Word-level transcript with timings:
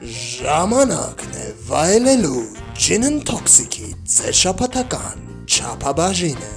Ժամանակն 0.00 1.34
է 1.36 1.46
վայելելու 1.68 2.38
Gin 2.80 3.18
Toxic-ի 3.28 3.88
ձեր 4.08 4.36
շապատական 4.38 5.24
չափաբաժինը։ 5.44 6.52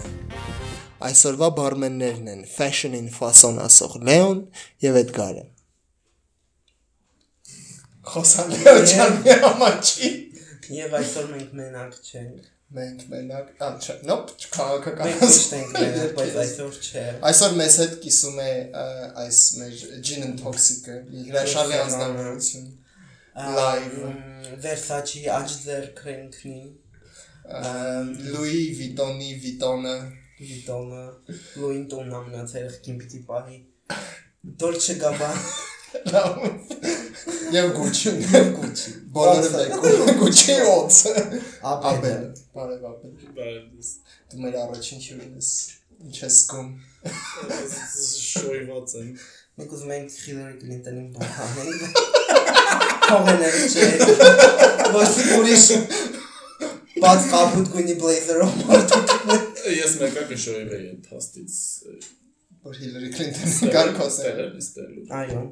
Այսօրվա 1.03 1.49
բարմեններն 1.57 2.29
են 2.33 2.45
Fashion-ին 2.47 3.09
ֆասոն 3.11 3.59
ասող 3.65 3.97
Լեոն 4.07 4.39
եւ 4.85 4.99
Էդգարը։ 5.01 5.43
Խոսան 8.13 8.53
Լեոջանի 8.61 9.35
համաչի։ 9.43 10.11
Եվ 10.77 10.95
այսօր 11.01 11.27
մենք 11.33 11.57
մենակ 11.59 11.97
չենք։ 11.99 12.47
Մենք 12.79 13.03
մենակ, 13.11 13.49
ամ 13.67 13.75
չէ, 13.83 13.97
նոպ, 14.07 14.31
քաղաքական։ 14.55 15.09
Մենք 15.09 15.25
միշտ 15.27 15.57
ենք 15.57 15.75
մենակ, 15.81 16.15
բայց 16.21 16.39
այսօր 16.45 16.79
չէ։ 16.79 17.03
Այսօր 17.27 17.59
մեզ 17.59 17.75
հետ 17.83 17.99
կիսում 18.07 18.39
է 18.45 18.53
այս 19.25 19.41
մեր 19.59 19.83
Gin 20.07 20.33
Toxic-ը, 20.39 20.97
հրաշալի 21.27 21.77
անձնավորություն։ 21.83 22.71
Live. 23.35 24.13
Versace 24.61 25.25
աջձեր 25.33 25.85
քրենքնի 25.97 26.59
Լուի 28.29 28.59
Վիտոնի 28.77 29.29
Վիտոնը 29.45 29.93
Վիտոնը 30.37 31.01
Լուին 31.61 31.87
տոնն 31.93 32.13
ամնացել 32.19 32.67
եղքին 32.67 32.99
պիտի 33.01 33.21
պահի 33.31 33.57
Dolce 34.61 34.97
Gabbana 35.01 35.41
եւ 37.57 37.73
Gucci 37.79 38.13
եւ 38.21 38.53
Gucci 38.59 38.95
բոլորը 39.17 39.49
մեկ 39.57 40.15
Gucci 40.21 40.59
ոնց 40.69 41.01
Ապել 41.73 42.23
բարև 42.53 42.87
Աբել 42.93 43.13
Բայց 43.41 43.93
դու 44.29 44.45
մեր 44.45 44.59
առաջին 44.67 45.05
հյուրն 45.09 45.37
ես 45.41 45.53
ինչ 46.03 46.17
ես 46.21 46.41
զգում 46.43 46.69
շոյված 48.29 48.97
եմ։ 49.01 49.13
մենք 49.59 49.77
ուզում 49.77 49.93
ենք 49.97 50.17
Hillary 50.23 50.57
Clinton-ին 50.63 51.13
բանանենք 51.17 52.21
Թողնել 53.12 53.56
չէ 53.72 53.86
Ոչ 54.98 55.10
ուրիշ 55.38 55.66
Բաց 57.02 57.26
կապուտ 57.32 57.68
գույնի 57.74 57.94
բլեյզերով 58.02 58.52
մարդու 58.68 59.02
Ես 59.78 59.92
մեկը 60.02 60.24
կշոյվեի 60.32 60.88
այդ 60.88 61.10
փաստից 61.12 61.58
որ 62.68 62.80
Հիլարի 62.82 63.10
Քլինտոնը 63.14 63.70
կարկոսել 63.76 64.40
ստելել, 64.58 64.58
ստելել։ 64.64 65.04
Այո 65.18 65.42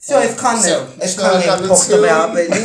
Всё, 0.00 0.16
այսքանն 0.16 0.64
է, 0.64 0.72
Всё, 0.72 0.76
այսքանն 1.06 1.42
է 1.44 1.56
փոխվել 1.68 2.06
ապելի 2.16 2.60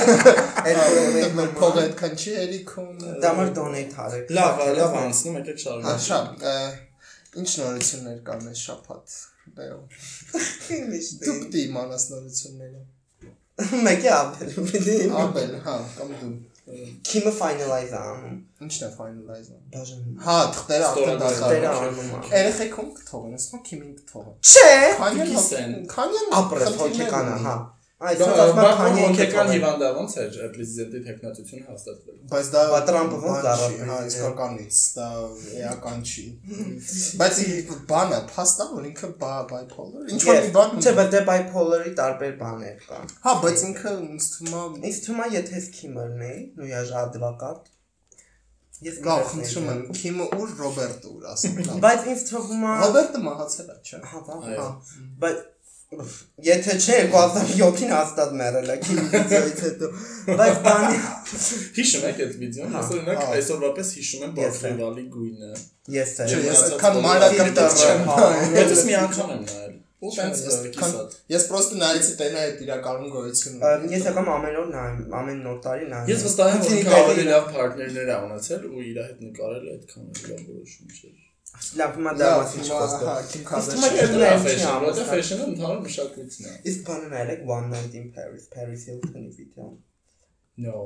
մեր 1.36 1.46
Այդ 1.46 1.54
փողը 1.60 1.82
այդքան 1.86 2.14
չի 2.16 2.36
երիքում 2.36 3.06
դամար 3.26 3.54
դոնեյթ 3.60 3.96
արեք 4.06 4.34
Լավ, 4.40 4.62
լավ 4.80 4.98
անցնում 5.04 5.40
եկեք 5.42 5.60
հա 5.60 5.64
շարունակենք։ 5.66 6.06
շապ 6.08 7.42
ինչ 7.42 7.50
նորություններ 7.60 8.20
կան 8.30 8.46
այս 8.52 8.60
շփաթ 8.70 9.18
բեո 9.57 9.79
դուք 11.27 11.43
դի 11.55 11.65
իմանաս 11.71 12.07
նորությունները 12.13 12.87
Մեկի 13.61 14.11
ապել 14.17 14.55
Աբել 15.25 15.53
հա 15.67 15.77
կամ 15.97 16.15
դու 16.21 16.31
Քիմը 16.71 17.33
finalize 17.35 17.97
անում 17.99 18.35
ինչն 18.65 18.85
է 18.87 18.89
finalize-ը? 18.95 19.57
Բաժան 19.75 20.05
հա 20.23 20.37
թղթերը 20.55 20.87
արդեն 20.91 21.09
Տերը 21.09 21.17
դարձավ 21.23 21.65
անում 21.71 22.13
ա 22.15 22.21
երեխեք 22.31 22.77
ում 22.83 22.91
կթողեն 23.01 23.35
ասում 23.41 23.63
քիմին 23.69 23.97
կթողեն 23.99 24.37
Չէ 24.53 24.69
Քանյան 25.01 25.75
քանյան 25.95 26.37
ապրես 26.41 26.79
հոգեկանը 26.83 27.37
հա 27.47 27.57
Այս 28.01 28.21
Բայց 28.21 28.39
ասում 28.43 28.59
բայց 28.61 28.79
քանի 28.81 29.01
հոգեկան 29.05 29.51
հիվանդա 29.53 29.89
ոնց 29.97 30.13
էր 30.21 30.37
պրեզիդենտի 30.55 31.01
տեխնատությունը 31.07 31.65
հաստատվել։ 31.71 32.15
բայց 32.31 32.47
դա 32.55 32.63
Բա 32.71 32.79
Տրամպը 32.91 33.19
ոնց 33.25 33.49
չի, 33.51 33.75
հա 33.91 33.99
իսկականից 34.11 34.79
դա 34.95 35.09
էական 35.61 36.01
չի 36.11 36.25
բայց 37.21 37.41
բանը 37.91 38.21
փաստա 38.31 38.67
որ 38.71 38.87
ինքը 38.91 39.11
բա 39.21 39.35
bipolar 39.51 40.15
ինչ 40.17 40.21
որ 40.31 40.41
մի 40.47 40.55
բան 40.57 40.73
Չէ, 40.81 40.95
բայց 41.01 41.13
դե 41.17 41.21
bipolar-ի 41.29 41.93
տարբեր 42.01 42.33
բաներ 42.41 42.81
կան 42.89 43.13
հա 43.27 43.35
բայց 43.45 43.67
ինքը 43.69 43.93
ինձ 44.07 44.31
թվում 44.37 44.81
է 44.81 44.89
Ինձ 44.91 45.03
թվում 45.05 45.21
է 45.21 45.29
եթե 45.37 45.63
Քիմերն 45.77 46.25
է, 46.25 46.33
նույն 46.57 46.73
яж 46.73 46.97
advocat 47.05 47.69
Ես 48.81 49.01
կգրկնեի 49.05 49.49
խնդրում 49.53 49.67
եմ 49.71 49.81
քիմը 50.01 50.27
ուր 50.41 50.53
ռոբերտը 50.57 51.11
ուր 51.11 51.25
ասում 51.35 51.59
Բայց 51.85 52.07
ինձ 52.15 52.23
թվում 52.31 52.63
է 52.65 52.77
ռոբերտը 52.81 53.21
մահացել 53.27 53.67
է 53.69 53.77
չէ 53.85 53.99
հա, 54.09 54.21
հա, 54.31 54.69
բայց 55.21 55.43
եթե 55.91 56.75
չէ 56.79 56.97
2007-ին 57.11 57.93
հաստատ 57.93 58.35
մեռել 58.41 58.69
է 58.71 58.77
քիմիայից 58.85 59.63
հետո 59.65 59.89
բայց 60.41 60.59
բանի 60.67 60.99
Հիշում 61.79 62.05
եք 62.11 62.21
այդ 62.27 62.37
վիդեոն, 62.43 62.77
ես 62.79 62.91
օրինակ 62.95 63.19
հա։ 63.21 63.25
այսօրվապես 63.39 63.91
հիշում 63.99 64.23
եմ 64.27 64.39
Ես 64.41 64.61
եմ։ 64.71 64.77
Բարֆիվալի 64.81 65.05
գույնը։ 65.17 65.51
ես 65.97 66.13
եմ 66.21 66.31
ես 66.31 66.45
Ես 66.47 66.63
այդքան 66.67 66.99
ես 67.01 67.05
մանրակրտիչ 67.09 67.73
չեմ 67.81 68.05
նայել։ 68.11 68.55
Հետո 68.61 68.77
մի 68.91 68.95
անգամ 69.01 69.33
եմ 69.35 69.43
նայել։ 69.51 69.75
Ու 70.01 70.13
տենց 70.17 70.45
ես 70.47 70.61
քան 70.79 70.93
կիսատ։ 70.95 71.17
ես 71.35 71.49
պրոստը 71.51 71.81
նայեցի 71.81 72.15
տենա 72.21 72.45
այդ 72.47 72.63
իրականում 72.65 73.11
գոյություն 73.17 73.65
Ամ, 73.71 73.83
Ես 73.91 74.07
եկամ 74.11 74.31
ամեն 74.37 74.61
օր 74.61 74.71
նայում, 74.77 75.03
ամեն 75.21 75.43
նոր 75.49 75.59
տարի 75.67 75.91
նայում։ 75.91 76.13
Ես 76.15 76.25
վստահ 76.29 76.55
եմ, 76.55 76.63
որ 76.71 76.97
ավելի 77.01 77.27
լավ 77.31 77.51
պարտներներ 77.59 78.15
ա 78.15 78.21
ունեցել 78.31 78.65
ու 78.71 78.87
իր 78.91 79.03
հետ 79.03 79.27
նկարել 79.27 79.69
այդքան 79.75 80.09
լավ 80.31 80.47
որոշում 80.55 80.95
չէր։ 80.97 81.30
Լավ, 81.51 81.97
հիմա 81.99 82.13
դա 82.15 82.27
լավ 82.31 82.41
մասին 82.41 82.63
հիմա 82.63 82.77
չխոսքը։ 82.77 83.07
հա 83.11 83.15
քիմ 83.31 83.41
Իսկ 83.41 83.49
Քարդաշյան 83.51 83.93
թվում 84.01 84.21
է 84.21 84.21
Դա 84.21 84.31
Չէ, 84.31 84.43
ֆեշն, 84.45 84.61
չի 84.61 84.71
որտեղ 84.71 84.91
ամուսնա։ 84.91 85.07
ֆեշնը 85.11 85.47
ընդհանուր 85.51 85.81
մշակույթն 85.87 86.49
է։ 86.51 86.55
Իսկ 86.71 86.85
բանը 86.89 87.11
նայեք 87.11 87.43
One 87.51 87.71
Night 87.75 87.97
in 88.01 88.07
Paris, 88.17 88.45
Paris 88.55 88.87
Hilton-ի 88.91 89.31
վիդեոն։ 89.41 89.75
No։ 90.67 90.77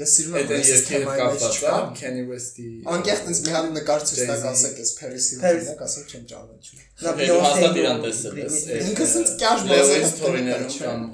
ես 0.00 0.12
սիրում 0.16 0.36
եմ 0.40 0.52
այս 0.56 0.68
մեջ 0.72 1.02
կապված 1.20 1.42
չկա 1.52 1.70
է 1.76 1.88
Kanye 1.98 2.22
West-ի։ 2.28 2.68
Անկեղծ 2.92 3.26
ինձ 3.28 3.40
մի 3.44 3.50
հատ 3.52 3.66
նկար 3.76 4.04
ցույց 4.08 4.20
տակ 4.22 4.30
Jay-Z. 4.32 4.46
ասեք 4.52 4.78
այս 4.82 4.92
Paris 4.98 5.26
Hilton-ը 5.32 5.74
ասեմ 5.86 6.06
չեմ 6.12 6.22
ճանաչում 6.30 6.78
Նա 7.02 7.12
Դու 7.18 7.36
հաստատ 7.42 7.66
Beyoncé-ն 7.66 7.76
իրան 7.82 8.00
տեսել 8.06 8.38
ես։ 8.42 8.56
Ինքը 8.88 9.08
սենց 9.12 9.32
կյաշ 9.42 10.14
թորիներում 10.22 10.70
չէ։ 10.72 10.80
կամ 10.86 11.04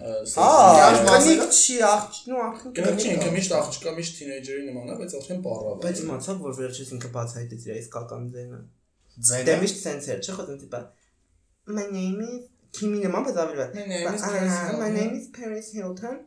Կյաշ 0.79 1.03
մազերը։ 1.09 1.49
չի 1.59 1.77
աղջնու 1.89 2.43
աղջնու։ 2.47 2.95
չի 3.03 3.11
ինքը 3.19 3.33
միշտ 3.39 3.57
աղջկա 3.59 3.95
միշտ 3.99 4.19
թինեյջերի 4.19 4.63
նման 4.69 4.93
է, 4.95 4.99
բայց 5.03 5.17
արդեն 5.19 5.43
բառավ։ 5.49 5.81
Բայց 5.89 6.03
իմացավ, 6.07 6.39
որ 6.47 6.57
վերջից 6.63 6.95
ինքը 6.99 7.11
բացահայտեց 7.19 7.67
իր 7.67 7.81
իսկական 7.83 8.31
ձայնը։ 8.39 8.63
Դե 9.19 9.27
Ձայնը 9.29 9.59
միշտ 9.65 9.83
սենց 9.83 10.09
էր, 10.15 10.23
չի 10.23 10.39
խոսում 10.39 10.63
տիպա։ 10.63 10.81
My 11.69 11.87
name 11.91 12.23
is 12.29 12.47
Kimi 12.79 13.01
նման 13.03 13.25
բայց 13.27 13.39
ավելի 13.43 13.59
վատ։ 13.59 13.77
My 14.79 14.91
name 14.95 15.15
is 15.19 15.31
Paris 15.35 15.73
Hilton։ 15.75 16.19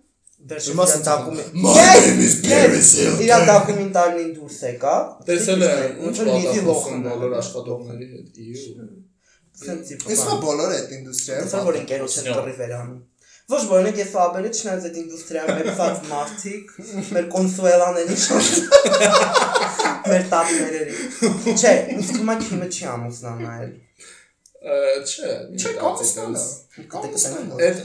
name 0.50 0.60
is 0.60 0.72
Paris 0.72 0.72
Hilton։ 0.72 0.72
Վերջից 0.72 0.72
Իմաց 0.72 0.92
իր 0.96 1.04
դակումենտ։ 1.06 1.54
My 1.62 1.76
name 2.02 2.22
is 2.26 2.36
Paris 2.46 2.90
Hilton։ 2.98 3.22
Իր 3.26 3.46
դակումենտարին 3.52 4.32
դուրս 4.38 4.60
եկա։ 4.68 4.96
Տեսել 5.28 5.66
եմ 5.68 6.02
ոնց 6.02 6.22
ինչ 6.22 6.28
որ 6.28 6.42
պատասխան 6.42 6.66
Լոխան 6.66 7.06
բոլոր 7.08 7.36
աշխատողների 7.42 8.08
հետ։ 8.12 8.42
Իու։ 8.42 8.90
Սենց 9.62 9.92
Իսկ 9.92 10.06
տիպա։ 10.10 10.36
բոլորը 10.42 10.76
այդ 10.82 10.94
ինդուստրիայում 10.98 11.46
Այսօր 11.46 11.66
որ 11.68 11.80
ընկերոջ 11.82 12.14
Սնո։ 12.18 12.36
կռի 12.40 12.56
վերանում։ 12.62 13.00
Ոչ 13.52 13.62
բոլորը 13.68 13.92
ես 14.02 14.14
աբերը 14.22 14.52
չնայած 14.56 14.86
այդ 14.88 14.98
ինդուստրիայում 15.02 15.58
մեծած 15.62 16.04
մարդիկ, 16.12 16.70
մեր 17.12 17.26
կոնսուելաների 17.36 18.18
շարժ։ 18.26 18.52
Մեր 20.12 20.24
տատներերի։ 20.32 20.96
Չէ, 21.52 21.74
ինձ 21.94 22.12
է 22.16 22.38
քիմը 22.46 22.68
չի 22.72 22.88
ամուսնանալ։ 22.92 23.68
Չէ, 24.62 25.30
չէ 25.58 25.72
կամստանա 25.82 26.42
կամստանա 26.94 27.56
Այդ 27.66 27.80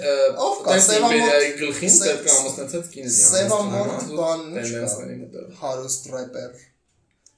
Ով 0.44 0.56
կա, 0.66 0.74
իմպերիայի 0.76 1.52
գլխին 1.60 1.94
պետք 2.04 2.26
է 2.26 2.32
ամուսնացած 2.36 2.88
կինը։ 2.92 3.12
Սևամորթ 3.16 4.10
բան 4.18 4.42
ինչ 4.46 4.56
կա։ 4.56 4.72
տենդենսների 4.72 5.16
մտը։ 5.22 5.44
հարուստ 5.60 6.10
рэպեր 6.12 6.58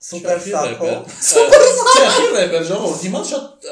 Սուպեր 0.08 0.42
սակո։ 0.46 0.90
Չէ, 1.28 2.26
ռեպեր 2.34 2.66
ժողովուրդ 2.68 3.04
հիմա 3.06 3.22
շատ 3.30 3.68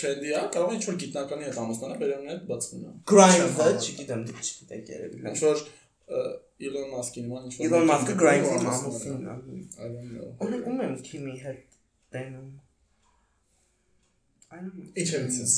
տրենդի 0.00 0.30
է, 0.30 0.42
կարող 0.54 0.70
է 0.70 0.76
ինչ 0.78 0.84
որ 0.90 0.98
գիտնականի 1.00 1.46
հետ 1.48 1.58
ամուսնանա, 1.62 1.96
բերումն 2.02 2.30
հետ 2.30 2.44
բացվում 2.50 2.84
է։ 2.86 2.92
Grimes-ը, 3.10 3.66
չգիտեմ, 3.80 4.22
դուք 4.30 4.42
չգիտեք 4.46 4.92
երևի։ 4.94 5.22
Ինչ 5.30 5.40
որ 5.46 5.64
Elon 6.70 6.88
Musk-ի 6.94 7.24
նման 7.26 7.50
ինչ 7.50 7.54
որ 7.58 7.66
Իլոն 7.66 7.90
Մասկը 7.90 8.16
Grimes-ի 8.22 8.54
ամուսնանա։ 8.60 8.78
ամուսինն 8.78 9.26
է։ 9.26 9.62
I 9.80 9.90
don't 9.90 10.10
know։ 10.14 10.30
Օրինակ 10.46 10.70
ում 10.70 10.82
եմ 10.86 10.96
քիմի 11.10 11.36
հետ 11.46 11.60
տենում։ 12.14 12.48
Այն 14.50 14.70
Իչևիցս։ 14.98 15.52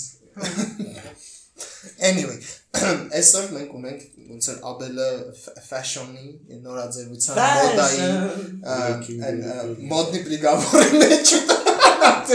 Anyway, 2.09 2.35
այսօր 3.19 3.47
մենք 3.55 3.71
ունենք 3.79 4.03
ոնց 4.33 4.49
որ 4.51 4.59
Աբելը 4.71 5.07
ֆաշոնի 5.69 6.59
նորաձևության 6.67 7.41
մոդայի 7.41 8.11
այն, 8.75 9.41
մոդնի 9.95 10.23
բրիգավորի 10.27 11.01
մեջ 11.05 11.33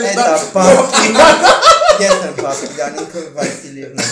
Էտա 0.02 0.26
բակին։ 0.58 1.22
Ես 2.08 2.26
եմ 2.32 2.36
բակին, 2.42 3.00
ինքը 3.04 3.24
Վասիլիևնա։ 3.38 4.10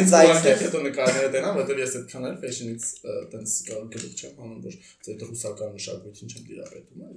Ինձ 0.00 0.10
Զայց 0.14 0.32
բանկետ 0.32 0.50
է։ 0.50 0.64
հետո 0.64 0.82
նկարները 0.86 1.30
տենա, 1.36 1.52
որտեղ 1.60 1.84
ես 1.84 1.94
այդքան 2.00 2.26
էլ 2.30 2.40
fashion-ից 2.42 2.88
տենց 3.36 3.54
գլուխ 3.68 4.18
չեմ 4.20 4.42
անում, 4.46 4.58
որ 4.64 4.74
այդ 5.12 5.24
ռուսական 5.28 5.72
մշակույթին 5.76 6.34
չեմ 6.34 6.50
դիրապետում, 6.50 7.06
այլ 7.10 7.16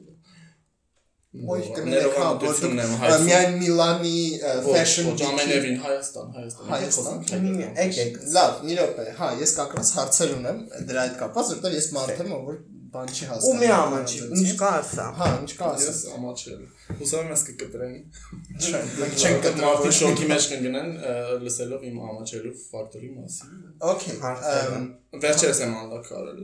Ոյ 1.34 1.64
կներեք 1.74 1.80
որ 1.82 1.88
ներողամտությունն 1.90 2.80
եմ 2.84 2.92
դուք 2.92 3.00
հայցում։ 3.04 3.24
միայն 3.28 3.56
Միլանի 3.58 4.18
fashion 4.68 5.08
Ոչ 5.08 5.22
ամենևին 5.28 5.80
Հայաստան, 5.86 6.28
Հայաստան։ 6.36 6.68
Հայաստան, 6.74 7.24
եկեք։ 7.80 8.20
Լավ, 8.36 8.60
մի 8.68 8.76
րոպե։ 8.78 9.06
Հա, 9.18 9.30
ես 9.42 9.54
կակրած 9.58 9.90
հարցեր 9.98 10.36
ունեմ 10.36 10.60
դրա 10.92 11.06
հետ 11.08 11.16
կապված, 11.24 11.50
որովհետև 11.54 11.78
ես 11.80 11.88
մարդ 11.98 12.22
եմ, 12.22 12.30
որ 12.38 12.60
բան 12.94 13.08
չի 13.10 13.24
Ու 13.24 13.30
հասկանում։ 13.32 13.62
մի 13.64 13.70
ամանչի, 13.74 14.20
ինչ 14.38 14.52
կա 14.60 14.70
ասա։ 14.78 15.06
Հա, 15.18 15.30
ինչ 15.42 15.52
կա 15.58 15.70
ասա։ 15.74 15.88
Ես 15.90 16.02
ամաչել։ 16.14 16.60
Հուսամ 17.00 17.24
եմ 17.24 17.32
ես 17.34 17.44
կկտրեն։ 17.48 17.96
Չէ, 18.62 18.82
մենք 19.00 19.16
չենք 19.24 19.40
կտրել։ 19.48 19.66
Մարդիկ 19.66 19.96
շոկի 19.98 20.28
մեջ 20.30 20.44
կընկնեն 20.52 20.92
ը, 20.94 21.16
լսելով 21.48 21.88
իմ 21.90 21.96
ամաչելու 22.12 22.54
ֆակտորի 22.60 23.10
մասին։ 23.16 23.50
Okay, 23.94 24.14
Հարցերը։ 24.28 24.78
ըմ, 24.78 24.86
Վերջերս 25.26 25.64
եմ 25.66 25.74
անդակարել։ 25.82 26.40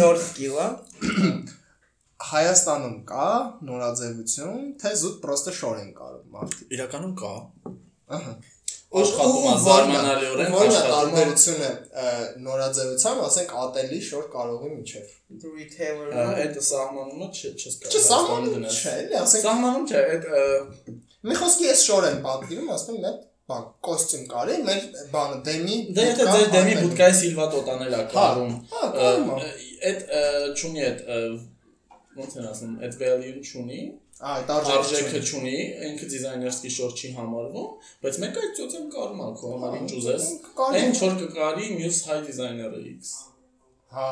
Նոր 0.00 0.16
սկիլա։ 0.24 0.66
Հայաստանում 2.30 2.96
կա 3.10 3.28
նորաձևություն, 3.68 4.64
թե 4.80 4.92
զուտ 5.02 5.16
պրոստը 5.24 5.54
շոր 5.60 5.78
են 5.84 5.90
կարում 5.98 6.34
մարդիկ։ 6.34 6.74
Իրականում 6.78 7.14
կա։ 7.20 7.32
Ահա։ 8.18 8.34
Աշխատում 8.94 9.46
է 9.50 9.54
զարմանալիորեն 9.64 10.52
աշխատում 10.54 10.74
է։ 10.78 10.90
տարբերությունը 10.94 11.70
ը, 12.04 12.10
նորաձևության, 12.44 13.22
ասենք 13.26 13.54
ատելի 13.64 14.00
շոր 14.08 14.26
կարողի 14.34 14.70
միջև։ 14.74 15.14
Retailer-ը։ 15.54 16.26
Այդ 16.44 16.58
սահմանումը 16.68 17.28
չես 17.34 17.78
կարող։ 17.82 17.94
Չէ, 17.94 18.02
սահմանում 18.04 18.68
չէ, 18.70 18.92
էլի, 19.02 19.16
ասենք 19.24 19.46
Սահմանում 19.48 19.88
չէ, 19.90 20.02
այդ 20.14 20.28
մի 21.24 21.38
խոսքի 21.40 21.66
ես 21.72 21.82
շոր 21.88 22.06
եմ 22.10 22.20
պատկերում, 22.28 22.70
ասում 22.74 23.00
եմ, 23.00 23.18
բան 23.50 23.64
կոստյում 23.84 24.22
կարի, 24.30 24.54
մեր 24.68 24.84
բանը 25.12 25.40
դեմի 25.48 25.74
Դե 25.96 26.04
եթե 26.06 26.28
ձեր 26.30 26.46
դեմի 26.54 26.76
բուտկայի 26.84 27.16
սիլվա 27.18 27.48
տոտանել 27.54 27.96
կարում։ 28.14 28.54
հա, 28.70 28.84
կարում 28.94 29.34
է։ 29.34 29.50
Այդ 29.90 30.06
չունի 30.54 30.86
այդ 30.86 31.02
ոնց 32.18 32.38
են 32.40 32.48
ասում, 32.50 32.74
այդ 32.86 32.98
value 33.02 33.44
չունի, 33.44 33.80
Այ 34.22 34.44
արժեքը 34.46 35.20
չունի, 35.26 35.54
ինքը 35.88 36.06
դիզայներսկի 36.12 36.70
շոր 36.70 36.92
չի 36.94 37.08
համարվում, 37.16 37.70
բայց 38.04 38.18
մեկը 38.22 38.42
այդ 38.44 38.52
ծոցեմ 38.58 38.84
կարում 38.94 39.22
է 39.24 39.26
քո 39.40 39.50
համար 39.54 39.74
ինչ 39.80 39.88
ուզես։ 39.98 40.28
Այն 40.66 40.94
որ 41.00 41.16
կկարի 41.22 41.70
մյուս 41.80 41.98
հայ 42.08 42.18
դիզայները 42.28 42.82
X։ 42.92 43.10
Հա։ 43.94 44.06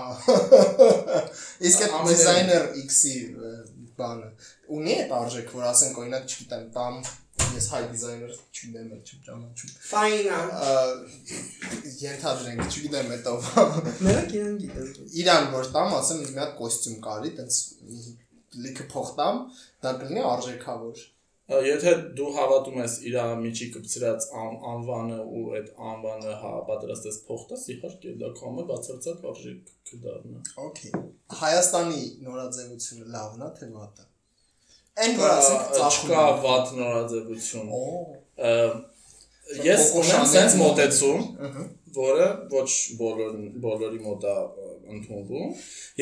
Իսկ 1.70 1.86
այդ 1.86 1.94
դիզայներ 2.10 2.66
X-ի 2.82 3.14
բանը 4.02 4.28
ունի 4.78 4.98
այդ 4.98 5.14
արժեք, 5.20 5.54
որ 5.54 5.68
ասենք 5.70 6.02
օրինակ, 6.02 6.28
չգիտեմ, 6.32 6.66
տամ 6.74 6.98
ես 7.56 7.68
հայ 7.72 7.80
դիզայներ 7.92 8.34
չունեմ, 8.56 8.90
էլ 8.96 9.00
չեմ 9.02 9.22
ճանաչում։ 9.28 9.72
Ֆայնա։ 9.88 10.40
Ենթադրենք, 12.02 12.62
չգիտեմ, 12.68 13.14
այդ 13.16 13.30
ով 13.32 13.48
Մերակ 14.08 14.36
իրեն 14.38 14.60
գիտեն։ 14.62 15.08
իրան 15.22 15.48
որ 15.56 15.72
տամ, 15.76 15.96
ասեմ 16.02 16.22
մի 16.26 16.42
հատ 16.42 16.54
կոստյում 16.60 17.00
կարի, 17.08 17.32
տենց 17.40 17.58
լիքը 18.66 18.86
փող 18.92 19.10
տամ, 19.18 19.42
դա 19.82 19.96
կլինի 20.02 20.24
արժեքավոր։ 20.32 21.02
Եթե 21.52 21.92
դու 22.16 22.28
հավատում 22.36 22.76
ես 22.80 22.92
իր 23.08 23.16
միջի 23.42 23.66
կպցրած 23.74 24.26
ան, 24.42 24.54
անվանը 24.72 25.18
ու 25.38 25.42
այդ 25.58 25.72
անվանը 25.90 26.36
հա 26.42 26.52
պատրաստես 26.68 27.18
փող 27.26 27.42
տաս, 27.50 27.64
իհարկե 27.74 28.14
դա 28.22 28.30
է 28.62 28.64
բացարձակ 28.70 29.26
արժեք 29.32 29.74
կդառնա։ 29.90 30.44
Okay։ 30.68 31.02
Հայաստանի 31.42 32.02
նորաձևությունը 32.28 33.10
լավն 33.16 33.44
է 33.48 33.50
թե 33.58 33.70
վատը։ 33.74 34.11
Այն 35.00 35.14
որ 35.16 35.30
ասենք 35.32 35.68
ծախում 35.76 36.10
չկա 36.10 36.24
վատ 36.42 36.72
նորաձևություն։ 36.78 37.68
Ես 39.66 39.86
ունեմ 40.00 40.26
sense 40.32 40.56
մոտ- 40.56 40.60
մոտեցում, 40.62 41.22
որը 41.96 42.26
ոչ 42.52 42.66
բոլոր 43.00 43.32
բոլորի 43.64 44.00
մոտ 44.06 44.26
է 44.32 44.34
ընդունվում։ 44.96 45.48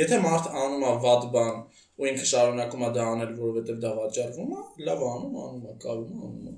Եթե 0.00 0.18
մարդ 0.26 0.50
անում 0.64 0.84
է 0.90 0.92
վատ 1.06 1.22
բան 1.34 1.56
ու 2.00 2.08
ինքը 2.10 2.26
շարունակում 2.32 2.84
է 2.86 2.90
դա 2.96 3.06
անել, 3.14 3.32
որովհետև 3.40 3.80
դա 3.84 3.90
վաճառվում 4.00 4.52
է, 4.58 4.62
լավ 4.88 5.02
անում, 5.10 5.34
անում 5.46 5.66
է, 5.70 5.74
կարում 5.84 6.10
է, 6.10 6.20
անում 6.28 6.46
է։ 6.50 6.54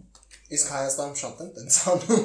Իսկ 0.56 0.66
Հայաստանում 0.76 1.18
շատ 1.22 1.40
են 1.46 1.50
տենց 1.56 1.78
անում։ 1.92 2.22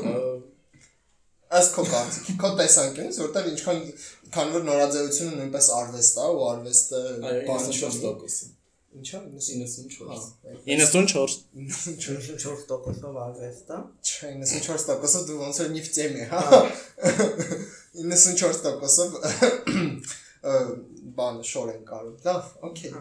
Ըստ 1.58 1.76
քո 1.78 1.84
կարծիքի, 1.94 2.34
քո 2.44 2.50
տեսանկյունից, 2.60 3.18
որտեղ 3.24 3.46
ինչքան 3.54 3.78
քան 4.36 4.50
որ 4.58 4.64
նորաձևությունը 4.68 5.38
նույնպես 5.40 5.68
արվեստ 5.78 6.18
է 6.18 6.26
ու 6.38 6.42
արվեստը 6.52 7.02
Այո, 7.08 7.44
բան 7.48 7.62
94%-ը։ 7.68 8.50
Ինչա 8.98 9.20
94։ 9.30 10.22
94 10.66 11.36
94 11.54 12.38
94%-ով 12.48 13.20
արվեստա։ 13.24 13.78
Չէ, 14.02 14.32
94%-ը 14.42 15.22
դու 15.28 15.38
ոնց 15.42 15.60
որ 15.62 15.70
նիֆտեմ 15.76 16.18
է, 16.18 16.26
հա։ 16.32 16.42
94%-ով 18.02 19.18
ը, 20.52 20.58
բան 21.20 21.40
շոր 21.52 21.72
են 21.76 21.86
կարում։ 21.92 22.18
Լավ, 22.26 22.52
okay։ 22.70 22.92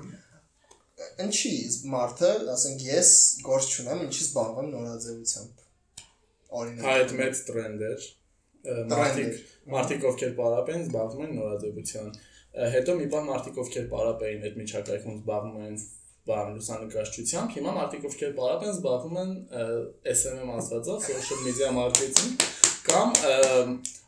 Ինչի 1.26 1.54
մարդը, 1.92 2.30
ասենք 2.56 2.86
ես 2.88 3.10
գործ 3.46 3.74
չունեմ, 3.76 4.04
ինչի 4.06 4.22
զբաղվում 4.26 4.70
նորաձևությամբ։ 4.76 5.58
Հա, 5.60 5.66
Օրինակ։ 6.60 6.86
այդ 6.92 7.12
մեծ 7.20 7.42
տրենդ 7.50 7.84
էր։ 7.90 8.06
Ա, 8.66 8.78
Մարդիկ 8.92 9.42
մարդիկ 9.72 10.06
ովքեր 10.10 10.32
պարապ 10.38 10.72
են 10.72 10.80
զբաղվում 10.86 11.26
են 11.26 11.36
նորաձևության։ 11.40 12.08
Ա, 12.16 12.35
Հետո 12.56 12.96
մի 12.96 13.06
բան 13.12 13.26
մարդիկ 13.28 13.58
ովքեր 13.62 13.88
պարապ 13.90 14.22
էին 14.26 14.44
այդ 14.48 14.54
միջակայքում 14.62 15.16
զբաղվում 15.16 15.64
են 15.66 15.74
բան 16.26 16.54
լուսանկարչությամբ, 16.56 17.50
հիմա 17.56 17.74
մարդիկ 17.76 18.06
ովքեր 18.08 18.32
պարապ 18.38 18.64
են 18.64 18.72
զբաղվում 18.76 19.18
են 19.22 19.34
SMM 20.14 20.54
ասվածով, 20.56 21.04
social 21.10 21.44
media 21.44 21.68
marketing 21.76 22.32
կամ 22.86 23.12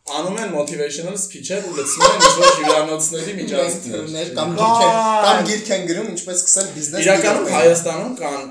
անում 0.08 0.36
են 0.40 0.52
motivational 0.54 1.16
speech-եր 1.20 1.66
ու 1.68 1.74
լցնում 1.76 2.08
են 2.08 2.22
ինչ-որ 2.24 2.52
հյուրանոցների 2.58 3.32
Մենթորներ 3.38 4.30
կամ 4.38 4.54
գիրք 4.58 4.84
են 4.84 4.94
կամ 5.26 5.40
գիրք 5.48 5.72
են 5.76 5.86
գրում 5.90 6.10
ինչպես 6.14 6.38
սկսել 6.42 6.70
բիզնես 6.76 7.04
Իրականում 7.04 7.50
Հայաստանում 7.54 8.14
կան 8.22 8.46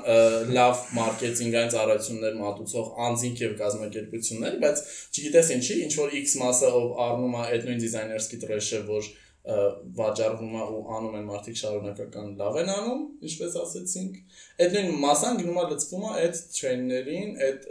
լավ 0.58 0.82
մարքեթինգային 0.98 1.72
ծառայություններ 1.74 2.36
մատուցող 2.38 2.92
անձինք 3.08 3.42
եւ 3.42 3.56
կազմակերպություններ, 3.62 4.58
բայց 4.62 4.84
չգիտես 5.18 5.50
ինչի, 5.58 5.80
ինչ 5.88 5.92
որ 5.98 6.14
X 6.22 6.36
մասը 6.44 6.70
ով 6.78 6.86
առնում 7.08 7.34
է 7.38 7.42
այդ 7.48 7.66
նույն 7.68 7.82
դիզայներսկի 7.88 8.40
տրեշը, 8.46 8.84
որ 8.92 9.10
վաճառվում 9.48 10.54
է 10.58 10.64
ու 10.76 10.80
անում 10.96 11.14
են 11.18 11.28
մարդիկ 11.28 11.58
շարունակական 11.60 12.32
լավ 12.40 12.56
են 12.62 12.70
անում, 12.72 13.04
ինչպես 13.28 13.54
ասեցինք, 13.62 14.18
այդ 14.64 14.74
նույն 14.76 14.98
մասան 15.04 15.38
գնում 15.40 15.60
է 15.62 15.64
լծվում 15.70 16.04
է 16.08 16.10
այդ 16.22 16.40
տրեյներին, 16.58 17.30
այդ 17.46 17.68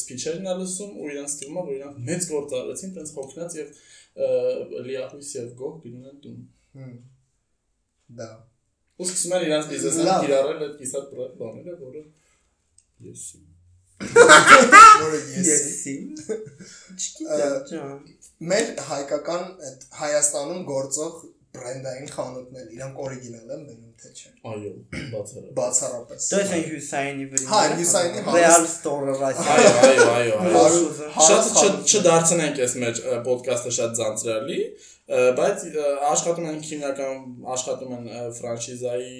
սփիչերն 0.00 0.48
է 0.50 0.56
լսում 0.62 0.96
ու 0.98 1.10
իրենց 1.12 1.36
թվում 1.42 1.58
է, 1.58 1.64
որ 1.68 1.76
իրանք 1.78 2.00
մեծ 2.08 2.26
գործ 2.32 2.56
արեցին, 2.58 2.94
տենց 2.98 3.12
հոգնած 3.18 3.58
եւ 3.58 3.82
լիահույս 4.88 5.30
եւ 5.38 5.52
գոհ 5.62 5.76
գնում 5.84 6.08
են 6.10 6.18
տուն։ 6.24 6.96
Դա։ 8.18 8.30
Ու 8.98 9.06
սկսում 9.06 9.36
են 9.38 9.46
իրանց 9.46 9.70
բիզնեսը 9.70 10.18
կիրառել 10.24 10.66
այդ 10.66 10.74
կիսատ 10.82 11.14
բաները, 11.38 11.76
որը 11.84 12.02
ես 13.06 13.28
Որը 13.98 15.18
ես 15.18 15.48
Եսի։ 15.48 15.94
Չգիտեմ, 16.94 17.54
ջան։ 17.70 17.96
մեր 18.38 18.68
հայկական 18.88 19.44
այդ 19.68 19.84
Հայաստանում 19.98 20.62
գործող 20.68 21.14
բրենդային 21.58 22.10
խանութներ, 22.12 22.66
իրանք 22.76 22.98
օրիգինալ 23.02 23.52
են 23.54 23.62
բերում 23.66 23.92
թե 23.98 24.10
չէ։ 24.18 24.30
այո, 24.50 24.72
բացառապես։ 25.12 25.54
Բացառապես։ 25.58 26.26
Դες 26.32 26.50
են 26.58 26.62
Հյուսայինի 26.68 27.24
վրա։ 27.32 27.46
Հա, 27.48 27.60
Հյուսայինի 27.78 28.22
Real 28.36 28.66
Store-ը 28.72 29.14
Այո, 29.18 29.72
այո, 29.88 30.04
այո, 30.18 30.36
այո։ 30.60 31.24
Շատ 31.28 31.80
չդարձնենք 31.88 32.60
այս 32.68 32.76
մեր 32.84 33.00
ը, 33.00 33.16
ոդկասթը 33.30 33.72
շատ 33.78 33.96
ձանձրալի, 33.98 34.60
բայց 35.38 35.64
աշխատում 36.12 36.48
են 36.52 36.60
հիմնական 36.68 37.24
աշխատում 37.56 37.96
են 37.98 38.06
ֆրանշիզայի 38.38 39.16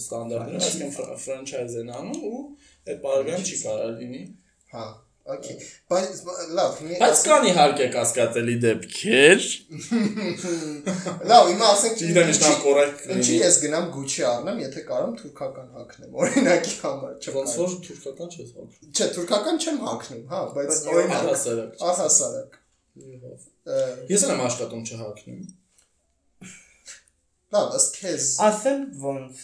ստանդարտներով, 0.00 0.66
այսինքն 0.70 0.94
ֆր- 0.96 1.14
ֆրանչայզ 1.24 1.76
են 1.84 1.92
անում 2.00 2.24
ու 2.30 2.40
այդ 2.90 3.02
բargan 3.04 3.44
չի 3.44 3.56
կարող 3.64 3.92
լինի։ 4.00 4.22
Հա, 4.72 4.84
okay։ 5.28 5.56
Բայց 5.90 6.20
լավ, 6.56 6.78
Բայց 7.00 7.22
կան 7.26 7.46
իհարկե 7.50 7.86
կասկածելի 7.94 8.54
դեպքեր։ 8.64 9.44
լավ, 11.30 11.50
հիմա 11.50 11.68
ասենք 11.74 12.02
ինչքան 12.10 12.56
կոռեկտ 12.64 13.04
Ինչի 13.14 13.30
լինի։ 13.30 13.38
ես 13.44 13.58
գնամ 13.64 13.86
Gucci 13.96 14.24
առնեմ, 14.30 14.60
եթե 14.64 14.84
կարամ 14.90 15.14
թուրքական 15.20 15.68
հագնեմ, 15.76 16.16
օրինակի 16.24 16.74
համար, 16.80 17.14
Ոնց 17.36 17.54
չկա։ 17.54 17.60
որ 17.60 17.76
թուրքական 17.86 18.34
չես 18.34 18.50
հոգնում։ 18.56 18.90
Չէ, 18.90 19.08
թուրքական 19.18 19.60
չեմ 19.60 19.80
հագնում, 19.90 20.24
հա, 20.30 20.42
բայց 20.56 20.82
օրինակ 20.94 21.22
առհասարակ։ 21.90 22.58
ը, 23.70 23.80
Ես 24.10 24.26
էլ 24.26 24.34
եմ 24.34 24.44
աշխատում 24.50 24.84
չհակնում։ 24.90 25.40
Լավ, 27.50 27.72
ըստ 27.80 27.96
քեզ 28.00 28.26
Ասեմ 28.46 28.82
ոնց 29.04 29.40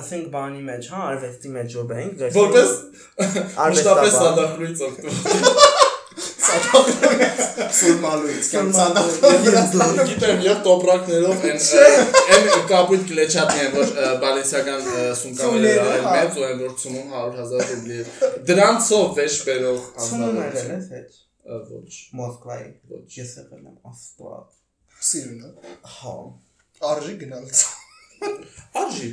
ասենք 0.00 0.28
բանի 0.34 0.62
մեջ, 0.68 0.90
հա, 0.94 1.00
արվեստի 1.14 1.54
մեջ 1.54 1.78
որ 1.80 1.88
դες 2.20 2.38
Որպես 2.40 2.74
արվեստաբան։ 3.24 3.74
մշտապես 3.74 4.20
սադախլույց 4.20 4.84
օգտվում։ 4.90 5.82
սուրմալուից 7.74 8.48
կամ 8.52 8.70
Սուրմալուից, 8.74 9.70
ցանտա։ 9.74 10.04
Գիտեմ, 10.10 10.40
եւ 10.44 10.60
տոպրակներով 10.66 11.44
այն 11.48 11.60
այն 12.36 12.64
կապույտ 12.70 13.04
կլեչատն 13.10 13.60
են, 13.64 13.70
որ 13.74 13.92
բալենսիական 14.24 14.88
սումկաները 15.20 15.84
այլ 15.84 16.06
հա։ 16.06 16.14
մեծ 16.14 16.38
ու 16.38 16.46
այն 16.48 16.62
որ 16.62 16.72
ցնում 16.84 17.12
100.000 17.18 17.66
ռուբլի։ 17.70 17.98
Դրանցով 18.50 19.06
վեշ 19.18 19.38
բերող 19.48 19.80
Ցունում 20.04 20.24
անձնավորություն։ 20.24 20.74
ես 20.74 20.88
հետ 20.94 21.20
Ը, 21.44 21.60
Ոչ, 21.68 21.94
Մոսկվայի։ 22.16 22.68
ոչ։ 22.94 23.06
Ես 23.18 23.32
եղել 23.36 23.64
եմ 23.68 23.74
աստված։ 23.90 24.54
Սիրունը։ 25.08 25.50
Հա։ 25.94 26.14
Արժի 26.90 27.16
գնալ։ 27.20 27.50
Արժի, 28.84 29.10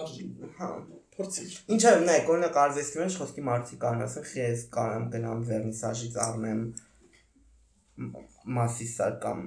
արժի։ 0.00 0.24
Հա։ 0.58 0.68
Փորձիր։ 1.16 1.52
Ինչա՞ 1.76 1.92
նայ, 2.06 2.16
օրինակ 2.32 2.56
արվեստի 2.62 2.98
մեջ 3.02 3.16
խոսքի 3.20 3.42
մարդիկ 3.46 3.78
կան, 3.84 4.00
ասեն, 4.06 4.24
«Խի 4.30 4.40
ես 4.42 4.64
կարամ 4.76 5.04
գնամ 5.14 5.44
վերնիսաժից 5.50 6.16
առնեմ 6.26 6.60
մ- 8.06 8.24
մասիսար 8.58 9.14
կամ 9.22 9.38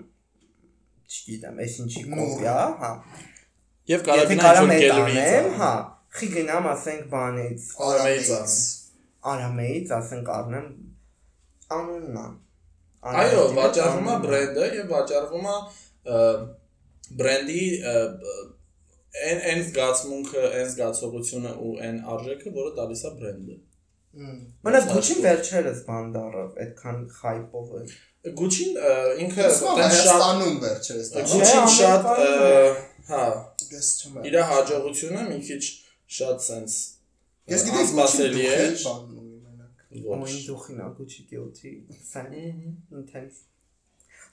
չգիտեմ, 1.09 1.59
այս 1.65 1.75
ինչի 1.83 2.03
կոպիա, 2.13 2.55
հա։ 2.83 2.91
Եվ 3.89 4.03
կարող 4.09 4.23
այդ 4.23 4.83
գելուրից 4.85 5.29
անեմ, 5.29 5.49
հա, 5.59 5.71
խի 6.19 6.27
գնամ 6.35 6.69
ասենք 6.73 7.07
բանից, 7.13 7.67
Արամեից 7.89 8.29
արամեից, 9.29 9.93
ասենք 9.99 10.29
առնեմ 10.39 10.67
անունն 11.79 12.19
է։ 12.19 12.27
Այո, 13.19 13.43
վաճառվում 13.59 14.07
է 14.09 14.15
բրենդը 14.25 14.69
եւ 14.79 14.87
վաճառվում 14.93 15.49
է 15.49 15.57
բրենդի 17.19 17.61
այն 19.29 19.41
այն 19.51 19.63
զգացմունքը, 19.69 20.43
այն 20.59 20.69
զգացողությունը 20.73 21.51
ու 21.65 21.73
այն 21.87 21.97
արժեքը, 22.15 22.53
որը 22.59 22.71
տալիս 22.79 23.01
է 23.09 23.11
բրենդը։ 23.19 23.57
Մենակ 24.65 24.85
Gucci-ն 24.89 25.19
վերջերս 25.25 25.81
բան 25.89 26.07
դարավ, 26.15 26.53
այդքան 26.63 27.01
hype-ով 27.19 27.73
է։ 27.79 27.81
Gucci-ն 28.39 28.79
ինքը 29.25 29.49
Հայաստանում 29.79 30.57
վերջերս 30.63 31.11
դա։ 31.13 31.25
Gucci-ն 31.33 31.69
շատ 31.75 32.09
հա, 33.09 33.25
Ես 33.69 33.89
չեմ։ 33.99 34.17
իր 34.29 34.39
հաջողությունը 34.49 35.27
մի 35.29 35.37
քիչ 35.45 35.61
շատ 36.19 36.43
sense 36.45 36.79
Ես 37.49 37.63
գիտեմ 37.65 37.79
անսպասելի 37.83 38.43
է։ 38.49 38.57
բանն 38.81 39.13
ունի 39.19 39.37
մենակ։ 39.45 39.85
ինձ 40.33 40.43
դուխին 40.49 40.81
Gucci 40.97 41.23
guilty 41.29 41.71
fan 42.09 42.27
Մհմ։ 42.33 42.73
intense։ 42.99 43.39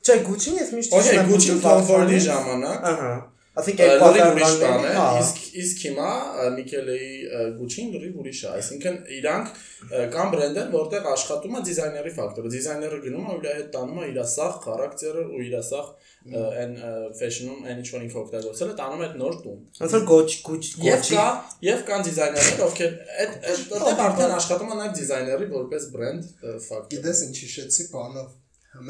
Չէ, 0.04 0.18
Gucci-ն 0.26 0.58
ես 0.60 0.72
միշտ 0.76 0.96
Okay, 0.98 1.14
եմ 1.20 1.30
Gucci-ն 1.30 1.60
Gucci 1.60 1.64
վախվանից։ 1.64 2.26
ժամանակ 2.26 2.88
Ահա։ 2.90 3.14
Ասենք 3.56 3.78
է, 3.80 3.86
2000-ականների, 4.00 4.90
հա։ 4.96 5.04
իսկ 5.16 5.38
իսկ 5.62 5.78
հիմա 5.86 6.08
ը, 6.46 7.44
Gucci-ն 7.56 7.94
լրիվ 7.94 8.18
ուրիշ 8.20 8.40
է, 8.44 8.50
այսինքն 8.52 8.98
իրանք 9.16 9.52
ը, 9.56 10.02
կան 10.12 10.32
բրենդեր, 10.34 10.68
որտեղ 10.74 11.08
աշխատում 11.12 11.56
է 11.56 11.62
դիզայների 11.68 12.12
ֆակտորը։ 12.18 12.52
Դիզայները 12.56 12.98
գնում 13.06 13.30
է 13.30 13.36
ու 13.36 13.40
իր 13.40 13.48
հետ 13.56 13.70
տանում 13.76 14.02
է 14.02 14.10
իր 14.12 14.20
սախ 14.36 14.58
խարակտերը 14.66 15.24
ու 15.26 15.40
իր 15.46 15.56
սախ 15.70 15.88
այն 16.26 16.72
fashion-ում 17.16 17.66
այն 17.70 17.80
ինչ 17.80 17.90
որ 17.94 18.04
ինքը 18.06 18.18
օգտագործել 18.22 18.70
է, 18.72 18.76
տանում 18.80 19.02
է 19.02 19.06
այդ 19.06 19.18
նոր 19.20 19.36
տուն։ 19.46 19.60
Ոնց 19.80 19.92
որ 19.96 20.06
Gucci 20.10 20.40
Gucci 20.46 20.72
Եվ 20.86 21.04
Gucci 21.04 21.16
կա 21.16 21.26
եւ 21.66 21.84
կան 21.86 22.06
դիզայներներ, 22.08 22.64
ովքեր 22.66 22.96
այդ 23.22 23.36
այդտեղ 23.52 24.02
արդեն 24.06 24.34
աշխատում 24.36 24.72
են 24.74 24.82
այդ 24.86 24.96
դիզայների 25.00 25.48
որպես 25.54 25.86
բրենդ 25.94 26.32
ֆակտոր։ 26.66 26.90
Գիտես 26.96 27.22
ինչ 27.26 27.36
հիշեցի 27.46 27.88
բանով 27.94 28.34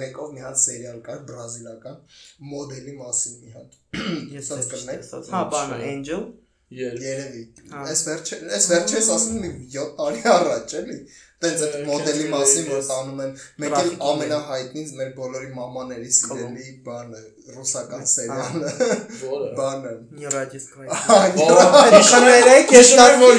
մեկով 0.00 0.32
մի 0.36 0.42
հատ 0.46 0.60
սերիալ 0.62 0.98
կար 1.06 1.20
բրազիլական 1.30 2.00
մոդելի 2.52 2.96
մասին 3.00 3.38
մի 3.42 3.54
հատ 3.56 3.78
ես 4.36 4.50
տեսած։ 4.56 5.30
Հա, 5.34 5.42
բանը 5.54 5.80
Angel։ 5.92 6.26
Երևի։ 6.74 7.42
Այս 7.78 8.00
վերջը, 8.08 8.36
այս 8.56 8.64
վերջես 8.72 9.08
ասում 9.14 9.36
մի 9.42 9.48
7 9.70 9.90
տարի 9.98 10.22
առաջ 10.32 10.72
էլի։ 10.80 10.96
Տենց 11.44 11.60
այդ 11.66 11.74
մոդելի 11.86 12.24
մասին 12.32 12.64
որ 12.72 12.80
տանում 12.88 13.20
են, 13.22 13.34
մեկ 13.62 13.74
էլ 13.80 13.90
ամենահայտնին 14.10 14.88
մեր 14.98 15.12
բոլորի 15.18 15.50
մամաների 15.58 16.10
սիրելի 16.16 16.72
բանը, 16.88 17.20
ռուսական 17.58 18.08
սերիալը։ 18.12 18.72
Որը։ 19.20 19.50
Բանը։ 19.60 19.92
Նյուրադիսկվայ։ 20.22 20.88
Հիշում 21.94 22.26
եք, 22.32 22.74
հիշում 22.74 23.04
եմ 23.04 23.22
որ 23.22 23.38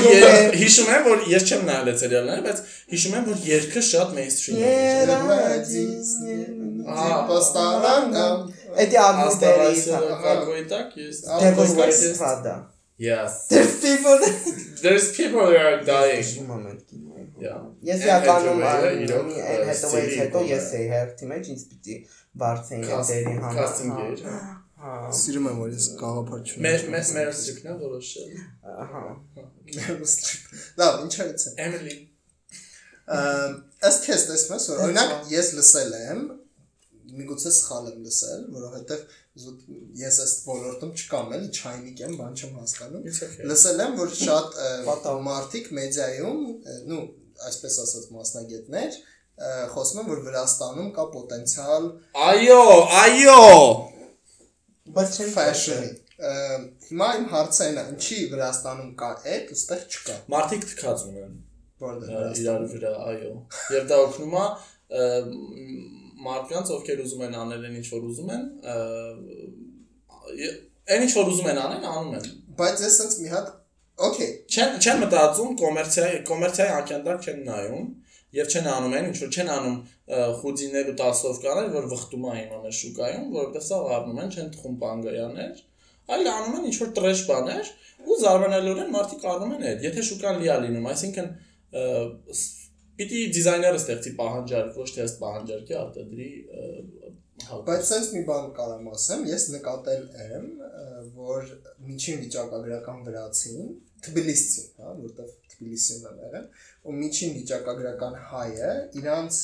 հիշում 0.62 0.94
եմ 0.96 1.10
որ 1.10 1.28
ես 1.34 1.50
չեմ 1.50 1.68
նայել 1.68 1.92
այդ 1.92 2.02
սերիալները, 2.06 2.48
բայց 2.48 2.64
հիշում 2.96 3.20
եմ 3.20 3.28
որ 3.34 3.44
երգը 3.50 3.86
շատ 3.90 4.16
մեյնսթրիմ 4.22 4.64
է։ 4.64 4.72
Նյուրադիսնի։ 5.12 6.40
Ահա, 6.96 7.20
պաստարան։ 7.34 8.18
Էդի 8.88 9.04
ամստերից։ 9.10 9.86
Ահա, 10.00 10.40
գոյտակ 10.48 10.98
ես։ 11.04 11.24
Դեպոստարից։ 11.44 12.20
Հա, 12.24 12.34
դա։ 12.48 12.58
Yes. 12.98 13.48
There's 13.48 13.80
people. 13.82 14.18
There's 14.82 15.16
people 15.16 15.46
that 15.52 15.66
are 15.66 15.82
dying. 15.86 16.48
Moment 16.48 16.82
կինո։ 16.90 17.26
Yeah. 17.38 17.66
Ես 17.86 18.06
իրականում 18.08 18.62
իրոք, 19.06 19.28
այն 19.54 19.68
հետո 19.70 19.90
բան 19.94 20.48
է։ 20.48 20.52
ես 20.52 20.70
էի 20.80 20.88
հերթի 20.94 21.28
մեջ 21.32 21.50
ինձ 21.54 21.66
պիտի 21.74 21.98
բարձեին 22.42 22.88
դերի 22.90 23.36
համար։ 23.44 23.60
casting 23.60 23.94
հա, 23.94 24.40
Հա։ 24.78 24.96
Սիրում 25.20 25.48
եմ 25.52 25.62
որ 25.62 25.70
ես 25.74 25.86
գաղափար 26.02 26.42
չունեմ 26.48 26.66
Մեր 26.66 26.84
մեր 26.96 27.08
մեր 27.18 27.32
սիկնա 27.38 27.78
որոշել։ 27.86 28.36
Ահա։ 28.86 29.04
Լավ 30.82 31.00
ինչ 31.06 31.14
արեցեմ 31.26 31.62
Emily 31.68 31.96
ըստ 33.08 34.06
քեզ 34.08 34.24
տեսնում 34.28 34.58
ես 34.58 34.68
որ 34.72 34.82
օրինակ 34.86 35.30
ես 35.32 35.50
լսել 35.58 35.94
եմ 35.98 36.24
միգուցե 37.18 37.52
սխալ 37.58 37.86
եմ 37.94 38.02
լսել 38.08 38.42
որովհետև 38.58 39.06
ես 40.02 40.18
այս 40.24 40.34
ոլորտում 40.48 40.94
չկամ 40.98 41.36
էլի 41.38 41.50
չայնիկ 41.58 42.02
եմ 42.08 42.16
բան 42.22 42.38
չեմ 42.38 42.56
հասկանում 42.62 43.06
լսել 43.52 43.84
եմ 43.86 43.96
որ 44.00 44.16
շատ 44.22 44.58
մարդիկ 45.28 45.70
մեդիայում 45.78 46.42
նու 46.92 47.04
այսպես 47.48 47.78
ասած 47.86 48.10
մասնագետներ 48.18 49.00
խոսում 49.74 50.02
են 50.02 50.10
որ 50.10 50.22
Վրաստանում 50.26 50.92
կա 50.98 51.04
պոտենցիալ 51.14 51.84
Այո, 52.28 52.62
այո։ 53.04 53.42
Բայց 54.98 55.18
չեմ 55.22 55.34
Ը, 56.18 56.32
հիմա 56.88 57.08
իմ 57.20 57.28
հարցը 57.30 57.66
այն 57.68 57.76
է 57.78 57.84
ինչի 57.94 58.24
Վրաստանում 58.32 58.94
կա 58.98 59.10
այդ 59.36 59.52
ու 59.54 59.58
ստեղ 59.60 59.84
չկա 59.86 60.16
Մարդիկ 60.34 60.66
թքած 60.72 61.04
ունեն 61.12 61.36
որտեղ 61.84 62.40
իրար 62.42 62.64
վրա, 62.72 62.92
այո։ 63.12 63.34
Եվ 63.76 63.84
դա 63.92 63.98
օգնում 64.08 64.36
է 64.42 64.46
մարդկանց, 66.26 66.74
ովքեր 66.78 67.04
ուզում 67.06 67.24
են 67.28 67.38
անել 67.44 67.70
ինչ 67.70 67.86
որ 67.94 68.08
ուզում 68.08 68.34
են, 68.36 68.44
այն 70.88 71.06
ինչ 71.08 71.14
որ 71.18 71.32
ուզում 71.34 71.50
են 71.54 71.62
անեն, 71.64 71.88
անում 71.94 72.18
են։ 72.18 72.28
բայց 72.58 72.84
ես 72.88 72.98
sense 73.02 73.22
մի 73.22 73.32
հատ 73.36 73.54
okay 74.08 74.30
Չեն 74.48 74.76
չեն 74.82 75.00
մտածում 75.04 75.56
կոմերցիայի 75.62 76.20
կոմերցիայի 76.30 76.74
անկյանդակ 76.78 77.28
չեն 77.28 77.40
նայում 77.48 77.88
եւ 78.38 78.52
չեն 78.54 78.70
անում 78.74 78.96
այն 78.98 79.08
ինչ 79.08 79.18
որ 79.24 79.32
չեն 79.38 79.50
անում 79.54 79.78
ը, 79.78 80.20
խուզիներ 80.42 80.92
ու 80.92 80.96
տասովկաներ, 81.02 81.70
որ 81.78 81.88
վխտում 81.94 82.28
է 82.28 82.34
հիմա 82.38 82.60
մեր 82.66 82.76
շուկայում, 82.78 83.26
որովհետեւ 83.38 83.66
սա 83.68 83.80
առնում 83.98 84.22
են, 84.24 84.32
չեն 84.36 84.52
թխում 84.58 84.76
բանգայաներ, 84.84 85.62
այլ 86.18 86.30
անում 86.34 86.58
են 86.58 86.68
ինչ 86.68 86.78
որ 86.82 86.92
տրեշ 86.98 87.24
բաներ 87.32 87.72
ու 88.08 88.18
զարմանալիորեն 88.24 88.94
մարդիկ 88.98 89.26
առնում 89.32 89.56
են 89.58 89.66
այդ։ 89.72 89.86
Եթե 89.88 90.06
շուկան 90.10 90.40
լիա 90.44 90.58
լինում, 90.68 90.90
այսինքն 90.92 91.32
պիտի 92.98 93.24
դիզայները 93.38 93.80
ստեղծի 93.82 94.14
պահանջարկ, 94.18 94.78
ոչ 94.82 94.88
թե 94.96 95.04
ըստ 95.08 95.20
պահանջարկի 95.24 95.78
արտադրի 95.82 96.30
Բայց 97.38 97.84
sense 97.86 98.14
մի 98.16 98.24
բան 98.28 98.48
կարամ 98.58 98.88
ասեմ, 98.92 99.26
ես 99.30 99.44
նկատել 99.54 100.06
եմ, 100.24 100.48
որ 101.18 101.52
միջին 101.86 102.24
վիճակագրական 102.24 103.04
վրացին, 103.06 103.68
Թբիլիսցին, 104.08 104.72
հա, 104.82 104.94
որտեղ 105.04 105.30
Թբիլիսիում 105.54 106.08
եմ 106.10 106.18
եղել, 106.24 106.48
ու 106.88 106.96
միջին 106.98 107.36
վիճակագրական 107.38 108.18
հայը 108.32 108.72
իրանց 109.02 109.40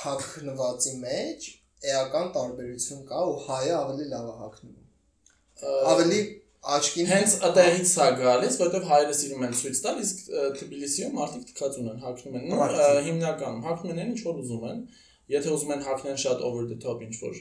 հակնվածի 0.00 0.94
մեջ 1.06 1.48
էական 1.94 2.30
տարբերություն 2.36 3.06
կա 3.10 3.22
ու 3.30 3.38
հայը 3.46 3.74
ավելի 3.78 4.08
լավ 4.12 4.28
է 4.32 4.36
հակնում։ 4.42 4.76
Ավելի 5.94 6.20
աչքին 6.76 7.08
Հենց 7.10 7.34
այդտեղից 7.46 7.90
է 7.96 8.06
գալիս, 8.20 8.56
որովհետև 8.62 8.86
հայերը 8.90 9.16
սիրում 9.18 9.44
են 9.46 9.54
ցույց 9.60 9.80
տալ, 9.84 10.00
իսկ 10.02 10.22
Թբիլիսիում 10.60 11.14
մարդիկ 11.20 11.44
թքած 11.50 11.78
ունեն, 11.82 12.00
հակնում 12.06 12.38
են։ 12.40 12.48
Նո, 12.50 12.58
հիմնականում 13.06 13.62
հակնում 13.66 14.00
են 14.02 14.10
ինչ 14.16 14.18
որ 14.26 14.40
ուզում 14.42 14.66
են։ 14.70 14.82
Եթե 15.36 15.54
ուզում 15.56 15.72
են 15.76 15.86
հակնեն 15.86 16.20
շատ 16.26 16.44
over 16.48 16.66
the 16.66 16.78
top 16.82 17.06
ինչ 17.06 17.14
որ 17.22 17.40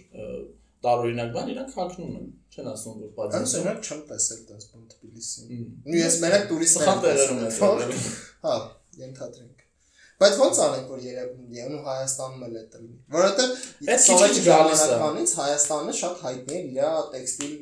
տարօրինակ 0.86 1.30
բան, 1.36 1.52
իրանք 1.56 1.76
հակնում 1.80 2.16
են։ 2.20 2.32
Չեն 2.56 2.72
ասում 2.76 2.98
որ 3.02 3.10
Այս 3.10 3.34
բացի։ 3.36 3.60
օրինակ 3.60 3.86
չեմ 3.90 4.02
տեսել 4.12 4.42
տես 4.52 4.68
բան 4.72 4.88
Թբիլիսիում։ 4.94 5.54
Մմ։ 5.56 5.70
Նու 5.90 6.02
ես 6.04 6.18
մենակ 6.26 6.50
տուրիստներ 6.52 6.86
Սխալ 6.86 7.06
տեղերում 7.06 7.46
եմ 7.46 7.56
եղել։ 7.56 8.02
Հա, 8.46 8.58
ենթադրենք։ 9.06 9.65
Բայց 10.16 10.36
ոնց 10.40 10.60
անենք 10.64 10.92
որ 10.94 11.00
երևում 11.04 11.56
ու 11.76 11.80
Հայաստանում 11.86 12.44
էլ 12.46 12.54
է 12.56 12.62
լինի։ 12.76 12.94
Որովհետև 13.16 13.56
է։ 14.36 14.46
ժամանակվանից 14.46 15.34
Հայաստանը 15.40 15.96
շատ 16.00 16.22
հայտնի 16.26 16.56
է 16.56 16.62
իր 16.70 17.10
տեքստիլ 17.16 17.58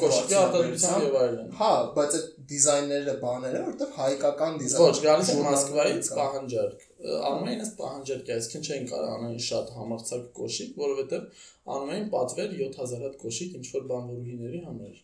Կոշիկի 0.00 0.36
արտադրությամբ 0.40 1.06
եւ 1.06 1.14
այլն։ 1.20 1.54
Հա, 1.60 1.70
բայց 1.94 2.16
այդ 2.18 2.26
դիզայներները, 2.50 3.14
բաները, 3.22 3.62
որովհետև 3.68 3.94
հայկական 4.00 4.58
դիզայն։ 4.64 4.84
Ոչ, 4.84 4.98
գալիս 5.06 5.30
է 5.30 5.38
Մոսկվայից 5.44 6.10
պահանջարկ։ 6.18 6.84
Անում 7.30 7.48
էին 7.54 7.64
ըստ 7.64 7.74
պահանջարկի, 7.78 8.34
այսինքն 8.34 8.68
չէին 8.68 8.86
կարող 8.90 9.14
անեն 9.14 9.40
շատ 9.46 9.72
համարցակ 9.78 10.28
կոշիկ, 10.40 10.76
որովհետև 10.82 11.42
անում 11.74 11.94
էին 11.94 12.06
պատվեր 12.14 12.54
7000 12.64 13.04
հատ 13.06 13.18
կոշիկ 13.24 13.58
ինչ 13.60 13.66
որ 13.74 13.90
բանվորուհիների 13.94 14.62
համար։ 14.68 15.02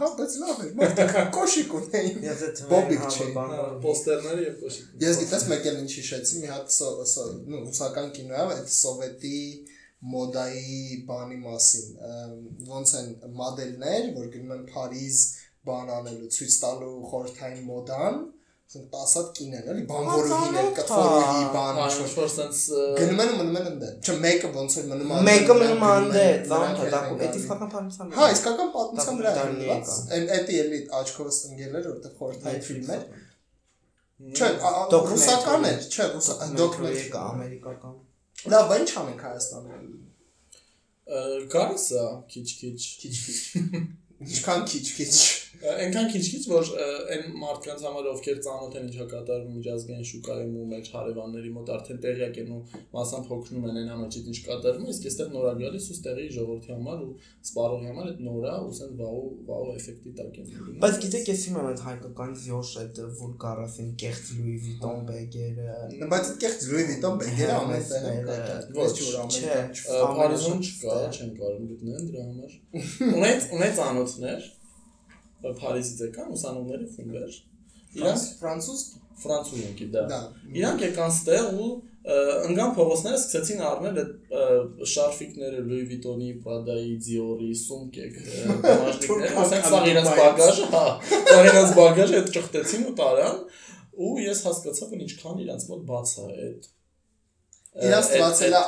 Հա, 0.00 0.06
բայց 0.18 0.32
լավ 0.42 0.60
է, 0.64 0.68
մարդիկ 0.80 1.12
կոշիկ 1.36 1.74
ունեին։ 1.78 2.18
Ես 2.26 2.40
այդ 2.46 2.60
Բոբիկ 2.72 3.00
հա, 3.06 3.10
չէ։ 3.16 3.26
բան- 3.36 3.54
Պոստերները 3.86 4.44
եւ 4.46 4.56
կոշիկ։ 4.62 4.86
Ես 5.06 5.20
գիտես 5.22 5.44
մեկ 5.52 5.68
էլ 5.70 5.78
ինչ 5.82 5.90
հիշեցի, 5.96 6.40
մի 6.42 6.50
հատ 6.56 6.74
սո, 6.76 6.88
սո, 7.12 7.24
նու 7.46 7.60
ռուսական 7.66 8.08
կինոյա, 8.16 8.46
այդ 8.56 8.72
սովետի 8.76 9.40
մոդայի 10.12 10.80
բանի 11.08 11.38
մասին։ 11.46 11.86
Ոնց 12.70 12.90
են 13.00 13.08
մոդելներ, 13.40 14.08
որ 14.16 14.26
գնում 14.34 14.52
են 14.56 14.64
Փարիզ 14.70 15.20
բան 15.66 15.88
անելու, 15.96 16.28
ցույց 16.36 16.56
տալու 16.62 16.92
խորթային 17.10 17.64
մոդան, 17.70 18.18
ասենք 18.66 18.86
10 18.90 19.12
հատ 19.16 19.28
կիներ, 19.36 19.66
էլի, 19.70 19.82
բանվորուհիներ, 19.90 20.68
կտվորուհի 20.76 21.44
բան, 21.54 21.76
ինչ-որ 21.82 22.08
որ 22.16 22.30
sense 22.32 22.62
գնում 22.98 23.20
են 23.22 23.28
ու 23.30 23.36
մնում 23.38 23.58
են 23.60 23.68
ընդե։ 23.70 23.90
Չէ, 24.02 24.14
մեկը 24.24 24.48
ոնց 24.56 24.76
որ 24.76 24.88
մնում 24.90 25.12
է 25.16 25.20
Մեկը 25.28 25.54
մնում 25.60 25.84
է 25.86 25.90
նրանք 25.92 26.06
անդե, 26.06 26.24
նրանք 26.26 26.50
ծանոթ 26.50 26.76
է, 26.76 26.86
էլ 26.86 26.86
են 26.86 26.96
դա 26.96 27.00
գալի։ 27.06 27.26
էդի 27.26 27.42
ֆական 27.46 27.70
բանության։ 27.76 28.10
Հա, 28.16 28.24
իսկական 28.34 28.68
պատմության 28.74 29.14
վրա 29.20 29.30
է 29.30 29.78
Այն 30.16 30.26
էդի 30.36 30.58
էլի 30.64 30.80
աչքովս 30.98 31.38
ընկել 31.46 31.78
էր, 31.78 31.86
որտեղ 31.92 32.12
խորթային 32.18 32.66
ֆիլմ 32.66 32.90
էր։ 32.96 33.02
Չէ, 34.16 34.48
ռուսական 35.06 35.62
էր, 35.70 35.78
չէ, 35.86 36.04
ռուսական 36.16 36.48
դոկումենտարի 36.56 37.06
դոկումենտարի։ 37.06 37.30
ամերիկական։ 37.36 37.94
Լավ, 38.50 38.74
ինչ 38.80 38.90
անենք 39.02 39.20
Հայաստանում։ 39.26 39.82
Գարս 41.52 41.86
է 41.94 42.04
քիչ-քիչ։ 42.34 42.78
Քիչ-քիչ։ 43.02 43.82
Ինչքան 44.26 44.64
քիչ-քիչ։ 44.72 45.12
Այնքան 45.56 46.08
քիչ-քիչ 46.12 46.40
որ 46.50 46.70
այն 47.16 47.24
մարդկանց 47.40 47.82
համար 47.86 48.08
ովքեր 48.12 48.38
ծանոթ 48.46 48.74
են 48.76 48.86
ինչա 48.90 49.06
կատարվում 49.12 49.54
միջազգային 49.56 50.06
շուկայում 50.10 50.56
ու 50.56 50.66
մեր 50.72 50.90
հարևանների 50.96 51.52
մոտ 51.56 51.70
արդեն 51.76 52.00
տեղյակ 52.04 52.40
են 52.42 52.50
ու 52.56 52.60
մասամբ 52.96 53.30
հոգնում 53.32 53.66
են 53.70 53.78
այն 53.80 53.90
ամենից 53.96 54.28
ինչ 54.32 54.38
կատարվում, 54.46 54.90
իսկ 54.92 55.06
այստեղ 55.10 55.30
նորա 55.36 55.52
գալիս 55.62 55.86
ու 55.86 55.96
ստեղի 55.96 56.26
ժողովրդի 56.36 56.72
համար 56.76 57.04
ու 57.06 57.12
սպառողի 57.46 57.88
համար 57.90 58.10
այդ 58.10 58.20
նորա 58.26 58.54
ու 58.66 58.74
սեն 58.76 58.92
վաու 59.00 59.24
վաու 59.46 59.70
էֆեկտի 59.76 60.14
տակ 60.20 60.40
են 60.42 60.50
Բայց 60.86 61.00
գիտեք, 61.06 61.30
ես 61.32 61.46
իմ 61.46 61.58
այդ 61.62 61.82
հայկական 61.86 62.36
զյոշ 62.42 62.72
այդ 62.82 63.00
վուլգար 63.16 63.62
ասեն 63.66 63.90
կեղծ 64.02 64.26
Louis 64.36 64.66
Vuitton 64.66 65.00
բեգերը։ 65.06 66.10
Բայց 66.12 66.30
այդ 66.32 66.38
կեղծ 66.44 66.66
Louis 66.70 66.86
Vuitton 66.90 67.18
բեգերը 67.22 67.56
ամեն 67.56 67.84
տեղ 67.90 68.66
Ոչ, 68.76 68.92
չէ, 69.36 69.56
կա։ 69.86 70.12
Փարիզում 70.16 70.62
չկա, 70.66 70.96
չեն 71.16 71.32
կարող 71.40 71.66
գտնել 71.72 72.06
դրա 72.10 72.26
համար։ 72.26 72.56
Ունեց 73.16 73.50
ունեց 73.56 73.82
անոթներ 73.86 74.48
Փարիզից 75.60 76.00
եկան 76.06 76.32
ուսանողների 76.36 76.88
խումբեր։ 76.96 77.36
Իրանք 77.96 78.24
Ֆրանսուզ 78.40 78.80
ֆրանսուզ 79.22 79.60
են 79.66 79.76
գիտա։ 79.80 80.02
դա։ 80.10 80.18
Իրանք 80.60 80.82
եկան 80.86 81.12
ստեղ 81.16 81.46
ու 81.56 81.68
ընկան 82.06 82.74
փողոցները 82.76 83.18
սկսեցին 83.18 83.62
առնել 83.66 83.96
այդ 84.02 84.82
շարֆիկները 84.92 85.62
Louis 85.66 85.88
Vuitton-ի, 85.90 86.28
Prada-ի, 86.44 86.92
Dior-ի, 87.02 87.48
սումկեք, 87.62 88.20
բաժնիկները, 88.66 89.32
ասենք 89.42 89.66
սա 89.72 89.80
իրենց 89.90 90.10
բագաժը, 90.20 90.68
հա, 90.76 90.84
սա 91.32 91.40
իրենց 91.50 91.74
բագաժը 91.80 92.20
այդ 92.20 92.30
ճխտեցին 92.36 92.86
ու 92.86 92.94
տարան 93.00 93.42
ու 94.06 94.14
ես 94.22 94.44
հասկացա 94.46 94.90
որ 94.92 95.04
ինչքան 95.06 95.42
իրենց 95.46 95.68
մոտ 95.72 95.84
բաց 95.90 96.14
է 96.20 96.28
այդ 96.46 96.70
Իրանց 97.76 98.06
այդ- 98.06 98.16
ստացել 98.16 98.54
է 98.56 98.60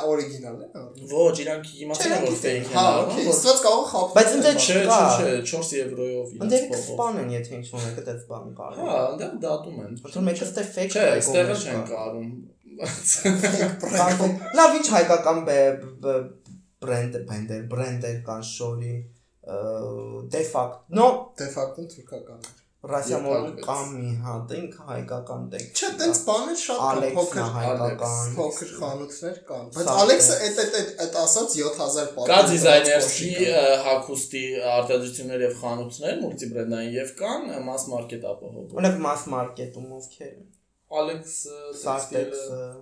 Ոչ, 1.09 1.35
իրանք 1.43 1.65
իմացան 1.83 2.11
որ 2.29 2.35
fake 2.43 2.59
են 2.59 2.75
Հա, 2.75 2.83
առնում, 2.89 3.09
օքեյ, 3.09 3.29
ստված 3.33 3.59
կարող 3.65 3.85
խապ։ 3.89 4.07
Բայց 4.19 4.29
ընդ 4.35 4.45
չէ, 4.49 4.57
չէ, 4.59 5.31
4 5.49 5.71
եվրոյով 5.79 6.27
իրենց 6.35 6.53
փողով։ 6.53 6.69
կսպան 6.73 7.15
են, 7.23 7.29
եթե 7.39 7.51
ինչ 7.59 7.65
ունեք 7.79 7.97
այդ 8.13 8.21
բան 8.29 8.45
կար։ 8.59 8.71
Հա, 8.79 8.93
այնտեղ 9.09 9.31
դատում 9.45 9.77
են։ 9.85 9.91
Որտեղ 10.05 10.23
մեկը 10.29 10.45
ստե 10.49 10.63
fake 10.75 10.93
Չէ, 10.93 11.05
price-ով 11.09 11.17
այստեղը 11.17 11.55
չեն 11.63 11.81
կա։ 11.89 11.95
կարում։ 11.95 12.29
Կամ 13.97 14.33
լավ 14.59 14.77
ինչ 14.79 14.87
հայկական 14.93 15.39
բրենդ 16.79 17.13
բենդեր, 17.29 17.63
բրենդեր 17.73 18.17
կան 18.29 18.43
շորի 18.53 18.93
դե 20.33 20.41
ֆակտ 20.53 20.95
նո 20.99 21.07
Դե 21.39 21.45
ֆակտում 21.57 21.87
թուրքական 21.93 22.39
է։ 22.39 22.58
ռասիամոն 22.87 23.41
Եվ 23.43 23.55
կամ 23.65 23.89
մի 23.99 24.11
հատ 24.23 24.51
ինքը 24.55 24.83
հայկական 24.89 25.41
տեկ 25.51 25.79
Չէ, 25.79 25.87
տենց 25.99 26.19
բաներ 26.27 26.59
շատ 26.59 26.77
կան, 26.79 27.07
փոքր 27.17 27.39
է 27.39 27.47
հայկական 27.55 28.29
փոքր 28.37 28.69
խանութներ 28.79 29.39
կան։ 29.49 29.65
Բայց 29.75 29.89
Ալեքսը 29.93 30.37
այդ 30.45 30.61
այդ 30.63 30.77
այդ 30.79 30.93
այդ 31.05 31.17
ասած 31.23 31.55
7000 31.59 32.13
պատի։ 32.15 32.29
Կա 32.31 32.37
դիզայներսի 32.49 33.31
հագուստի 33.87 34.43
արտադրություններ 34.75 35.43
եւ 35.45 35.57
խանութներ, 35.63 36.15
մուլտիբրենդային 36.23 36.95
եւ 36.95 37.11
կան 37.19 37.51
mass 37.67 37.89
market 37.91 38.29
ապահով։ 38.31 38.79
ունեք 38.79 39.03
mass 39.09 39.27
market-ում 39.35 39.91
ովքեր 39.99 40.39
Sartex 40.89 41.43
Textile, 41.83 42.79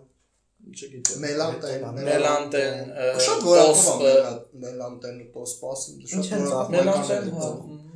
չգիտեմ։ 0.67 1.19
Մելանտեն, 1.23 1.83
Մելանտեն, 2.07 2.89
Շատ 3.25 3.43
որակով 3.45 3.83
Tosp, 3.83 4.05
է 4.07 4.61
Մելանտեն 4.63 5.19
ու 5.23 5.27
Տոսպասը։ 5.35 5.93
Ինչ 6.07 6.25
են 6.37 6.47
ծախում, 6.47 6.73
Մելանտեն, 6.77 7.29
հա։ 7.37 7.51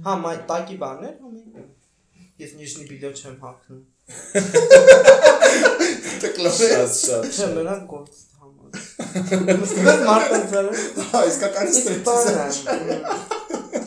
հա 0.05 0.15
մայ 0.25 0.36
տակի 0.51 0.77
բաներ 0.84 1.15
հա 1.24 1.31
ես 2.41 2.51
նիշնի 2.60 2.86
բիլո 2.91 3.12
չեմ 3.21 3.36
հագնում 3.45 3.81
Տկլոս։ 6.21 6.62
Շատ 6.62 6.95
շատ։ 7.01 7.27
չէ 7.38 7.50
մենակ 7.57 7.83
գործ 7.91 8.13
համար 8.41 8.71
Բայց 9.60 10.05
մարդը 10.10 10.63
Հա, 11.12 11.21
իսկական 11.31 11.67
բանը 12.07 12.48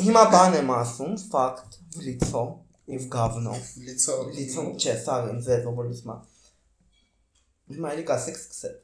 հիմա 0.05 0.25
բան 0.35 0.57
եմ 0.61 0.71
ասում 0.75 1.13
ֆակտ 1.33 1.77
լիցո 2.05 2.45
իվ 2.95 3.05
գավնո 3.15 3.59
Լիցո։ 3.89 4.17
լիցո 4.39 4.65
չէ 4.77 4.95
սա 5.05 5.15
ինձ 5.33 5.47
ովոլուսմա 5.73 6.17
հիմա 7.75 7.93
էլի 7.95 8.05
կասեք 8.11 8.41
սկսել 8.41 8.75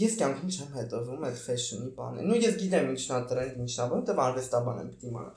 ես 0.00 0.16
կյանքում 0.20 0.50
չեմ 0.54 0.76
հետևում 0.78 1.24
այդ 1.28 1.38
ֆեշնի 1.44 1.88
բանը 1.96 2.26
նու 2.28 2.38
ես 2.42 2.54
գիտեմ 2.60 2.90
ինչն 2.94 3.14
է 3.14 3.20
տրենդ 3.30 3.58
ինչն 3.64 3.82
է 3.84 3.86
որտեվ 3.94 4.22
արվեստաբան 4.24 4.80
եմ 4.82 4.88
պիտի 4.92 5.10
իմանալ 5.10 5.34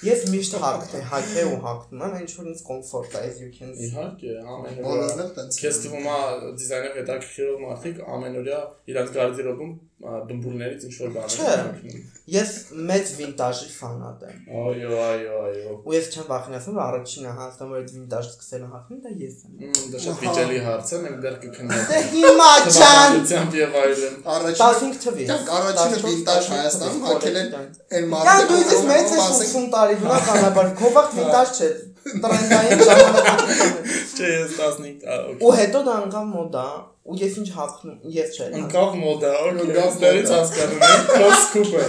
ես 0.00 0.22
միշտ 0.32 0.54
հագնեմ 0.62 1.02
հագե 1.10 1.42
ու 1.50 1.56
հագնում 1.64 2.04
եմ 2.06 2.14
ինչ 2.20 2.30
որ 2.38 2.46
ինձ 2.50 2.60
կոմֆորտ 2.68 3.16
է 3.20 3.22
as 3.30 3.40
you 3.42 3.48
can 3.56 3.74
see 3.76 3.88
Իհարկե, 3.90 4.36
ամեն 4.54 4.78
Բոլորն 4.86 5.22
էլ 5.24 5.32
տենց։ 5.36 5.58
Քեզ 5.60 5.80
թվում 5.84 6.08
է 6.12 6.16
դիզայներ 6.60 6.94
հետաքրքրող 7.00 7.58
մարդիկ 7.64 8.00
ամենօրյա 8.16 8.60
իրանց 8.94 9.12
գարդերոբում 9.18 9.74
դմբուլներից 10.00 10.84
ինչ 10.88 10.94
որ 11.00 11.10
Չէ։ 11.20 11.46
հագնում։ 11.50 12.04
ես 12.32 12.50
մեծ 12.88 13.10
վինտաժի 13.18 13.66
ֆանատ 13.74 14.22
եմ 14.30 14.38
Այո, 14.60 14.92
այո, 15.04 15.40
այո։ 15.44 15.74
ու 15.84 15.92
ես 15.92 16.06
չեմ 16.14 16.28
վախենացնում 16.30 16.78
որ 16.80 16.84
առաջինը 16.86 17.34
հասնում 17.40 17.74
որ 17.74 17.80
այդ 17.80 17.90
վինտաժ 17.96 18.30
սկսել 18.30 18.64
հագնել 18.70 19.02
դա 19.04 19.12
ես 19.20 19.34
եմ 19.44 19.52
Դա 19.92 20.00
շատ 20.04 20.22
վիճելի 20.24 20.62
հարց 20.64 20.88
է, 20.90 21.00
մենք 21.04 21.18
դեռ 21.20 21.36
Դե 21.40 21.50
կքննենք։ 21.50 21.92
հիմա 22.14 22.48
ջան 22.60 22.80
Թվականությամբ 22.80 23.58
եւ 23.60 23.76
այլն։ 23.80 24.16
Առաջին 24.30 24.64
15 24.80 25.04
թվի 25.04 25.28
Դրանք 25.30 25.52
առաջինը 25.60 26.00
վինտաժ 26.08 26.50
Հայաստանում 26.54 27.04
հագել 27.10 27.38
են 27.40 27.52
այն 27.60 27.68
Կան 27.90 28.00
դու 28.00 28.08
մարդը, 28.10 28.58
ես 28.70 28.82
մեծ 28.90 29.14
ես 29.20 29.28
80 29.36 29.68
տարի 29.76 30.00
բնականաբար 30.00 30.72
քովախ 30.80 31.12
վինտաժ 31.20 31.52
չէ 31.60 31.70
տրենդային 32.00 32.84
ժամանակաշրջան 32.88 33.90
Չէ, 34.20 34.30
ես 34.32 34.56
15 34.60 35.04
տարի։ 35.04 35.36
ու 35.44 35.52
հետո 35.60 35.82
դա 35.90 35.96
անգամ 36.00 36.30
մոդա 36.36 36.64
ու 37.10 37.16
ես 37.20 37.34
ինչ 37.40 37.48
հագնում 37.56 37.98
ես 38.14 38.28
չէ 38.36 38.46
Ընկավ 38.60 38.90
մոդա, 39.00 39.30
մոդա։ 39.58 39.84
հասկանում 40.30 40.82
եմ, 40.86 41.02
cross 41.10 41.42
coupe։ 41.54 41.82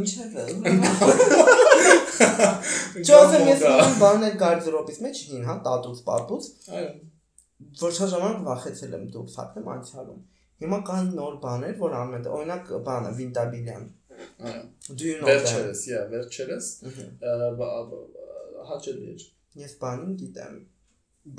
ինչև 0.00 0.34
է 0.36 0.44
Ճոզեմ 3.06 3.44
ես 3.50 3.60
ունեմ 3.70 3.94
բաներ 4.02 4.34
գարդերոբից 4.42 4.98
մեջ 5.06 5.16
հին 5.30 5.44
հա 5.50 5.54
տատուց 5.66 5.98
պատուց 6.06 6.48
Այո։ 6.76 6.90
որ 7.82 7.92
շատ 7.98 8.08
ժամանակ 8.14 8.40
վախեցել 8.46 8.96
եմ 8.96 9.04
դուրս 9.16 9.34
հագնեմ 9.40 9.70
անցյալում 9.74 10.20
հիմա 10.64 10.78
կան 10.90 11.04
նոր 11.18 11.34
բաներ 11.44 11.74
որ 11.82 11.96
անում 12.00 12.16
են 12.18 12.28
օրինակ 12.36 12.64
բանը 12.88 13.10
վինտաբիլյան 13.20 13.84
Այո։ 14.48 14.62
do 14.96 15.04
you 15.04 15.16
know 15.20 15.26
that? 15.28 15.44
Վերջերս, 15.44 15.80
yeah, 15.92 16.04
վերջերս 16.12 16.66
հաճելի 18.70 19.06
էր։ 19.12 19.22
ես 19.66 19.72
բանին 19.82 20.14
գիտեմ 20.22 20.54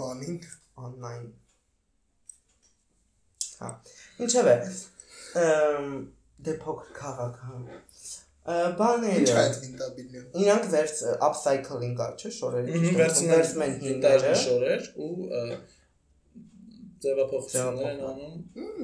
բանին 0.01 0.37
online 0.87 1.27
Հա 3.61 3.71
ինչև 4.27 4.51
է 4.53 4.57
ըմ 5.43 5.89
դե 6.47 6.57
փոքր 6.63 6.91
քաղաք 7.01 7.41
հա 7.47 7.55
Ը, 8.47 8.57
ինչ 8.57 8.67
է 8.67 8.75
բաները 8.79 9.33
այդ 9.41 9.57
վինտաբիլիոն։ 9.61 10.27
իրանք 10.41 10.67
վերց 10.73 10.99
upcycling 11.27 11.95
կա 11.97 12.05
չէ 12.21 12.29
շորերը 12.35 12.83
վերցնում 12.99 13.63
են 13.65 13.73
վինտաժի 13.81 14.35
շորեր 14.43 14.85
ու 15.07 15.09
ձևափոխություններ 17.03 17.89
են 17.89 17.99
անում, 18.11 18.37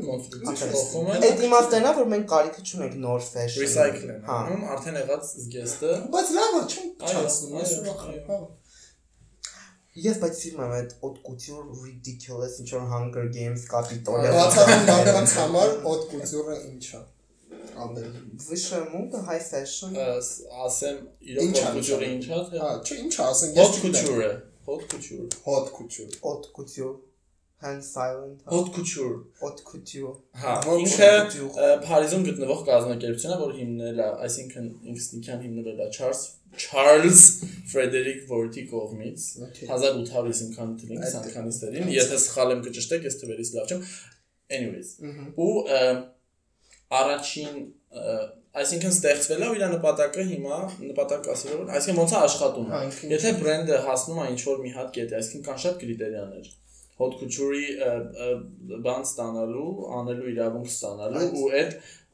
կոնստրուկցիա 0.07 0.67
Ահա, 0.67 0.67
փոխում 0.73 1.07
են, 1.13 1.23
այդ 1.29 1.39
իմաստն 1.47 1.87
է 1.89 1.93
որ 1.99 2.09
մենք 2.13 2.27
կարիքը 2.33 2.65
չունենք 2.67 2.97
նոր 3.05 3.23
fashion 3.29 3.63
recycle 3.63 4.11
են 4.13 4.19
հա 4.27 4.35
անում, 4.43 4.67
արդեն 4.75 4.99
եղած 4.99 5.31
զգեստը 5.43 5.95
Բայց 6.13 6.33
լավ 6.37 6.59
է, 6.59 6.61
չեմ 6.73 6.91
Այո, 7.07 7.23
չացնում, 7.23 7.55
ես 7.63 7.73
այո, 7.73 7.81
ուրախ 7.83 8.03
հա։ 8.29 8.37
Ես 9.93 10.15
բայց 10.23 10.37
սիրում 10.41 10.61
եմ 10.63 10.71
այդ 10.75 10.93
օտկուցյուր 11.05 11.65
ridiculous 11.83 12.55
ինչ 12.63 12.69
որ 12.73 12.85
Hunger 12.93 13.25
Games 13.35 13.65
կապիտոլիա։ 13.69 14.31
Բացառիկ 14.35 14.87
մարդկանց 14.87 15.35
համար 15.39 15.75
օտկուցյուրը 15.91 16.55
ինչ 16.69 16.87
է։ 16.97 17.01
Ամեն 17.83 18.15
վիշը 18.47 18.79
մոդը 18.95 19.21
high 19.29 19.45
fashion։ 19.51 19.99
Ասեմ 20.65 20.99
իրոք 21.29 21.61
օտկուցյուրը 21.61 22.09
ինչ 22.15 22.25
է, 22.25 22.41
թե։ 22.49 22.63
Հա, 22.63 22.73
չէ, 22.81 22.99
ինչ 23.03 23.13
ասեմ, 23.27 23.55
ես 23.59 23.69
օտկուցյուրը, 23.69 24.31
օտկուցյուր, 24.77 25.39
օտկուցյուր, 25.57 26.19
օտկուցյուր 26.33 26.93
hand 27.63 27.81
silent 27.81 28.41
haute 28.45 28.71
couture 28.75 29.23
haute 29.39 29.63
couture 29.63 30.13
հա 30.43 30.53
ինքը 30.83 31.09
Փարիզում 31.85 32.25
գտնվող 32.27 32.63
կազմակերպությունն 32.69 33.35
է 33.35 33.39
որ 33.43 33.53
հիմնել 33.59 34.01
է 34.03 34.07
այսինքն 34.27 34.65
ինքնիսնիկյան 34.73 35.43
հիմնել 35.45 35.69
է 35.85 35.87
Չարլզ 35.95 36.23
Charles 36.57 37.21
Frederick 37.71 38.27
Worthy 38.29 38.63
կողմից 38.69 39.21
Okay։ 39.47 39.67
1850 39.67 40.55
քանի 40.57 40.75
թվին, 40.81 40.99
Այդ- 41.03 41.15
20 41.17 41.33
քանի 41.35 41.53
թվին, 41.59 41.87
եթե 41.97 42.19
սխալ 42.25 42.53
եմ 42.55 42.61
կճշտեք, 42.67 43.07
ես 43.09 43.17
թվերից 43.23 43.53
լավ 43.57 43.71
չեմ։ 43.73 43.85
Anyways, 44.53 44.89
ու 45.37 45.51
առաջին 46.93 47.55
այսինքն 48.53 48.91
ստեղծվել 48.93 49.43
է 49.43 49.47
իր 49.57 49.63
նպատակը 49.73 50.23
հիմա 50.29 50.57
նպատակ 50.89 51.29
ասելով 51.33 51.61
որ 51.63 51.71
այսինքն 51.77 52.01
ոնց 52.03 52.11
է 52.13 52.17
աշխատում 52.27 52.67
եթե 53.13 53.31
բրենդը 53.39 53.79
հասնում 53.87 54.19
է 54.23 54.25
ինչ 54.33 54.41
որ 54.49 54.59
մի 54.65 54.73
հատ 54.75 54.91
կետ 54.97 55.15
այսինքն 55.19 55.45
կան 55.47 55.61
շատ 55.63 55.79
կրիտերիաներ 55.83 56.51
hot 57.01 57.15
couture-ի 57.17 57.63
բան 58.85 59.05
ստանալու, 59.09 59.69
անելու 59.99 60.27
իրավունք 60.33 60.67
ստանալու 60.69 61.23
ու 61.41 61.47
այդ 61.59 61.71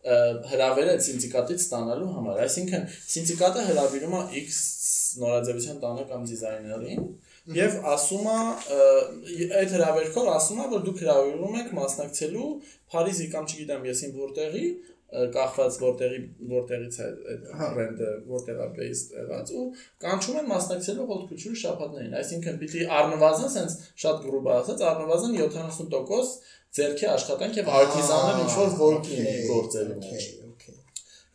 ը, 0.09 0.19
հրավերը 0.51 0.93
սինդիկատից 1.05 1.63
ստանալու 1.65 2.11
համար 2.17 2.43
այսինքն 2.45 2.85
սինդիկատը 3.13 3.65
հրավիրում 3.69 4.15
է 4.19 4.21
X 4.43 4.59
նորաձևության 5.23 5.81
տանը 5.83 6.05
կամ 6.09 6.27
դիզայներին 6.29 7.03
եւ 7.59 7.77
ասում 7.93 8.27
է 8.29 8.37
այդ 9.59 9.75
հրավերքով 9.75 10.29
ասում 10.35 10.59
է 10.63 10.67
որ 10.73 10.83
դուք 10.89 11.03
հրավիրում 11.03 11.59
եք 11.63 11.71
մասնակցելու 11.79 12.49
Փարիզի 12.93 13.27
կամ 13.33 13.49
չգիտեմ 13.49 13.87
ես 13.89 14.03
ին 14.05 14.15
որտեղի 14.19 14.65
կախված 15.33 15.77
որտեղի 15.83 16.19
որտեղից 16.53 16.97
է 16.99 17.07
այդ 17.33 17.45
բրենդը 17.77 18.09
որտեղա 18.33 18.67
based 18.75 19.15
եղած 19.17 19.53
ու 19.57 19.63
կանչում 20.05 20.39
են 20.41 20.49
մասնակցելու 20.51 21.07
hot 21.09 21.23
culture 21.31 21.61
շաբաթներին 21.63 22.17
այսինքն 22.19 22.59
պիտի 22.63 22.85
առնվազն 22.99 23.53
sense 23.55 23.89
շատ 24.03 24.21
գրուբ 24.27 24.51
ասած 24.59 24.85
առնվազն 24.91 25.39
70% 25.39 26.37
ձերքի 26.77 27.07
աշխատանք 27.15 27.63
եւ 27.63 27.73
արտիզաններ 27.79 28.43
ինչ 28.43 28.51
որ 28.59 28.99
լինեն 29.09 29.41
գործերի 29.49 29.95
մեջ. 30.03 30.29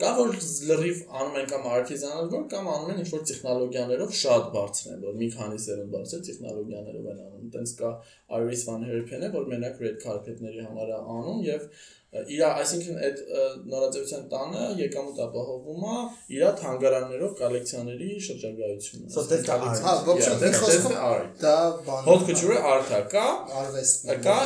Կա 0.02 0.08
որ 0.18 0.32
լրիվ 0.68 1.00
անում 1.20 1.36
են 1.38 1.44
կամ 1.50 1.66
artisanal 1.70 2.30
work 2.32 2.46
կամ 2.50 2.70
անում 2.72 2.88
են 2.94 3.02
ինչ-որ 3.04 3.20
տեխնոլոգիաներով 3.30 4.14
շատ 4.20 4.48
բարձր 4.54 4.88
են, 4.94 5.02
որ 5.06 5.18
մի 5.20 5.28
քանի 5.34 5.60
սերունդ 5.64 5.92
բարձր 5.94 6.24
տեխնոլոգիաներով 6.28 7.10
են 7.12 7.20
անում։ 7.24 7.52
Տենց 7.54 7.74
կա 7.78 7.90
Iris 8.38 8.64
Van 8.68 8.88
Herpen-ը, 8.88 9.28
որ 9.36 9.46
մենակ 9.52 9.84
red 9.84 10.00
carpet-ների 10.02 10.64
համար 10.66 10.90
է 10.94 10.98
անում 11.18 11.44
եւ 11.46 11.68
իր, 12.14 12.42
այսինքն 12.46 12.98
այդ 13.04 13.22
նորաձևության 13.70 14.26
տանը 14.34 14.66
եկամուտ 14.80 15.16
ապահովում 15.24 15.86
է 15.90 15.94
իր 16.36 16.44
թանգարաններով 16.60 17.32
կոլեկցիաների 17.40 18.10
շրջագայությունը։ 18.26 19.10
So 19.14 19.24
that's 19.30 19.50
art. 19.50 19.82
Հա, 19.82 19.94
խոսքով 20.06 20.86
the 20.86 21.00
art։ 21.08 21.40
դա 21.42 21.56
բան։ 21.88 22.06
Hot 22.10 22.26
couture-ը 22.30 22.60
art-ը 22.74 23.00
կա, 23.14 23.28
արվեստն 23.62 24.14
է, 24.14 24.18
Կա 24.28 24.38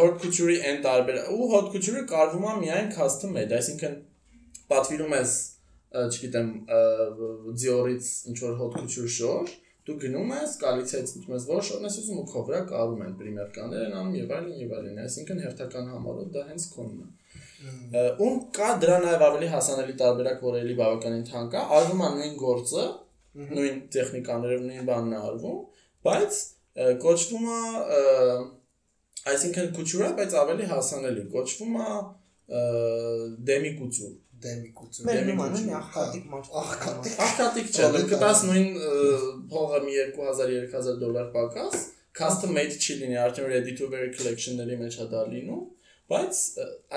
hot 0.00 0.18
couture-ի 0.24 0.58
այն 0.68 0.82
տարբեր 0.84 1.22
ու 1.32 1.52
hot 1.54 1.70
couture-ը 1.72 2.04
կարվում 2.12 2.50
է 2.50 2.58
միայն 2.64 2.92
custom 2.98 3.32
made, 3.38 3.56
այսինքն 3.56 4.02
պատվիրում 4.72 5.14
ես, 5.18 5.34
չգիտեմ, 6.04 6.48
Dior-ից 7.64 8.08
ինչ 8.32 8.38
որ 8.44 8.56
hot 8.60 8.78
couture 8.78 9.10
շոր, 9.18 9.52
դու 9.84 9.94
գնում 10.00 10.30
ես, 10.32 10.52
կալիցիայից 10.62 11.10
ընդունում 11.18 11.36
ես 11.36 11.46
որ 11.50 11.64
շորն 11.68 11.86
ես 11.88 11.96
ուզում 12.00 12.20
ու 12.22 12.24
քո 12.30 12.42
վրա 12.48 12.60
կարում 12.70 13.02
են 13.04 13.16
պրիմերկաներ 13.20 13.82
են 13.84 13.96
անում 14.00 14.14
եւ 14.16 14.32
այլն 14.36 14.54
եւ 14.62 14.72
այլն, 14.78 15.00
այսինքն 15.04 15.42
հերթական 15.44 15.90
համարով 15.92 16.30
դա 16.34 16.44
հենց 16.48 16.66
քոնն 16.72 17.02
է։ 17.04 18.04
Ում 18.24 18.38
կա 18.56 18.70
դրա 18.80 18.96
նաև 19.04 19.24
ավելի 19.28 19.50
հասանելի 19.54 19.96
տարբերակ, 20.00 20.40
որ 20.48 20.58
էլի 20.62 20.76
բավականին 20.80 21.26
թանկ 21.28 21.54
է, 21.54 21.62
արվում 21.78 22.02
է 22.04 22.10
նույն 22.16 22.34
գործը, 22.40 22.86
նույն 23.54 23.78
տեխնիկաներով 23.94 24.64
նույն 24.64 24.88
բանն 24.88 25.14
է 25.14 25.20
արվում, 25.28 25.60
բայց 26.08 26.40
կոչվում 27.04 27.46
է 27.54 27.60
այսինքն 29.34 29.70
couture, 29.76 30.10
բայց 30.18 30.36
ավելի 30.40 30.68
հասանելի, 30.72 31.24
կոչվում 31.34 31.78
է 31.84 31.88
դեմի 33.48 33.72
couture։ 33.78 34.12
դեմի 34.44 34.70
կուծում։ 34.78 35.08
Մեր 35.08 35.18
Դեմի 35.18 35.34
նոմանը 35.34 35.58
կուչում, 35.58 35.74
ախտիկ 35.80 36.24
մարդ։ 36.34 36.50
Աղքատիկ։ 36.62 37.20
Աղքատիկ 37.26 37.70
չէ, 37.74 37.90
դու 37.94 38.06
կտաս 38.14 38.42
նույն 38.48 38.68
փողը 39.54 39.82
մի 39.84 39.94
2000-3000 40.14 40.98
դոլար 41.04 41.30
պակաս, 41.34 41.84
custom 42.14 42.54
made 42.54 42.76
չի 42.78 42.98
լինի, 43.02 43.16
արդեն 43.24 43.48
ready 43.50 43.72
to 43.78 43.88
wear 43.92 44.10
collection-ների 44.14 44.76
մեջ 44.84 45.00
է 45.02 45.06
դա 45.14 45.22
լինում, 45.32 45.62
բայց 46.04 46.40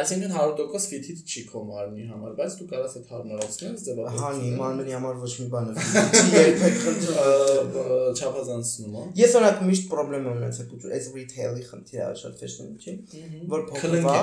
այսինքն 0.01 0.33
100% 0.36 0.89
fit-ից 0.91 1.21
չի 1.31 1.41
քո 1.47 1.62
մարմնի 1.69 2.07
համար, 2.10 2.33
բայց 2.38 2.57
դու 2.60 2.67
կարաս 2.73 2.95
այդ 2.99 3.13
հարմարացնել, 3.13 3.69
Հանի, 3.71 3.83
ձևավորել։ 3.86 4.57
մանմենի 4.62 4.95
համար 4.97 5.21
ոչ 5.21 5.31
մի 5.38 5.47
բան 5.53 5.71
չի 6.17 6.25
երբեք 6.33 6.77
խնդրում։ 6.83 7.71
չափազանցնում, 8.19 8.97
հա։ 8.99 9.05
Ես 9.21 9.38
օրինակ 9.39 9.63
միշտ 9.71 9.89
խնդրեմ 9.93 10.27
եմ 10.27 10.29
ունեցել 10.36 10.75
ու 10.75 10.93
այս 10.97 11.10
retail-ի 11.15 11.65
խնդիրը 11.71 12.12
է 12.12 12.21
շատ 12.25 12.43
fashion-ի 12.43 12.77
չի, 12.83 12.97
որ 13.55 13.65
փոխվա։ 13.71 14.19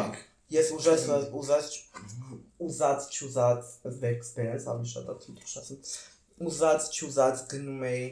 Ես 0.52 0.70
ուժած 0.76 1.04
ուզած 1.40 1.68
ուզած 2.64 3.06
չուզած 3.14 3.70
experience 4.10 4.66
ավելի 4.70 4.90
շատ 4.90 5.08
թույլ 5.24 5.38
ասում։ 5.60 5.78
Ուզած 6.50 6.88
չուզած 6.98 7.44
գնում 7.52 7.84
էի 7.88 8.04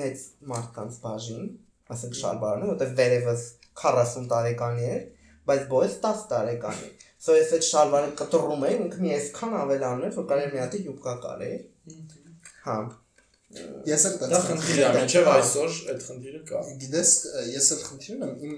մեծ 0.00 0.24
մարդկանց 0.52 0.98
բաժին, 1.02 1.46
ասենք 1.94 2.18
շալբարանը, 2.18 2.68
որտեղ 2.72 2.92
վերևս 2.98 3.44
40 3.82 4.26
տարեկանի 4.32 4.88
էր, 4.94 5.06
բայց 5.48 5.62
բոյս 5.72 5.96
10 6.04 6.26
տարեկանի։ 6.32 6.90
So 7.22 7.36
ես 7.38 7.54
այդ 7.56 7.66
շալվարը 7.68 8.10
կտրում 8.18 8.66
էի, 8.68 8.76
ինքը 8.82 9.00
մի 9.02 9.14
այսքան 9.16 9.56
ավելանում 9.62 10.06
էր, 10.08 10.14
որ 10.18 10.28
կարելի 10.32 10.52
մի 10.52 10.60
հատ 10.62 10.76
յուբկա 10.82 11.14
կարել։ 11.22 11.56
Հա։ 12.66 12.76
Ես 13.86 14.04
էլ 14.08 14.14
Դա 14.32 14.38
խնդիր 14.46 14.78
է, 14.82 14.90
մինչև 14.96 15.28
այսօր 15.32 15.74
այդ 15.92 16.04
խնդիրը 16.08 16.40
կա։ 16.50 16.62
Գիտես, 16.82 17.10
ես 17.52 17.66
էլ 17.74 17.82
խնդիր 17.88 18.14
ունեմ 18.16 18.32
իմ 18.48 18.54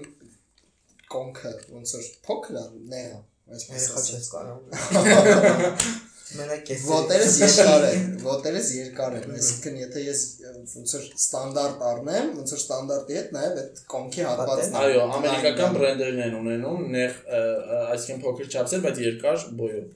կոնքը 1.13 1.53
ոնց 1.75 1.93
որ 1.95 2.09
փոքր 2.25 2.59
է, 2.59 2.65
նեղա, 2.95 3.21
այսպես 3.55 3.85
Երեխա 3.85 4.01
ասած։ 4.01 4.15
չես 4.15 4.27
կարող։ 4.35 5.87
Մենակ 6.35 6.69
ես 6.71 6.85
Ոտերս 6.89 7.35
երկար 7.39 7.83
են, 7.85 8.05
ոտերս 8.25 8.69
երկար 8.75 9.17
են, 9.19 9.33
այսինքն 9.35 9.75
եթե 9.81 10.01
ես 10.05 10.21
ոնց 10.71 10.93
որ 10.95 11.03
ստանդարտ 11.21 11.83
առնեմ, 11.89 12.31
ոնց 12.39 12.53
որ 12.55 12.61
ստանդարտի 12.63 13.17
հետ 13.19 13.29
նաև 13.35 13.59
այդ 13.61 13.83
կոնքի 13.93 14.25
հատվածն 14.25 14.79
Այո, 14.81 15.03
ամերիկական 15.19 15.77
բրենդերն 15.77 16.23
են 16.25 16.39
ունենում, 16.39 16.81
նեղ, 16.95 17.21
այսինքն 17.93 18.25
փոքր 18.25 18.49
չափսեր, 18.55 18.83
բայց 18.87 19.03
երկար 19.05 19.45
բոյով։ 19.61 19.93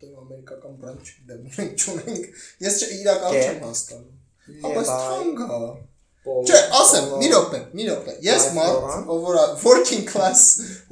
Դե 0.00 0.10
ամերիկական 0.24 0.80
բրենդ 0.80 1.84
չունենք։ 1.84 2.42
Ես 2.64 2.80
իրականում 2.96 3.44
չեմ 3.44 3.64
հասկանում։ 3.68 4.64
Ապա 4.70 4.84
թանկ 4.88 5.44
է։ 5.44 5.89
Չէ, 6.20 6.58
ասեմ, 6.76 7.12
մի 7.20 7.28
րոպե, 7.32 7.58
մի 7.78 7.84
րոպե։ 7.88 8.14
Ես 8.26 8.48
մարդ, 8.56 9.06
ով 9.08 9.22
որ 9.24 9.38
working 9.64 10.02
class, 10.08 10.42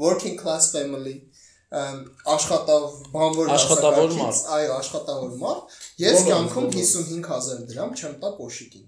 working 0.00 0.38
class 0.40 0.70
family, 0.72 1.18
աշխատավ 1.68 2.84
բանվոր 3.12 3.50
Աշխատավոր 3.52 4.14
մարդ։ 4.16 4.46
Այո, 4.56 4.70
աշխատավոր 4.78 5.34
մարդ։ 5.42 5.74
Ես 6.00 6.22
կյանքում 6.28 6.70
բոլորս։ 6.72 6.92
55000 6.94 7.66
դրամ 7.68 7.92
չեմ 7.98 8.14
տա 8.22 8.30
կոշիկին։ 8.38 8.86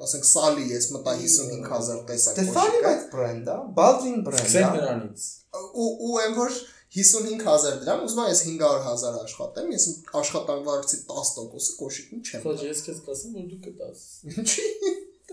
Ասենք 0.00 0.26
սալի 0.26 0.66
ես 0.72 0.88
մտա 0.96 1.14
55000 1.20 2.02
տեսակ 2.08 2.40
Դե 2.40 2.44
սանի 2.50 2.80
կոշիկը։ 2.80 2.90
բայց 2.90 3.06
բրենդ 3.14 3.50
է, 3.52 3.56
Baldwin 3.78 4.20
բրենդ 4.26 4.46
Սկսենք 4.50 4.74
է։ 4.74 4.80
նրանից։ 4.80 5.26
ու 5.70 5.88
ու 6.08 6.14
այն 6.24 6.36
որ 6.40 6.56
55000 6.90 7.76
դրամ, 7.84 8.00
ուզում 8.08 8.22
եմ 8.24 8.30
ես 8.32 8.40
500000 8.48 9.20
աշխատեմ, 9.20 9.68
ես 9.76 9.84
աշխատանքվարձի 10.20 10.98
10%-ը 11.10 11.76
կոշիկին 11.78 12.24
չեմ 12.26 12.48
Ոչ, 12.48 12.56
ես 12.66 12.82
քեզ 12.88 13.04
կասեմ, 13.06 13.36
որ 13.38 13.46
դու 13.52 13.60
կտաս։ 13.68 14.02
Ինչի։ 14.34 14.66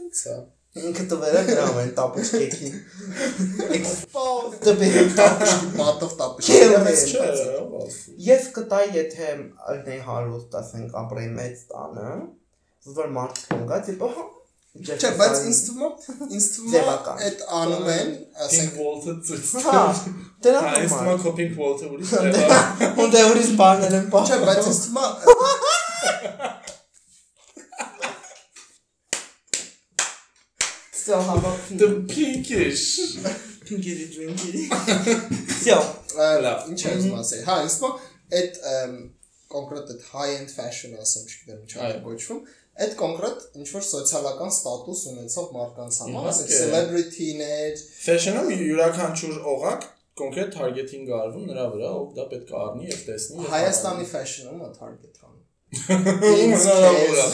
Տենց 0.08 0.22
է։ 0.32 0.36
Ինքը 0.78 1.04
տվել 1.12 1.36
է 1.38 1.42
դրամ 1.48 1.78
են 1.82 1.90
տապուչկեքին։ 1.98 2.76
Պավ 4.14 4.56
Տվել 4.64 5.10
տապշկի 5.18 5.72
մատով 5.80 6.14
տապշկի։ 6.22 6.60
Չէ, 6.60 6.68
Ես 8.28 8.46
Չէ, 8.46 8.54
կտայի, 8.58 8.94
եթե 9.00 9.34
այնay 9.74 10.00
հարուստ 10.08 10.58
ասենք 10.62 10.96
ապրեի 11.02 11.30
մեծ 11.40 11.66
տանը, 11.74 12.10
որ 13.00 13.14
մարդ 13.18 13.44
տիպը 13.90 14.12
հա։ 14.16 14.28
Չէ, 14.78 15.10
բայց 15.18 15.40
ինձ 15.50 15.60
թվում 15.68 15.86
է, 15.88 16.16
ինձ 16.38 16.48
թվում 16.54 16.74
է 16.78 16.82
այդ 17.28 17.40
անում 17.60 17.88
են, 17.94 18.12
ասենք 18.46 18.76
Pink 18.76 18.82
Wall-ը 18.84 19.16
ցույց։ 19.28 19.54
Հա, 19.66 19.82
դրա 20.46 20.62
Հա, 20.68 20.74
այս 20.78 20.96
համար։ 20.98 21.24
թվում 21.24 21.34
է 21.34 21.40
Pink 21.40 21.58
Wall-ը 21.58 21.90
ուրիշ 21.96 22.12
է։ 22.18 22.92
Ու 23.02 23.08
դե 23.16 23.24
ուրիշ 23.32 23.50
բաներ 23.64 23.98
են 23.98 24.06
Չէ, 24.14 24.38
բախ։ 24.38 24.52
բայց 24.52 24.70
ինձ 24.70 24.82
թվում 24.86 25.02
է 25.02 25.57
Всё, 31.07 31.19
հավաքվում։ 31.29 31.83
The 31.83 31.91
pinkish։ 32.13 32.87
Pinky 33.67 33.95
drinky։ 34.13 34.67
Всё։ 35.57 35.79
լավ, 36.19 36.67
ինչ 36.73 36.81
եմ 36.83 36.99
ուզում 36.99 37.21
ասել։ 37.23 37.45
Հա, 37.47 37.57
ինձ 37.67 37.77
թվում 37.83 37.95
է 37.99 38.11
այդ 38.39 38.59
ըմ, 38.73 38.97
կոնկրետ 39.53 39.93
այդ 39.93 40.05
high-end 40.13 40.53
fashion 40.57 40.99
ասեմ, 40.99 41.25
չգիտեմ 41.29 41.63
ինչա 41.63 41.81
Այո։ 41.87 41.97
է 41.97 42.03
կոչվում, 42.07 42.41
այդ 42.83 42.95
կոնկրետ 43.03 43.43
ինչ 43.61 43.67
որ 43.73 43.85
սոցիալական 43.89 44.53
ստատուս 44.53 45.03
ունեցող 45.13 45.49
մարդկանց 45.57 45.99
համար, 46.03 46.29
ասենք 46.33 46.53
Իհարկե։ 46.53 46.71
celebrity-ներ, 46.73 47.83
Fashion-ում 48.07 48.53
յուրաքանչյուր 48.63 49.37
օղակ 49.53 49.89
կոնկրետ 50.23 50.57
targeting 50.57 51.13
արվում 51.19 51.47
նրա 51.53 51.67
վրա, 51.73 51.93
ով 52.01 52.09
դա 52.17 52.27
պետք 52.33 52.53
է 52.53 52.59
առնի 52.63 52.89
եւ 52.93 53.05
տեսնի։ 53.09 53.39
եւ 53.43 53.53
Հայաստանի 53.53 54.09
fashion-ում 54.13 54.65
է 54.65 54.71
target 54.77 55.23
անում։ 55.23 55.36
Ում 55.68 56.54
հնարավոր 56.58 57.18
է։ 57.18 57.26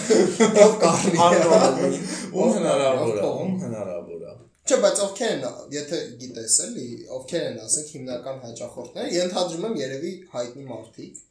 Ով 0.64 0.74
կարելի 0.84 1.18
է։ 1.18 2.00
Ում 2.34 2.54
հնարավոր 2.58 3.12
է, 3.14 3.28
ում 3.44 3.54
հնարավոր 3.64 4.24
է։ 4.24 4.34
Չէ, 4.64 4.78
բայց 4.84 5.00
ովքեր 5.04 5.32
են, 5.34 5.44
եթե 5.76 5.98
գիտես 6.24 6.54
էլի, 6.66 6.86
ովքեր 7.18 7.44
են, 7.50 7.58
ասենք 7.68 7.90
հիմնական 7.94 8.38
հաճախորդները, 8.48 9.10
ենթադրում 9.18 9.66
եմ 9.70 9.76
երևի 9.84 10.14
հայտնի 10.34 10.64
մարդիկ։ 10.72 11.22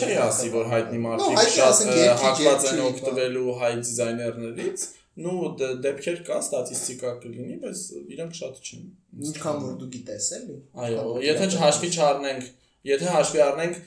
Չէ, 0.00 0.08
ասի 0.24 0.48
որ 0.56 0.70
հայտնի 0.72 1.00
մարդիկ 1.04 1.36
շատ 1.56 1.82
հակված 2.24 2.66
են 2.70 2.80
օգտվելու 2.90 3.54
հայ 3.60 3.70
դիզայներներից, 3.84 4.86
նու 5.20 5.36
դ- 5.60 5.70
դեպքեր 5.84 6.18
կա, 6.30 6.38
ստատիստիկա 6.48 7.10
կլինի, 7.22 7.56
բայց 7.60 7.78
իրանք 8.16 8.34
շատ 8.40 8.60
չեն։ 8.70 8.84
Ինչքան 9.30 9.56
որ 9.68 9.74
դու 9.84 9.90
գիտես 10.00 10.28
էլի։ 10.40 10.56
Այո, 10.80 11.04
եթե 11.28 11.50
հաշվի 11.60 11.90
չառնենք, 12.00 12.48
եթե 12.88 13.10
հաշվի 13.20 13.42
առնենք, 13.50 13.82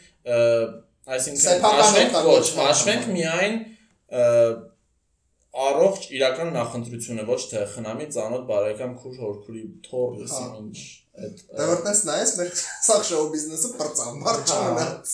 այսինքն 1.03 1.63
հաշվենք 1.67 2.13
ոչ, 2.27 2.43
հաշվենք 2.59 3.07
միայն 3.13 3.55
առողջ 5.63 6.05
իրական 6.17 6.49
նախընտրությունը, 6.55 7.23
ոչ 7.29 7.39
թե 7.51 7.63
խնամի 7.73 8.07
ծանոթ 8.15 8.45
բարեկամ 8.49 8.93
քուր 9.03 9.17
հորքուրի 9.23 9.63
թոր 9.87 10.15
լսի 10.21 10.39
Հա։ 10.43 10.61
ինչ 10.63 10.77
այդ 11.23 11.43
ը, 11.43 11.57
Դե 11.59 11.67
որտես 11.73 11.99
նայես 12.09 12.31
մեր 12.39 12.49
սախ 12.87 13.03
շոու 13.09 13.27
բիզնեսը 13.33 13.69
բրծավ, 13.81 14.15
մարդ 14.23 14.53
Հա։ 14.53 14.57
չմնաց։ 14.63 15.13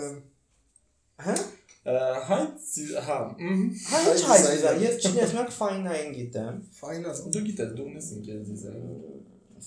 Ըմ, 0.00 0.16
Հա։ 1.26 1.36
Հայ 2.30 2.40
ծի- 2.70 2.98
հա 3.06 3.18
Հա 3.90 4.00
հայտ 4.30 4.50
է, 4.50 4.72
ես 4.82 4.98
չգիտեմ, 5.00 5.30
մենք 5.38 5.54
ֆայնային 5.60 6.10
գիտեմ։ 6.18 6.58
Ֆայնաս։ 6.80 7.22
դու 7.36 7.42
գիտես 7.46 7.70
դու 7.78 7.86
ունես 7.90 8.10
ինքեր 8.16 8.42
դիզայն 8.50 8.90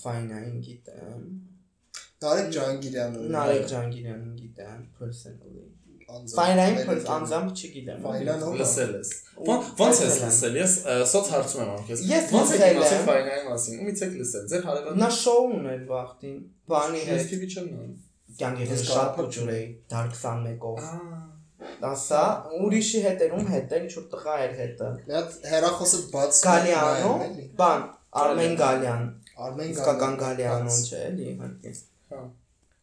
Ֆայնային 0.03 0.59
գիտեմ։ 0.67 1.23
Նարեկ 2.23 2.51
Ջանգիրյանը։ 2.57 3.23
Նարեկ 3.35 3.65
Ջանգիրյանին 3.73 4.35
գիտեմ 4.41 4.83
personally։ 4.99 5.65
Ֆայնային 6.13 6.79
փոս 6.87 7.05
անձամբ 7.13 7.51
չգիտեմ։ 7.57 8.01
Ֆայնան 8.03 8.43
է։ 8.45 8.49
լսել 8.59 8.91
ես 8.99 9.11
ոնց 9.79 10.01
ես 10.03 10.17
լսել 10.23 10.57
ես 10.59 10.73
սոց 11.13 11.29
հարցում 11.33 11.61
եմ 11.63 11.71
անկես 11.73 12.03
Ես 12.11 12.33
ոնց 12.35 12.53
եք 12.57 12.79
լսել 12.79 13.03
ֆայնայի 13.07 13.45
մասին 13.49 13.79
ումից 13.83 14.03
եք 14.07 14.17
լսել 14.21 14.47
ձեր 14.53 14.65
հարևան 14.69 14.99
Նա 15.03 15.09
շոու 15.17 15.47
ուներ 15.57 15.85
վախտին։ 15.89 16.35
Բանի 16.73 17.01
ես 17.03 17.13
հետ 17.13 17.31
TV 17.33 17.49
չեմ 17.53 17.69
նայում 17.73 17.93
կյանքի 18.43 18.67
Ես 18.67 18.73
հետ 18.73 18.91
շատ 18.93 19.15
փոքր 19.17 19.53
էի, 19.53 19.65
դար 19.93 20.11
21-ով։ 20.13 20.83
ահա 20.83 21.23
Դասա 21.83 22.21
ուրիշի 22.59 23.01
հետերում 23.03 23.49
հետ 23.53 23.73
էր, 23.77 23.83
ինչ 23.87 23.93
որ 23.97 24.05
տղա 24.13 24.35
էր 24.43 24.53
հետը։ 24.59 24.89
հատ 25.13 25.37
հերախոսը 25.53 25.99
բաց 26.13 26.39
Գալիանո, 26.47 27.13
բան, 27.59 27.85
Արմեն 28.23 28.55
Գալյան։ 28.61 29.07
Արմեն 29.47 29.73
Իսկական 29.73 30.17
Գալյանոն 30.23 30.69
բաց։ 30.69 30.89
չէ, 30.89 31.01
էլի 31.09 31.27
իհարկե։ 31.33 31.73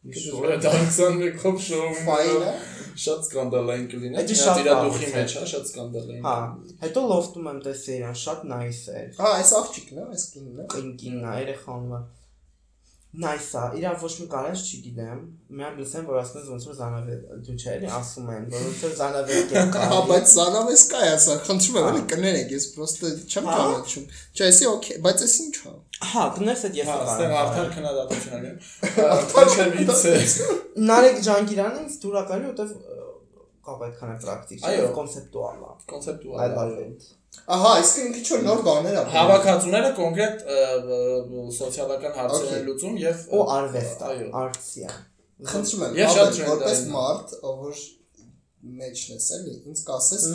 Շուրը 0.01 0.55
դա 0.63 0.69
21-ով 0.73 1.57
շոու 1.61 1.89
Ֆայնը 2.01 2.53
շատ 3.01 3.27
սկանդալային 3.27 3.83
կլինի 3.91 4.23
Դա 4.31 4.37
շատ 4.39 4.61
իր 4.61 4.69
վաղուց 4.71 4.95
դուխի 4.95 5.09
է։ 5.11 5.11
մեջ 5.17 5.35
հա 5.37 5.43
շատ 5.51 5.67
սկանդալային 5.69 6.23
Հա, 6.25 6.33
հետո 6.81 7.03
լոֆտում 7.11 7.49
եմ 7.51 7.59
տեսել 7.67 7.99
իրան, 7.99 8.17
շատ 8.21 8.47
nice 8.51 8.95
էր։ 9.01 9.11
Հա, 9.21 9.33
այս 9.41 9.53
աղջիկն 9.61 10.01
է, 10.01 10.07
այս 10.15 10.25
կինն 10.33 10.63
է։ 10.63 10.65
Կինկինն 10.73 11.21
է, 11.21 11.35
երեխան 11.41 11.85
վա։ 11.91 12.01
Nice 13.11 13.59
է, 13.59 13.63
իրան 13.75 13.97
ոչ 13.99 14.09
մի 14.21 14.25
կարած 14.31 14.61
չգիտեմ։ 14.71 15.23
Միայն 15.51 15.79
լսեմ, 15.81 16.05
որ 16.07 16.19
ասում 16.21 16.37
են 16.41 16.45
ոնց 16.51 16.67
որ 16.69 16.75
զանավեր, 16.77 17.19
դու 17.43 17.55
չէ՞ 17.59 17.73
ասում 17.97 18.29
են, 18.31 18.45
որ 18.53 18.63
ոնց 18.67 18.83
որ 18.85 18.93
զանավեր 19.01 19.41
կերկա։ 19.51 19.81
Հա, 19.91 19.97
բայց 20.11 20.35
զանավես 20.37 20.83
կա 20.91 21.01
ասա, 21.11 21.35
խնդրում 21.49 21.79
եմ, 21.81 21.89
էլի 21.91 22.05
կներեք, 22.13 22.53
ես 22.55 22.69
պրոստը 22.71 23.11
չեմ 23.27 23.51
Հա։ 23.51 23.57
ճանաչում։ 23.59 24.07
Չէ, 24.31 24.47
էսի 24.47 24.69
օքեյ, 24.71 25.01
բայց 25.11 25.25
էս 25.27 25.35
ինչ 25.43 25.55
է։ 25.59 25.75
Հա, 26.11 26.23
գնես 26.39 26.65
այդ 26.71 26.79
ես 26.79 26.87
Հա, 26.87 26.95
եմ 26.95 27.11
ստեղ 27.11 27.35
կարող։ 27.35 27.41
արդար 27.41 27.67
քննադատություն 27.75 28.47
Թանչևից 29.35 30.03
է։ 30.07 30.17
Նարեկ 30.91 31.23
Ջանգիրյանը 31.27 31.81
ինձ 31.83 31.97
դուր 32.05 32.19
ակալի, 32.21 32.51
որտեվ 32.51 32.75
կապ 33.67 33.83
այդքան 33.91 34.11
է 34.11 34.19
պրակտիկ, 34.23 34.69
կոնցեպտուալ 34.95 35.65
է։ 35.67 35.73
Կոնցեպտուալ։ 35.91 36.55
love 36.61 36.79
it։ 36.87 37.11
Ահա, 37.31 37.69
այսինքն 37.79 38.11
մի 38.11 38.17
քիչ 38.17 38.31
որ 38.31 38.41
նոր 38.47 38.61
բաներ 38.65 38.97
է։ 38.99 39.03
Հավաքածուները 39.13 39.91
կոնկրետ 39.97 40.41
սոցիալական 41.57 42.15
հարցեր 42.17 42.65
լուծում 42.67 42.97
եւ 43.01 43.21
Ու 43.37 43.45
արվեստ, 43.55 44.03
այո։ 44.07 44.27
արտսիա։ 44.41 44.95
Խնդրում 45.51 45.85
եմ, 45.87 46.41
որպես 46.51 46.81
մարդ, 46.95 47.35
ով 47.51 47.61
որ 47.65 47.83
մեջն 48.81 49.13
ես 49.15 49.29
էլի, 49.37 49.53
ինձ 49.71 49.83
կասես, 49.87 50.25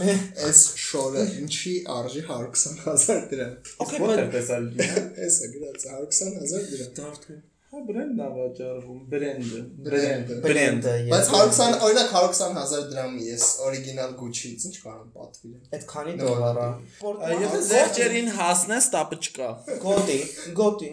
այս 0.47 0.63
շորը 0.87 1.27
ինչի 1.43 1.75
արժի 1.97 2.23
120000 2.31 3.29
դրամ։ 3.33 3.53
Ո՞տեղ 3.87 4.07
but 4.07 4.25
տեսալ 4.35 4.71
գինը։ 4.73 5.05
Էսը 5.29 5.53
գրած 5.53 5.87
120000 5.93 6.73
դրամ։ 6.73 6.97
Դարդու։ 7.01 7.37
Հա 7.37 7.56
բրենդն 7.87 8.21
է 8.25 8.29
վաճառվում, 8.37 9.01
բրենդը։ 9.13 9.61
Բրենդը։ 9.87 10.37
բրենդը 10.47 10.95
Բայց 11.13 11.31
120 11.33 11.85
օրինակ 11.87 12.13
120000 12.17 12.87
դրամի 12.93 13.27
ես 13.31 13.47
օրիգինալ 13.67 14.15
Gucci-ից 14.21 14.67
ինչ 14.69 14.77
կարող 14.85 15.01
եմ 15.03 15.11
պատվիրել։ 15.17 15.77
այդքանի 15.79 16.15
դոլար 16.23 16.61
է։ 16.65 17.39
Եթե 17.47 17.61
զեղչերին 17.71 18.31
հասնես, 18.41 18.89
տապը 18.97 19.19
չկա։ 19.27 19.51
գոտի, 19.87 20.19
գոտի։ 20.61 20.93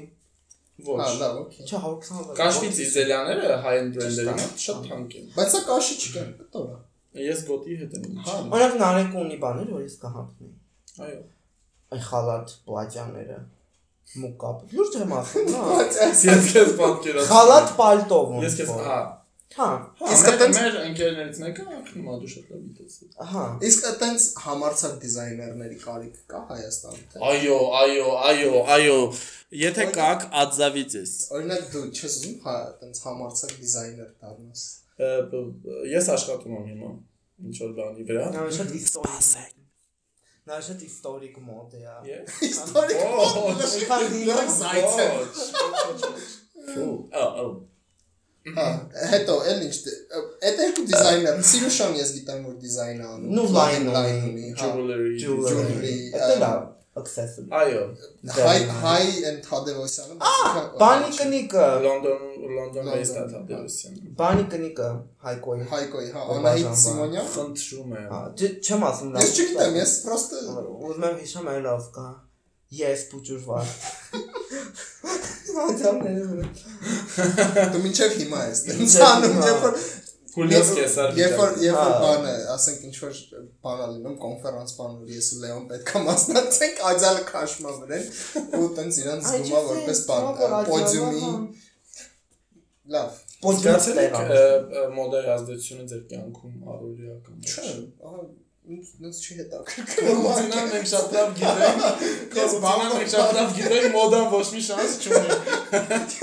Ոչ։ 0.83 0.97
Հա, 0.99 1.09
լավ, 1.21 1.35
օքեյ։ 1.43 1.67
Չէ, 1.69 1.79
120 1.83 2.37
Կաշվի 2.39 2.69
ծիզելյաները 2.77 3.57
high-end 3.63 3.97
brand-երի 3.99 4.33
մոտ 4.39 4.63
շատ 4.63 4.79
թանկ 4.87 5.13
են։ 5.19 5.27
Բայց 5.37 5.53
սա 5.53 5.61
կաշի 5.69 5.97
չկա, 6.01 6.23
կտոր 6.39 6.71
է։ 6.73 7.27
Ես 7.27 7.43
գոտի 7.47 7.77
հետ 7.83 7.97
եմ 7.99 8.17
Հա։ 8.25 8.37
Օրինակ 8.57 8.77
Նարեկը 8.81 9.19
ունի 9.23 9.37
բաներ, 9.43 9.69
որ 9.77 9.83
ես 9.85 9.97
կհապնի։ 10.01 10.49
Այո։ 11.07 11.19
Այն 11.93 12.03
խալատ 12.09 12.55
պլատյաները։ 12.67 13.37
Մուկապ։ 14.13 14.73
Լուրջ 14.77 14.95
եմ 15.03 15.13
ասում, 15.17 15.51
հա։ 15.57 15.75
Ես 16.03 16.47
քեզ 16.53 16.71
պատկերացնում։ 16.79 17.29
Խալատ 17.33 17.75
պալտով 17.81 18.33
Ես 18.43 18.57
քեզ 18.59 18.73
որ։ 18.73 18.87
հա։ 18.93 19.01
Հա, 19.53 19.65
Իսկ 20.09 20.27
այտենց- 20.31 20.57
մեր 20.57 20.75
ընկերներից 20.83 21.39
մեկը 21.43 21.63
ակնում 21.77 22.07
ա 22.09 22.15
դու 22.23 22.29
շատ 22.33 22.45
լավ 22.53 22.61
դիտես։ 22.67 22.95
հա։ 23.33 23.43
իսկ 23.69 23.83
այտենց 23.89 24.23
համարցակ 24.45 24.95
դիզայներների 25.03 25.77
կարիք 25.83 26.15
կա 26.33 26.39
Հայաստանում 26.49 27.03
թե։ 27.13 27.21
Այո, 27.29 27.57
այո, 27.83 28.07
այո, 28.31 28.63
այո։ 28.77 28.97
Եթե 29.61 29.85
կաք, 29.99 30.25
ածավիցես։ 30.41 31.13
Օրինակ 31.37 31.63
դու 31.73 31.85
չես 31.93 32.13
ուզում 32.17 32.37
հա 32.49 32.55
այտենց 32.65 33.03
համարցակ 33.05 33.51
դիզայներ 33.61 34.09
դառնաս։ 34.25 34.61
Ես 35.93 36.09
աշխատում 36.17 36.57
եմ 36.57 36.65
հիմա 36.73 36.89
ինչ 37.45 37.57
որ 37.61 37.75
բանի 37.77 38.07
վրա։ 38.09 38.25
Նա 38.33 38.47
շատ 38.57 39.62
իստորիկ։ 40.43 40.49
Նա 40.49 40.57
շատ 40.67 40.81
իստորիկ 40.83 41.35
մոդ 41.47 41.75
է։ 41.77 41.83
Ես։ 42.09 42.39
Իստորիկ 42.47 43.03
Ոչ։ 43.15 43.67
Ինքան 43.79 44.07
դիլը 44.13 44.41
զայց 44.59 44.97
է։ 45.03 45.07
Ֆու։ 46.73 46.89
Ա, 47.13 47.27
Հա, 48.43 48.63
հետո 49.07 49.35
էլ 49.47 49.61
ինչ 49.63 49.75
այդ 50.43 50.57
երկու 50.59 50.83
դիզայներ, 50.89 51.37
Սիրուշան 51.47 51.93
ես 51.95 52.09
գիտեմ 52.17 52.41
որ 52.43 52.57
դիզայն 52.59 52.97
է 52.99 53.05
անում։ 53.07 53.29
Նու 53.37 53.45
լայն 53.55 53.85
լայն 53.93 54.17
ունի, 54.17 54.31
ունի, 54.33 54.49
հա։ 54.59 54.67
jewelry։ 54.67 55.13
Jewelry, 55.21 55.93
Դա 56.11 56.35
լավ 56.41 56.65
accessible։ 56.99 57.49
Այո։ 57.57 57.83
Հայ 58.37 58.57
հայ 58.83 59.05
and 59.29 59.39
Թադևոսյանը, 59.47 60.17
բայց 60.19 60.75
Բանի 60.81 61.09
կնիկը, 61.19 61.63
Լոնդոն 61.85 62.19
Լոնդոն 62.43 62.53
Լոնդոն, 62.57 62.89
based 62.93 63.15
է 63.15 63.21
հա։ 63.21 63.25
Թադևոսյան։ 63.33 63.95
բանի 64.19 64.45
կնիկը 64.53 64.89
Հայկոյի։ 65.27 65.65
Հայկոյի, 65.73 66.11
հա, 66.13 66.25
Անահիտ 66.35 66.77
Սիմոնյան։ 66.83 67.31
Խնդրում 67.33 67.95
եմ։ 67.97 68.05
Հա, 68.13 68.21
չեմ 68.69 68.85
ասում 68.89 69.09
լավ։ 69.15 69.25
Ես 69.25 69.33
չգիտեմ, 69.33 69.79
ես 69.81 69.95
պրոստը 70.05 70.43
ուզում 70.73 71.07
եմ 71.09 71.17
հիշեմ 71.23 71.51
այլ 71.53 71.67
լավ 71.69 71.89
կա։ 71.97 72.07
Ես 72.83 73.07
փուճուրվար։ 73.13 73.73
Ադամները 75.63 76.23
վրա։ 76.29 77.65
դու 77.73 77.81
մինչև 77.83 78.15
հիմա 78.19 78.39
ես 78.47 78.61
տենց 78.67 78.79
Մինչև 78.79 79.03
անում, 79.07 79.33
հիմա։ 79.33 79.49
երբ 79.49 79.59
որ 79.63 79.75
Խուլիոս 80.33 80.69
Կեսար։ 80.77 81.11
Երբ 81.19 81.35
որ 81.37 81.51
երբ 81.61 81.77
որ 81.77 81.91
բանը, 82.03 82.31
ասենք 82.53 82.85
ինչ 82.89 82.93
որ 83.03 83.17
բան 83.65 83.83
ա 83.83 83.89
լինում, 83.93 84.15
կոնֆերանս 84.23 84.75
բան 84.79 84.95
որ 85.01 85.11
ես 85.13 85.27
ու 85.33 85.41
Լեոն 85.43 85.67
պետք 85.69 85.91
է 85.93 86.01
մասնակցենք, 86.07 86.81
աջալը 86.89 87.25
քաշմա 87.27 87.73
վրան 87.83 88.07
ու 88.59 88.69
տենց 88.79 88.99
իրանց 89.03 89.29
Այ, 89.29 89.43
զգումա 89.43 89.61
որպես 89.69 90.01
բան 90.09 90.29
պոդիումի 90.71 91.21
հա։ 91.27 91.33
լավ։ 92.95 93.19
Պոդիումստեր։ 93.43 94.17
մոդայի 94.97 95.29
ազդեցությունը 95.33 95.85
ձեր 95.93 96.03
կյանքում 96.13 96.71
առօրյական։ 96.73 97.45
Չէ, 97.53 97.73
ահա 98.09 98.25
ինձ 98.63 99.17
չի 99.19 99.37
հետաքրքրում։ 99.39 100.19
Կոզինան 100.23 100.69
մենք 100.73 100.89
շատ 100.93 101.15
լավ 101.17 101.31
գիտենք։ 101.39 102.03
Կոզինան 102.35 102.93
մենք 102.93 103.09
շատ 103.13 103.33
լավ 103.37 103.49
գիտենք, 103.57 103.87
մոդան 103.97 104.29
ոչ 104.33 104.45
մի 104.53 104.61
շանս 104.67 104.93
չունի։ 105.03 105.39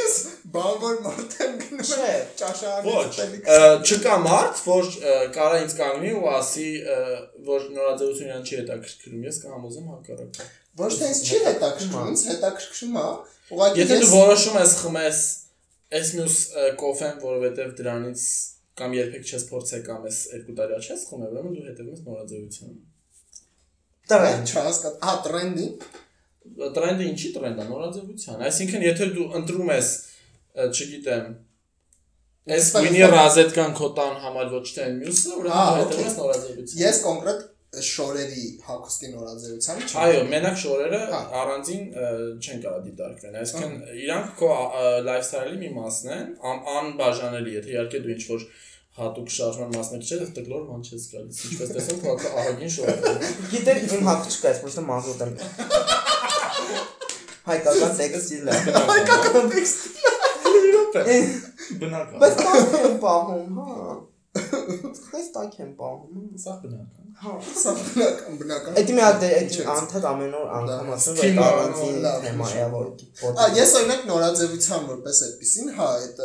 Ես 0.00 0.16
բան 0.54 0.76
որ 0.82 0.96
մարդ 1.04 1.34
եմ 1.44 1.56
գնում 1.60 1.90
Չէ։ 1.90 2.12
ճաշարանի 2.40 2.94
Ոչ, 2.94 3.26
ը, 3.54 3.58
չկա 3.86 4.16
մարդ, 4.24 4.62
որ 4.66 4.88
կարա 5.36 5.60
ինձ 5.64 5.74
կանգնի 5.80 6.12
ու 6.18 6.28
ասի, 6.30 6.66
որ 7.48 7.66
նորաձևությունը 7.76 8.30
իրան 8.30 8.46
չի 8.50 8.58
հետաքրքրում։ 8.60 9.26
Ես 9.30 9.40
կհամոզեմ 9.44 9.90
հակառակը։ 9.94 10.48
Ոչ 10.80 10.90
թե 11.00 11.10
ինձ 11.10 11.22
չի 11.30 11.40
հետաքրքրում, 11.46 12.10
ինձ 12.10 12.24
հետաքրքրում 12.30 12.98
է։ 13.00 13.06
Ուղղակի 13.50 13.80
Եթե 13.80 13.94
դու 14.00 14.04
ես 14.04 14.14
որոշում 14.16 14.58
ես 14.60 14.74
խմես 14.80 15.22
այս 16.00 16.12
մյուս 16.20 16.36
կոֆեն, 16.80 17.16
որովհետև 17.24 17.72
դրանից 17.80 18.26
կամ 18.80 18.92
երբեք 19.00 19.30
չես 19.30 19.46
փորձել 19.50 19.82
կամ 19.90 20.04
այս 20.10 20.20
երկու 20.30 20.54
տարի 20.60 20.78
չես 20.80 21.02
խմել, 21.10 21.32
ուրեմն 21.34 21.56
դու 21.56 21.64
հետևում 21.70 21.96
ես 21.96 22.04
նորաձևությանը։ 22.10 22.78
Տրենդ։ 24.10 24.52
չհասկա, 24.54 24.92
հա 25.04 25.16
տրենդի, 25.26 25.66
Տրենդը 26.40 27.06
ինչի 27.10 27.30
տրենդ 27.34 27.58
է 27.60 27.64
նորաձևության։ 27.68 28.44
Այսինքն, 28.46 28.84
եթե 28.86 29.08
դու 29.16 29.26
ընտրում 29.40 29.72
ես, 29.74 29.88
չգիտեմ, 30.70 31.26
Սպա- 32.50 32.80
վինի 32.86 33.02
ռազետկան 33.14 33.72
քո 33.78 33.86
տան 34.00 34.14
համար 34.24 34.46
ոչ 34.56 34.64
թե 34.76 34.82
մյուսը, 35.00 35.30
ուրեմն 35.40 35.54
դու 35.54 35.60
օքեյ։ 35.60 35.78
հետևում 35.80 36.06
ես 36.10 36.14
նորաձևությանը։ 36.20 36.80
ես 36.86 36.96
կոնկրետ 37.04 37.40
շորերի 37.90 38.44
հակոստի 38.66 39.06
նորաձևության 39.14 39.76
չեմ։ 39.84 39.98
Այո, 40.04 40.20
մենակ 40.32 40.56
շորերը 40.62 41.00
Հա։ 41.10 41.20
առանձին 41.40 41.84
չեն 42.40 42.58
կարող 42.64 42.80
դիտարկվեն։ 42.86 43.34
Այսինքն 43.40 43.72
իրանք 44.00 44.26
քո 44.40 44.48
լայֆսթայլի 45.10 45.56
մի 45.60 45.68
մասն 45.76 46.06
են, 46.16 46.26
ան- 46.50 46.64
անբաժանելի, 46.80 47.50
եթե 47.60 47.68
իհարկե 47.76 47.98
դու 48.06 48.12
ինչ-որ 48.16 48.40
հատուկ 49.00 49.28
շարժման 49.36 49.70
մասնակից 49.76 50.10
ես, 50.18 50.30
տկլոր 50.40 50.62
ման 50.70 50.80
չես 50.90 51.02
գալիս։ 51.14 51.36
Ինչպես 51.50 51.68
տեսնում, 51.76 52.00
քո 52.02 52.08
ահագին 52.40 52.72
շորերը։ 52.74 53.12
Գիտեք, 53.54 53.78
իմ 54.00 54.04
հակ 54.10 54.20
չկա, 54.34 54.48
ես 54.50 54.58
պրոստը 54.64 54.82
մազոտ 54.90 55.20
եմ։ 55.28 55.34
Հայկական 57.50 57.92
տեքստիլ 58.00 58.46
է։ 58.50 58.52
Հայկական 58.90 59.46
տեքստ։ 60.96 61.74
Բնական։ 61.80 62.22
Բայց 62.22 62.40
տակ 62.40 62.78
եմ 62.80 62.96
պահում, 63.04 63.60
հա։ 63.60 63.98
Բայց 65.10 65.28
տակ 65.34 65.54
եմ 65.60 65.70
պահում։ 65.80 66.28
Սա 66.40 66.54
բնական։ 66.62 67.14
Հա։ 67.20 67.32
Սա 67.60 67.74
բնական 67.80 68.38
բնական։ 68.40 68.78
Էդի 68.80 68.96
մի 68.96 69.02
հատ 69.06 69.24
Ինչպես։ 69.40 69.70
անդադ 69.74 70.06
ամեն 70.10 70.36
օր 70.40 70.52
անգամ 70.60 70.92
ասում 70.96 71.18
որ 71.20 71.42
առանձին 71.46 72.06
թեմա 72.24 72.48
է 72.60 72.68
որ 72.76 72.88
Ա 73.40 73.48
ես 73.58 73.74
օրինակ 73.80 74.06
նորաձևության 74.10 74.88
որպես 74.90 75.22
այդպեսին, 75.26 75.72
հա, 75.80 75.90
այդ 76.00 76.24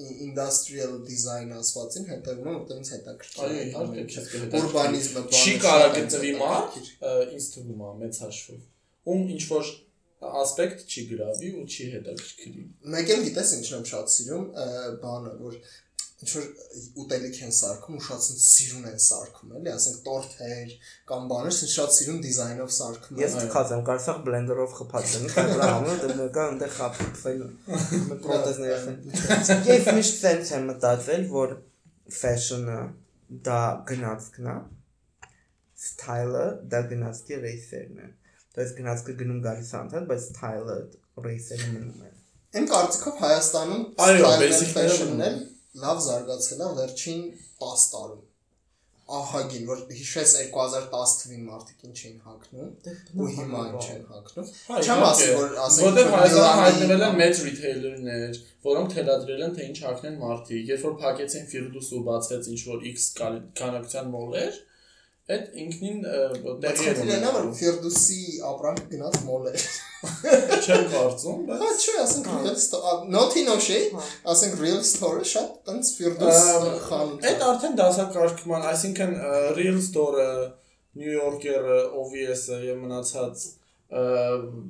industrial 0.00 0.92
design 1.04 1.52
ասվածին 1.60 2.06
հետևում 2.10 2.46
եմ, 2.50 2.56
որտեղ 2.56 2.80
ինձ 2.80 2.90
հետաքրքիր 2.94 3.54
է 3.60 3.64
կհետաքրքրի։ 3.74 4.60
Ուրբանիզմը 4.60 5.22
Չի 5.40 5.54
շատ 5.64 5.96
գտնվի 5.96 6.32
հետաքրքիր։ 6.40 6.90
ը, 7.10 7.12
ինձ 7.36 7.48
թվում 7.54 7.82
է 7.84 7.92
մեծ 8.00 8.20
հաշվով, 8.24 8.60
ում 9.10 9.24
ինչ 9.34 9.42
որ 9.50 9.72
ասպեկտ 10.20 10.82
չի 10.84 11.04
գրավի 11.10 11.50
ու 11.60 11.66
չի 11.70 11.86
հետաքրքրի։ 11.94 12.64
Մեկ 12.94 13.12
էլ 13.14 13.22
գիտես 13.28 13.52
ինչն 13.58 13.76
եմ 13.78 13.86
շատ 13.90 14.10
սիրում, 14.14 14.48
բանը, 15.04 15.30
որ 15.40 15.54
ինչ 16.20 16.32
որ 16.36 16.48
ուտելիք 17.00 17.36
են 17.46 17.54
սարքում, 17.56 17.96
ու 17.96 18.02
շատ 18.04 18.24
սիրուն 18.44 18.88
են 18.90 18.98
սարքում, 19.00 19.52
էլի, 19.56 19.70
ասենք 19.72 20.00
տորթեր 20.04 20.74
կամ 21.08 21.30
բաներ, 21.30 21.54
ինձ 21.64 21.72
շատ 21.74 21.94
սիրուն 21.96 22.18
դիզայնով 22.26 22.74
սարքում 22.76 23.22
Ես 23.22 23.36
են։ 23.40 23.46
թքած 23.46 23.72
եմ, 23.72 23.84
կարծախ 23.88 24.20
բլենդերով 24.26 24.74
խփածեմ, 24.80 25.24
քայլա 25.32 25.70
համը 25.70 25.94
դե 26.02 26.10
կա 26.36 26.44
այնտեղ 26.50 26.76
պրոթեզներ 28.26 28.84
են։ 28.90 29.00
Ես 29.70 29.90
միշտ 29.96 30.20
sense 30.20 30.54
եմ 30.60 30.68
մտածել, 30.74 31.26
որ 31.32 31.56
fashion-ը 32.20 32.80
դա 33.48 33.60
գնացքն 33.88 34.52
է, 34.52 34.60
style-ը 35.88 36.46
դա 36.68 36.80
գնացքի 36.92 37.44
ռեյսերն 37.48 38.00
է։ 38.04 38.08
Դες 38.58 38.72
գնացքը 38.78 39.16
գնում 39.20 39.42
գալիս 39.44 39.70
անցան, 39.80 40.08
բայց 40.10 40.24
style-ը 40.30 40.78
ռեյսերին 41.26 41.76
մնում 41.76 42.08
է։ 42.08 42.10
Իմ 42.60 42.64
կարծիքով 42.70 43.20
Հայաստանում 43.26 43.84
այո, 44.06 44.32
basic 44.42 44.72
fashion-ն 44.74 45.22
էլ 45.28 45.38
լավ 45.84 46.02
զարգացել 46.06 46.64
է 46.66 46.72
վերջին 46.80 47.22
10 47.62 47.86
տարում 47.94 48.26
ահագին 49.10 49.64
որ 49.66 49.80
հիշես 49.90 50.32
2010 50.38 51.14
թվին 51.20 51.46
մարդիկ 51.50 51.86
ինչ 51.88 51.96
էին 52.00 52.18
հագնում 52.26 52.68
դե, 52.84 52.92
ու 53.18 53.28
հիմա 53.36 53.62
ինչ 53.70 53.86
են 53.94 54.04
հագնում 54.10 54.50
չեմ 54.84 55.02
ասի 55.06 55.28
որ 55.34 55.56
ասենք 55.64 55.86
որտեղ 55.86 56.10
Հայաստանը 56.14 56.60
հայտնվել 56.60 57.04
են 57.06 57.18
մեծ 57.20 57.40
ռիթեյլերներ 57.46 58.40
որոնք 58.68 58.94
թելադրել 58.94 59.44
են 59.46 59.56
թե 59.58 59.66
ինչ 59.70 59.78
հագնեն 59.86 60.18
մարդիկ 60.22 60.70
երբ 60.70 60.84
որ 60.86 60.96
փակեցին 61.02 61.48
Firdus 61.54 61.90
ու 61.98 62.02
բացվեց 62.10 62.50
ինչ 62.54 62.60
որ 62.70 62.86
X 62.90 63.08
քանակության 63.18 64.12
մոլեր 64.14 64.60
այդ 65.34 65.56
ինքնին 65.62 65.98
տեղի 66.64 66.86
է, 66.90 66.94
որ 66.98 67.02
ունենում։ 67.04 67.50
Firdus-ի 67.58 68.22
ապրանքը 68.50 68.86
գնաց 68.90 69.18
մոլ 69.26 69.48
է։ 69.50 69.54
Չեմ 70.64 70.86
կարծում, 70.94 71.40
Հա, 71.50 71.56
բայց 71.60 71.82
չէ, 71.84 71.94
ասենք 72.04 72.28
real 72.32 72.54
not 73.14 73.36
in 73.36 73.50
Oshie, 73.52 73.80
ասենք 74.32 74.62
real 74.62 74.80
store-ը 74.90 75.26
շատ 75.32 75.50
տենց 75.68 75.90
Ամ, 76.30 76.68
խանութ։ 76.86 77.26
Այդ 77.30 77.44
արդեն 77.50 77.76
դասակարգման, 77.80 78.64
այսինքն 78.70 79.12
Real 79.58 79.82
Store-ը, 79.84 80.30
New 81.00 81.12
Yorker-ը, 81.12 81.80
OVS-ը 82.00 82.62
եւ 82.70 82.80
մնացած 82.86 83.44
ը, 84.00 84.06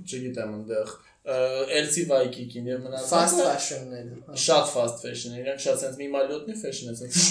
չգիտեմ 0.02 0.58
այնտեղ 0.58 0.96
LC 1.80 2.04
Waikiki-ին 2.10 2.70
եւ 2.70 2.80
fast 2.80 3.38
մնացածը 3.38 3.44
fashion-ներ։ 3.46 4.08
հա։ 4.26 4.38
շատ 4.44 4.70
fast 4.74 5.04
fashion 5.04 5.36
է, 5.36 5.42
իրանք 5.44 5.62
շատ 5.64 5.82
sense 5.84 6.00
միմալյոտնի 6.00 6.56
fashion 6.60 6.90
է, 6.90 6.96
sense։ 7.00 7.28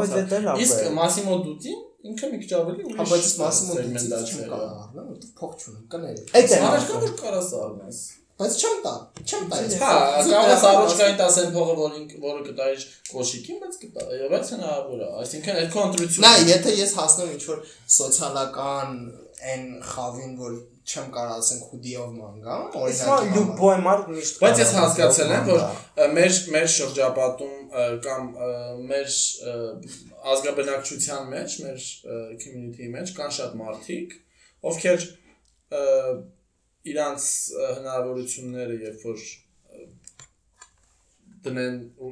բայց 0.00 0.16
դա 0.32 0.40
լավ 0.48 0.62
Իսկ 0.64 0.82
է։ 0.84 0.92
Massimo 0.98 1.38
Dutti 1.44 1.76
ինքը 2.04 2.30
մի 2.34 2.42
քիչ 2.42 2.50
ավելի 2.58 2.84
ուրիշ 2.88 2.98
Հա, 3.00 3.06
բայց 3.12 3.30
Massimo 3.44 3.78
Dutti 3.78 4.02
segmentation 4.04 4.34
չեմ 4.34 4.44
է։ 4.44 4.50
կարող 4.50 4.76
առնեմ, 4.84 5.08
որտեղ 5.14 5.32
փող 5.40 5.56
չունեմ, 5.60 5.86
կների։ 5.94 6.26
Այդ 6.34 6.54
է 6.54 6.60
ասում։ 6.74 7.02
որ 7.04 7.16
կարաս 7.24 7.50
առնես։ 7.64 8.04
Բայց 8.34 8.54
չեմ 8.58 8.78
տա, 8.84 8.92
չեմ 9.24 9.44
տա։ 9.50 9.58
Հա, 9.78 9.90
Զուտ 10.26 10.32
կարող 10.34 10.48
ես 10.50 10.62
դրամ 10.64 10.78
առողջային 10.80 11.18
տասեն 11.20 11.52
փողը, 11.54 11.74
որ 11.78 11.92
ինք 12.00 12.14
որը 12.24 12.40
կտայиш 12.48 12.86
կոշիկին, 13.12 13.60
բայց 13.62 13.76
կտա, 13.84 14.06
բայց 14.32 14.50
հնարավոր 14.54 15.04
է։ 15.04 15.10
Այսինքն 15.22 15.60
այդ 15.60 15.70
կոնտրիբյուցիոն։ 15.74 16.24
Նա 16.24 16.32
եթե 16.50 16.74
ես 16.80 16.94
հասնեմ 16.98 17.30
ինչ 17.34 17.44
որ 17.52 17.60
սոցիալական 17.94 18.98
այն 19.54 19.64
խավին, 19.94 20.34
որ 20.40 20.58
չեմ 20.84 21.06
կարող 21.14 21.38
ասենք 21.40 21.68
հուդիով 21.72 22.08
մանգամ, 22.18 22.64
Իսկ 22.92 23.06
օրինակ 23.14 23.30
լյուբոյ 23.34 23.78
մարդ 23.84 24.10
միշտ 24.14 24.40
Բայց 24.44 24.60
ես 24.60 24.72
հասկացել 24.78 25.32
եմ, 25.34 25.46
որ 25.48 25.62
մեր 26.18 26.36
մեր 26.54 26.68
շրջապատում 26.74 27.54
կամ 28.04 28.28
մեր 28.90 29.14
ազգաբնակչության 30.34 31.30
մեջ, 31.32 31.56
մեր 31.64 31.88
community-ի 32.44 32.90
մեջ 32.94 33.14
կան 33.16 33.34
շատ 33.38 33.56
մարդիկ, 33.62 34.14
ովքեր 34.70 35.08
իրանց 36.94 37.30
հնարավորությունները 37.78 38.78
երբ 38.84 39.08
որ 39.08 39.24
դնեն 41.44 41.76
ու 42.04 42.10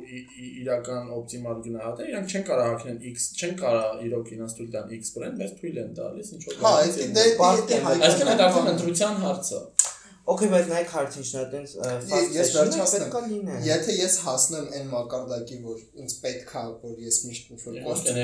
իրական 0.63 1.13
օպտիմալ 1.17 1.63
գնահատեն, 1.67 2.11
իրանք 2.13 2.33
չեն 2.33 2.45
կարող 2.49 2.69
հակնեն 2.73 2.99
X, 3.13 3.29
չեն 3.39 3.55
կարող 3.63 4.03
իրոք 4.09 4.33
իրանց 4.37 4.57
թույլ 4.59 4.71
տան 4.77 4.93
X 4.99 5.15
brand, 5.17 5.39
բայց 5.43 5.55
թույլ 5.61 5.81
են 5.83 5.95
տալիս 5.99 6.33
ինչ 6.37 6.43
որ 6.49 6.61
Հա, 6.63 6.75
դա 6.83 7.09
դա 7.17 7.25
Բարդ 7.41 7.73
դա 7.73 7.79
է, 7.79 7.81
հայկական 7.87 8.07
Այսինքն 8.09 8.33
այդ 8.33 8.45
արդեն 8.49 8.71
ընտրության 8.73 9.23
հարց 9.23 9.53
է։ 9.53 9.63
Okay, 10.23 10.47
բայց 10.53 10.69
նայեք 10.71 10.91
հարցին 10.95 11.25
շնա 11.27 11.41
տենց 11.51 11.73
Ես 12.33 12.51
վերջացնեմ։ 12.55 13.49
Եթե 13.67 13.95
ես 13.97 14.17
հասնեմ 14.23 14.67
այն 14.79 14.85
մակարդակի, 14.93 15.57
որ 15.65 15.81
ինձ 15.99 16.13
պետք 16.23 16.53
է, 16.61 16.63
որ 16.83 17.01
ես 17.03 17.17
միշտ 17.27 17.49
ինչ 17.53 17.59
որ 17.65 17.79
Իհարկե, 17.81 17.87
կոստյում 17.89 18.19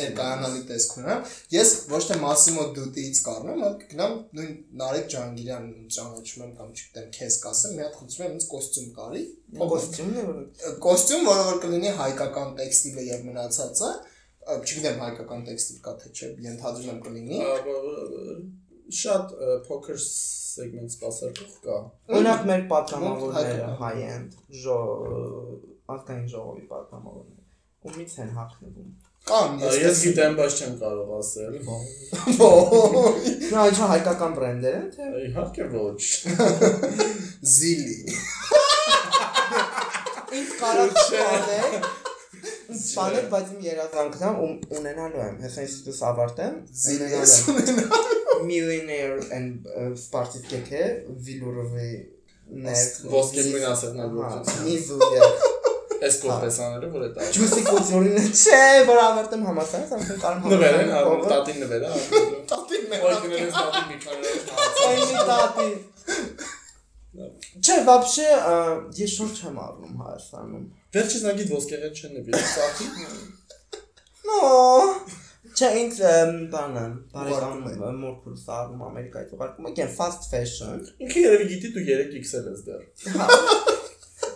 ներկայանալի 0.00 0.62
տեսք 0.70 0.94
ունենամ, 0.96 1.26
ես 1.56 1.72
ոչ 1.90 2.00
թե 2.08 2.16
Massimo 2.22 2.64
Dutti-ից 2.78 3.20
կառնեմ, 3.26 3.60
այլ 3.68 3.76
կգնամ 3.82 4.14
նույն 4.40 4.54
Նարեկ 4.80 5.10
Ջանգիրյանն 5.12 5.92
ճանաչում 5.98 6.44
եմ 6.46 6.54
կամ 6.60 6.72
չգիտեմ, 6.80 7.12
քեզ 7.20 7.36
կասեմ, 7.44 7.76
մի 7.76 7.84
հատ 7.84 8.00
խնդրում 8.00 8.24
եմ 8.30 8.34
ինձ 8.40 8.48
կոստյում 8.54 8.88
կարի։ 8.96 9.22
Կոստյումն 9.60 10.16
է 10.16 10.24
որ 10.30 10.40
Կոստյում, 10.88 11.28
որը 11.28 11.44
որ 11.50 11.60
կլինի 11.66 11.92
հայկական 12.00 12.56
տեքստիլը 12.60 13.06
եւ 13.10 13.28
մնացածը, 13.28 13.92
չգիտեմ 14.56 15.04
հայկական 15.04 15.46
տեքստիլ 15.50 15.84
կա 15.84 15.96
թե 16.00 16.14
չէ, 16.16 16.32
ենթադրում 16.48 16.90
եմ 16.94 17.00
կլինի։ 17.04 17.44
շատ 19.00 19.34
փոքր 19.66 20.00
սեգմենտ 20.06 20.94
սպասարկող 20.96 21.52
կա։ 21.66 21.76
Օրինակ 22.16 22.48
մեր 22.50 22.64
պատգամավորները 22.72 23.44
հայկական։ 23.44 23.76
high 23.82 24.08
end 24.14 24.40
ժո 24.62 24.78
ազգային 25.94 26.26
ժողովի 26.34 26.66
պատգամավորները 26.72 27.40
ումից 27.90 28.16
են 28.24 28.34
հակնվում։ 28.36 28.90
Կան, 29.30 29.58
Ես 29.60 30.00
գիտեմ, 30.04 30.36
բայց 30.38 30.58
չեմ 30.60 30.74
կարող 30.80 31.10
ասել։ 31.18 31.56
Նա 33.52 33.64
ինչ 33.70 33.78
հայկական 33.92 34.36
բրենդեր 34.36 34.76
են 34.80 34.86
թե 34.96 35.08
Իհարկե 35.28 35.66
ոչ։ 35.74 36.00
Զիլի։ 37.54 37.98
ինձ 40.40 40.54
կարող 40.60 41.02
չանեք 41.04 41.90
Սպանել, 42.70 43.26
բայց 43.32 43.48
իմ 43.54 43.62
երազանքն 43.66 44.24
է 44.26 44.30
ու 44.44 44.50
ունենալու 44.78 45.22
եմ։ 45.26 45.40
Հեսա 45.44 45.66
ինստիտուտ 45.66 46.02
ավարտեմ, 46.10 46.58
ունենալու 46.94 48.14
եմ 48.14 48.19
millionaire 48.49 49.19
and 49.35 49.67
սպարտիվ 49.95 50.47
կեքե 50.53 50.83
Վիլուրովի 51.27 51.91
ներ 52.65 52.81
Ոսկե 53.15 53.45
գույն 53.49 53.67
ասեղնագործություն։ 53.71 54.71
Իզուզիա 54.75 55.29
Այս 56.05 56.17
կոպեսաները 56.21 56.87
որ 56.91 57.03
է 57.05 57.07
տա։ 57.15 57.27
Ջուսի 57.35 57.61
կոծորինը 57.65 58.23
չէ, 58.35 58.59
որ 58.89 58.99
ավարտեմ 59.05 59.45
համասարից, 59.47 59.93
ամեն 59.95 60.19
կարող 60.25 60.49
Նվեր 60.53 60.75
են, 60.81 60.91
առ 60.99 61.23
տատին 61.31 61.61
նվեր 61.63 61.85
է։ 61.85 61.91
Տատին 62.51 62.83
Ոյ 62.91 62.91
մեր։ 62.91 63.15
գնել 63.23 63.39
ես 63.45 63.55
տատին 63.55 63.87
մի 63.89 63.97
քանի 64.03 64.33
Այն 64.85 65.01
մի 65.09 65.23
տատի։ 65.31 65.69
Չէ, 67.15 67.75
вообще 67.87 68.27
ա, 68.35 68.55
ես 68.99 69.15
շուտ 69.15 69.39
չեմ 69.39 69.59
առնում 69.65 70.01
Հայաստանում։ 70.03 70.65
Վերջից 70.95 71.21
նագիտ 71.25 71.53
ոսկեղեն 71.55 71.95
չեն 71.95 72.17
նվիրել 72.19 72.45
սատի։ 72.51 72.85
No։ 74.25 74.39
Չէ, 75.50 75.68
ինձ 75.80 76.00
ըմ, 76.10 76.34
բանը, 76.52 76.84
բարեկամ 77.14 78.00
մորքուս 78.00 78.44
առնում 78.56 78.82
Ամերիկայից 78.88 79.32
ուղարկում, 79.36 79.68
եկեն 79.70 79.90
fast 79.96 80.28
fashion։ 80.32 80.82
Ինքը 81.04 81.24
երևի 81.26 81.48
գիտի 81.50 81.70
դու 81.76 81.84
3XL 81.90 82.50
ես 82.50 82.66
դեռ։ 82.68 82.84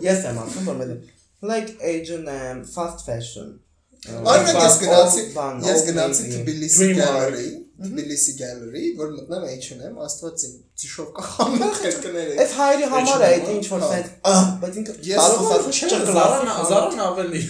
Ես 0.05 0.24
եմ 0.31 0.40
ասում, 0.44 0.70
որ 0.70 0.81
մենը 0.83 0.96
like 1.44 1.77
H&M 1.81 2.64
fast 2.64 3.05
fashion։ 3.07 3.59
Օրինակ 4.05 4.57
ես 4.61 4.79
գնացի, 4.83 5.22
ես 5.64 5.85
գնացի 5.88 6.24
Primark։ 6.44 6.98
Gallery, 7.00 7.46
Tbilisi 7.85 8.35
Gallery, 8.38 8.85
որ 8.98 9.12
մտնեմ 9.14 9.46
H&M, 9.55 9.94
աստված 10.05 10.44
իմ 10.48 10.57
ծիշով 10.83 11.09
կախանում 11.18 11.74
քերկները։ 11.79 12.37
Այս 12.44 12.55
հայրի 12.59 12.90
համար 12.94 13.24
է 13.24 13.31
այդ 13.31 13.48
ինչ 13.55 13.64
որ 13.72 13.85
հա։ 13.85 14.00
ահ, 14.33 14.42
բայց 14.64 14.79
ինքը 14.83 14.96
Ես 15.09 15.24
չէ, 15.24 15.88
ասած 15.88 16.12
Զարան 16.18 16.53
Զարան 16.70 17.05
ավելի 17.09 17.42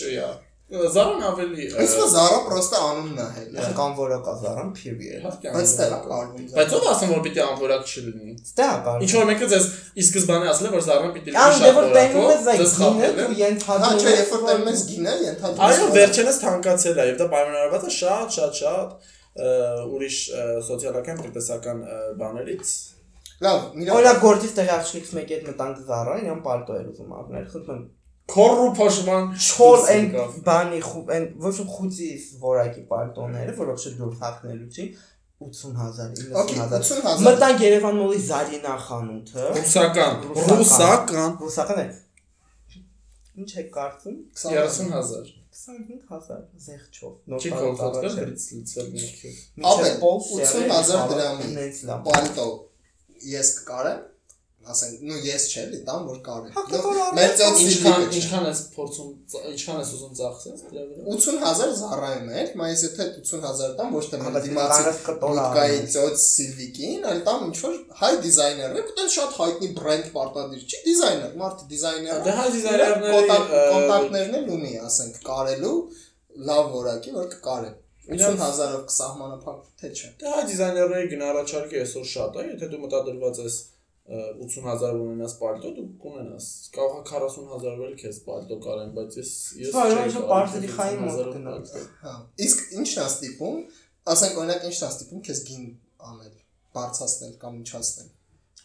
ճյա։ 0.00 0.30
Զարան 0.66 1.20
ավելի 1.22 1.64
Իսկ 1.78 2.00
Zara 2.10 2.38
պրոստը 2.42 2.78
անունն 2.82 3.18
է 3.22 3.26
հել։ 3.34 3.58
կամ 3.76 3.92
որը 4.00 4.16
կազարան 4.26 4.70
period։ 4.74 5.20
իհարկե 5.20 5.52
Բայց 5.56 5.74
է 5.76 5.84
անվորակ։ 5.86 6.08
կարվում։ 6.10 6.48
Բայց 6.56 6.72
ով 6.78 6.86
ասում 6.90 7.12
որ 7.12 7.20
պիտի 7.26 7.42
անվորակ 7.44 7.92
չլինի։ 7.92 8.34
է 8.50 8.80
կարող։ 8.86 9.04
Ինչ 9.06 9.12
որ 9.16 9.28
մեկը 9.30 9.48
ձեզ 9.52 9.68
ի 9.94 10.06
սկզբանե 10.06 10.48
ասել 10.50 10.66
է 10.66 10.72
որ 10.74 10.82
Զարան 10.86 11.12
պիտի 11.16 11.36
Ամ 11.44 11.54
դե 11.62 11.70
որ 11.76 11.86
տենում 11.96 12.26
ես 12.32 12.48
այդ 12.50 12.64
գինը 12.80 13.06
է։ 13.06 13.26
ու 13.26 13.38
ենթադրում 13.46 13.86
Հա, 13.86 13.92
չէ, 14.02 14.14
երբ 14.16 14.34
որ 14.34 14.42
տենում 14.50 14.70
ես 14.72 14.82
գինը, 14.90 15.14
ենթադրում 15.26 15.66
Այո, 15.66 15.86
վերջինս 15.96 16.40
թանկացել 16.42 16.98
է 16.98 17.06
եւ 17.06 17.20
դա 17.22 17.28
պայմանավորված 17.36 17.86
է 17.86 17.94
շատ 17.96 18.36
շատ 18.36 18.60
շատ 18.62 19.14
ուրիշ 19.36 20.18
սոցիալական 20.66 21.22
տնտեսական 21.26 21.84
բաներից։ 22.18 22.74
Լավ, 23.46 23.64
միրա 23.76 23.96
Օրինակ 24.00 24.22
գործից 24.22 24.52
տեղ 24.56 24.70
աղջիկս 24.80 25.10
մեկի 25.12 25.34
հետ 25.36 25.48
մտանք 25.50 25.80
Zara, 25.90 26.14
իրան 26.24 26.38
պալտո 26.46 26.76
էր 26.80 26.86
ուզում 26.94 27.10
առնել։ 27.20 27.48
Խնդրում 27.52 27.82
եմ 28.26 28.32
Քորրու 28.34 28.70
փոշման 28.76 29.28
չոր 29.38 29.82
այն 29.92 30.06
բանի 30.46 30.80
խու 30.86 31.02
այն 31.16 31.26
ոչ 31.44 31.56
խուցի 31.74 32.08
որակի 32.42 32.82
պալտոները, 32.90 33.52
որ 33.60 33.70
ոչ 33.70 33.82
դուր 34.00 34.16
հակնելու 34.22 34.70
չի 34.74 34.86
80000 35.38 36.32
Okay, 36.32 36.56
90000 36.56 37.04
80000։ 37.04 37.24
Մտանք 37.26 37.62
Երևան 37.66 37.98
մոլի 38.00 38.20
Զարինա 38.26 38.76
խանութը։ 38.86 39.46
Ռուսական, 39.56 40.14
Ռուսական։ 40.50 41.34
ռուսական։ 41.42 41.82
է։ 41.82 41.88
Ինչ 43.36 43.50
է 43.60 43.64
կարծում։ 43.76 44.16
30000 44.42 45.34
25000 45.56 46.46
զեղչով։ 46.66 47.36
Չի 47.36 47.52
է։ 47.52 48.12
դրից 48.16 48.46
լիցել 48.56 48.88
ներքև։ 48.96 49.36
Ապե, 49.70 49.86
Մինչև 49.86 50.00
պոլս 50.02 50.32
80,000 50.40 51.06
դրամի։ 51.12 51.50
Նենց 51.56 51.80
լավ։ 51.90 52.02
պալտո 52.08 52.46
ես 53.36 53.52
կկարեմ 53.60 54.00
ասենք 54.72 55.02
նու 55.06 55.18
ես 55.26 55.44
չէ 55.52 55.62
լի 55.70 55.78
տամ 55.86 56.06
որ 56.10 56.18
Հա, 56.56 56.62
կկար 56.66 56.98
արվես, 57.02 57.14
մեր 57.16 57.32
ծոց 57.40 57.60
Ինչքան 57.66 58.02
ինչքան 58.18 58.46
ես 58.46 58.60
փորձում 58.76 59.10
ինչքան 59.52 59.78
ես 59.82 59.90
ուզում 59.96 60.14
ծախսես 60.20 60.64
դրա 60.66 60.82
վրա։ 60.86 61.04
80000 61.16 61.74
զառայում 61.80 62.30
էր 62.40 62.50
մա 62.60 62.68
ես 62.72 62.82
եթե 62.86 63.06
80000 63.20 63.76
տամ 63.80 63.94
ոչ 63.96 64.04
թե 64.10 64.20
Հա, 64.26 64.32
դիմացի 64.46 64.82
բուտկայի 65.22 65.78
ծոց 65.96 66.26
սիլվիկին 66.26 67.08
այլ 67.12 67.22
տամ 67.30 67.46
ինչ 67.46 67.56
որ 67.66 67.78
հայ 68.02 68.12
դիզայներն 68.26 68.76
է 68.76 68.84
այդտեղ 68.86 69.08
շատ 69.16 69.38
հայտնի 69.40 69.70
բրենդ 69.80 70.10
պարտադիր 70.16 70.66
չի 70.66 70.82
դիզայներ 70.86 71.38
մարդը 71.46 71.70
դիզայներ 71.72 72.20
Դե 72.26 72.36
հայ 72.40 72.48
դիզայներների, 72.56 73.32
կոնտակտներն 73.76 74.38
էլ 74.40 74.52
ունի 74.56 74.72
ասենք 74.86 75.20
կարելու 75.30 75.76
լավ 76.50 76.64
որակի 76.76 77.16
որ 77.16 77.30
կկարեմ 77.36 77.76
80000-ով 78.06 78.82
կսահմանափակ 78.86 79.62
թե 79.80 79.88
չէ 79.96 80.10
Դե 80.20 80.34
հայ 80.34 80.42
դիզայներների 80.50 81.08
գնահատարկը 81.14 81.80
այսօր 81.86 82.04
շատ 82.10 82.36
է, 82.36 82.44
եթե 82.52 82.68
դու 82.74 82.82
մտադրված 82.84 83.40
ես 83.46 83.56
80000 84.06 85.00
ունենաս 85.02 85.32
պալտո, 85.40 85.70
դու 85.76 85.86
կունենաս։ 86.02 86.48
Կարող 86.76 86.98
է 86.98 87.06
40000 87.10 87.80
էլ 87.86 87.94
քեզ 88.02 88.20
պալտո 88.26 88.58
կարեն, 88.66 88.92
բայց 88.98 89.16
ես 89.18 89.32
ես 89.62 89.78
չէի 89.82 90.22
պարտերի 90.30 90.70
խային 90.76 91.02
80,000 91.06 91.16
մոտ 91.16 91.32
գնաց։ 91.36 91.72
Հա։ 92.04 92.14
Իսկ 92.46 92.62
ի՞նչն 92.76 93.02
է 93.02 93.06
ստիպում, 93.10 93.58
ասենք 94.14 94.38
օրինակ 94.42 94.68
ի՞նչն 94.70 94.86
է 94.86 94.90
ստիպում 94.94 95.24
քեզ 95.26 95.42
գին 95.50 95.66
անել, 96.12 96.36
բարձրացնել 96.78 97.34
կամ 97.42 97.58
միջացնել։ 97.62 98.15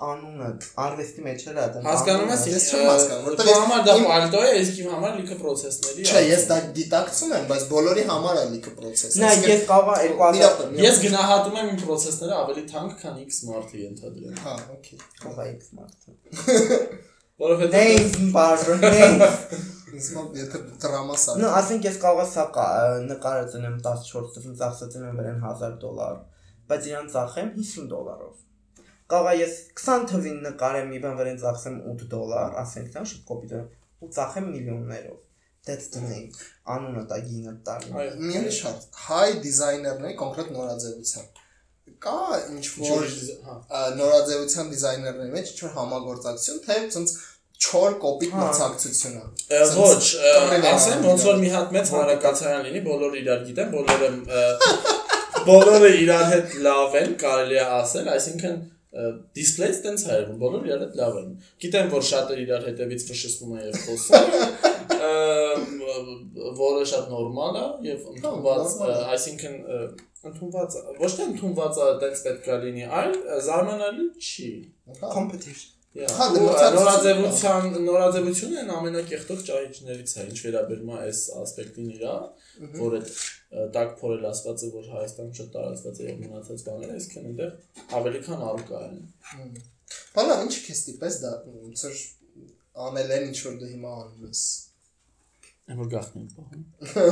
Անունը 0.02 0.45
արվեստի 0.82 1.24
մեջ 1.28 1.43
էլ 1.52 1.58
է 1.62 1.66
դա։ 1.74 1.82
Հասկանում 1.86 2.30
ես, 2.34 2.43
Ես 2.52 2.64
չեմ 2.72 2.88
հասկանում, 2.89 3.26
որտեղ 3.28 3.41
որտեղ 3.41 3.49
ես- 3.52 3.60
համար 3.62 3.82
դա 3.88 3.93
իմ- 3.99 4.08
պալտո 4.12 4.39
է, 4.41 4.54
իսկ 4.62 4.80
իմ 4.82 4.88
համար 4.93 5.12
լիքը 5.20 5.36
process-ների։ 5.41 6.06
Չէ, 6.10 6.22
ես 6.32 6.45
դա 6.52 6.58
գիտակցում 6.78 7.36
եմ, 7.38 7.45
բայց 7.52 7.66
բոլորի 7.74 8.06
համար 8.12 8.39
է 8.41 8.45
լիքը 8.54 8.74
process։ 8.82 9.18
Նա 9.22 9.30
ես 9.52 9.62
եմ 10.02 10.16
2000 10.22 10.82
Ես 10.88 11.02
գնահատում 11.06 11.60
եմ 11.62 11.70
իմ 11.76 11.80
process-ները 11.86 12.36
ավելի 12.41 12.64
թանկ, 12.74 12.97
քան 13.04 13.22
X 13.28 13.41
մարդը 13.52 13.84
ենթադրեմ։ 13.86 14.41
Հա, 14.41 14.56
օքեյ։ 14.74 14.99
է 15.45 15.47
X 15.54 15.70
մարդը։ 15.78 16.10
Որովհետեւ 17.41 17.74
Նեյմ 17.74 18.28
բաժը, 18.36 18.74
նեյմ։ 18.82 19.24
Իսկ 19.97 20.18
եթե 20.41 20.60
դրամա 20.82 21.16
սա։ 21.22 21.34
Նո, 21.41 21.47
ասենք 21.62 21.88
ես 21.89 21.95
կարող 22.04 22.22
եմ 22.26 22.30
սա 22.32 22.43
կա- 22.58 23.06
նկարել 23.12 23.47
ծնեմ 23.54 23.78
14 23.86 24.36
տվին 24.36 24.54
ծախսել 24.62 25.08
եմ 25.10 25.18
վրան 25.22 25.39
1000 25.45 25.74
դոլար, 25.82 26.20
բայց 26.72 26.88
իրան 26.91 27.10
ծախեմ 27.16 27.49
50 27.58 27.89
դոլարով։ 27.91 28.36
Եմ 29.12 29.30
ես 29.41 29.57
20 29.82 30.07
թվին 30.12 30.39
նկարեմ 30.45 30.88
մի 30.91 31.01
բան 31.05 31.18
վրան 31.20 31.41
ծախսեմ 31.41 31.78
8 31.93 32.07
դոլար, 32.14 32.55
ասենք 32.62 32.93
դա 32.95 33.03
շատ 33.12 33.26
կոպիտ 33.32 33.53
է, 33.57 33.62
ու 34.01 34.09
ծախեմ 34.18 34.47
միլիոններով։ 34.55 35.20
That's 35.68 35.91
the 35.93 36.01
name։ 36.01 36.32
Անունը 36.74 37.03
տա 37.12 37.18
գինը 37.28 37.51
այո։ 37.72 38.14
Մի 38.18 38.38
ուրիշ 38.39 38.59
հարց։ 38.66 38.88
Հայ 39.05 39.28
դիզայներների 39.43 40.16
կոնկրետ 40.22 40.55
նորաձևությամբ 40.55 41.41
կա 42.01 42.39
ինչ 42.55 42.66
որ 42.78 43.05
հա 43.45 43.82
նորաձևության 43.99 44.72
դիզայներների 44.74 45.34
մեջ 45.36 45.51
ինչ 45.51 45.59
որ 45.62 45.74
համագործակցություն, 45.76 46.59
թե 46.66 46.78
ցած 46.95 47.14
չոր 47.62 47.97
կոպիտ 48.01 48.34
Հա։ 48.34 48.41
մրցակցություն 48.41 49.18
է։ 49.20 49.24
Ա, 49.57 49.66
Ոչ, 49.78 50.05
ասեմ 50.72 51.05
ոնց 51.05 51.26
որ 51.30 51.39
մի 51.41 51.51
հատ 51.55 51.76
մեծ 51.76 51.91
հանրակացարան 51.95 52.64
լինի, 52.68 52.82
բոլորը 52.88 53.22
իրար 53.22 53.43
գիտեն, 53.49 53.74
բոլորը 53.76 54.09
բոլորը 55.51 55.91
իրար 56.01 56.26
հետ 56.32 56.55
լավ 56.66 56.97
են, 57.01 57.14
կարելի 57.22 57.59
է 57.62 57.66
ասել, 57.82 58.09
այսինքն 58.16 58.57
դիսպլեյս 58.92 59.78
տենց 59.86 60.02
հայերում, 60.10 60.38
բոլորը 60.42 60.68
իրար 60.68 60.82
հետ 60.84 60.96
լավ 61.00 61.18
են։ 61.22 61.30
Գիտեմ, 61.64 61.88
որ 61.94 62.04
շատերը 62.10 62.42
իրար 62.46 62.66
հետևից 62.68 63.06
ֆշշում 63.08 63.52
են 63.56 63.64
եւ 63.70 63.76
խոսում, 63.86 64.28
որը 66.62 66.84
շատ 66.92 67.06
նորմալ 67.16 67.60
է 67.62 67.66
եւ 67.88 68.00
ընդունված, 68.12 68.76
այսինքն 69.16 69.56
ընդունված, 70.32 70.80
ոչ 71.02 71.12
թե 71.18 71.28
ընդունված 71.32 71.80
է, 71.82 71.92
տենց 72.04 72.24
պետք 72.28 72.50
է 72.52 72.58
լինի, 72.66 72.84
այլ 73.02 73.14
զարմանալի 73.48 74.08
չի։ 74.20 74.50
Competition։ 75.02 75.81
Yeah. 75.92 76.08
Հա, 76.16 76.26
դե 76.32 76.42
նորաձևության 76.76 77.66
նորաձևությունը 77.86 78.60
այն 78.62 78.70
ամենակեղտող 78.78 79.39
ճահիճներից 79.48 80.12
է, 80.22 80.24
ինչ 80.32 80.38
վերաբերում 80.46 80.92
է 80.92 81.00
այս 81.02 81.20
ասպեկտին 81.42 81.89
իրա, 81.98 82.14
որ 82.80 82.96
այդ 83.00 83.10
տակ 83.76 83.89
փորել 84.00 84.24
ասվածը, 84.32 84.70
որ 84.78 84.86
Հայաստանում 84.94 85.34
շատ 85.42 85.50
տարածված 85.56 86.00
է 86.00 86.08
եւ 86.08 86.22
մնացած 86.24 86.64
բաները, 86.68 86.96
այսինքն 87.02 87.28
այնտեղ 87.32 87.52
ավելի 88.00 88.22
քան 88.30 88.46
առկա 88.52 88.80
են։ 88.88 89.02
Բալա 90.16 90.38
ինչ 90.48 90.54
քեզ 90.72 90.84
տիպես 90.88 91.18
դա 91.26 91.32
որ 91.52 92.00
անել 92.88 93.12
են 93.18 93.26
ինչ 93.32 93.38
որ 93.52 93.58
դու 93.62 93.72
հիմա 93.76 93.92
անում 94.02 94.30
ես։ 94.32 94.44
Այն 95.72 95.78
որ 95.82 95.89
գախնի 95.92 96.24
պահում։ 96.38 96.64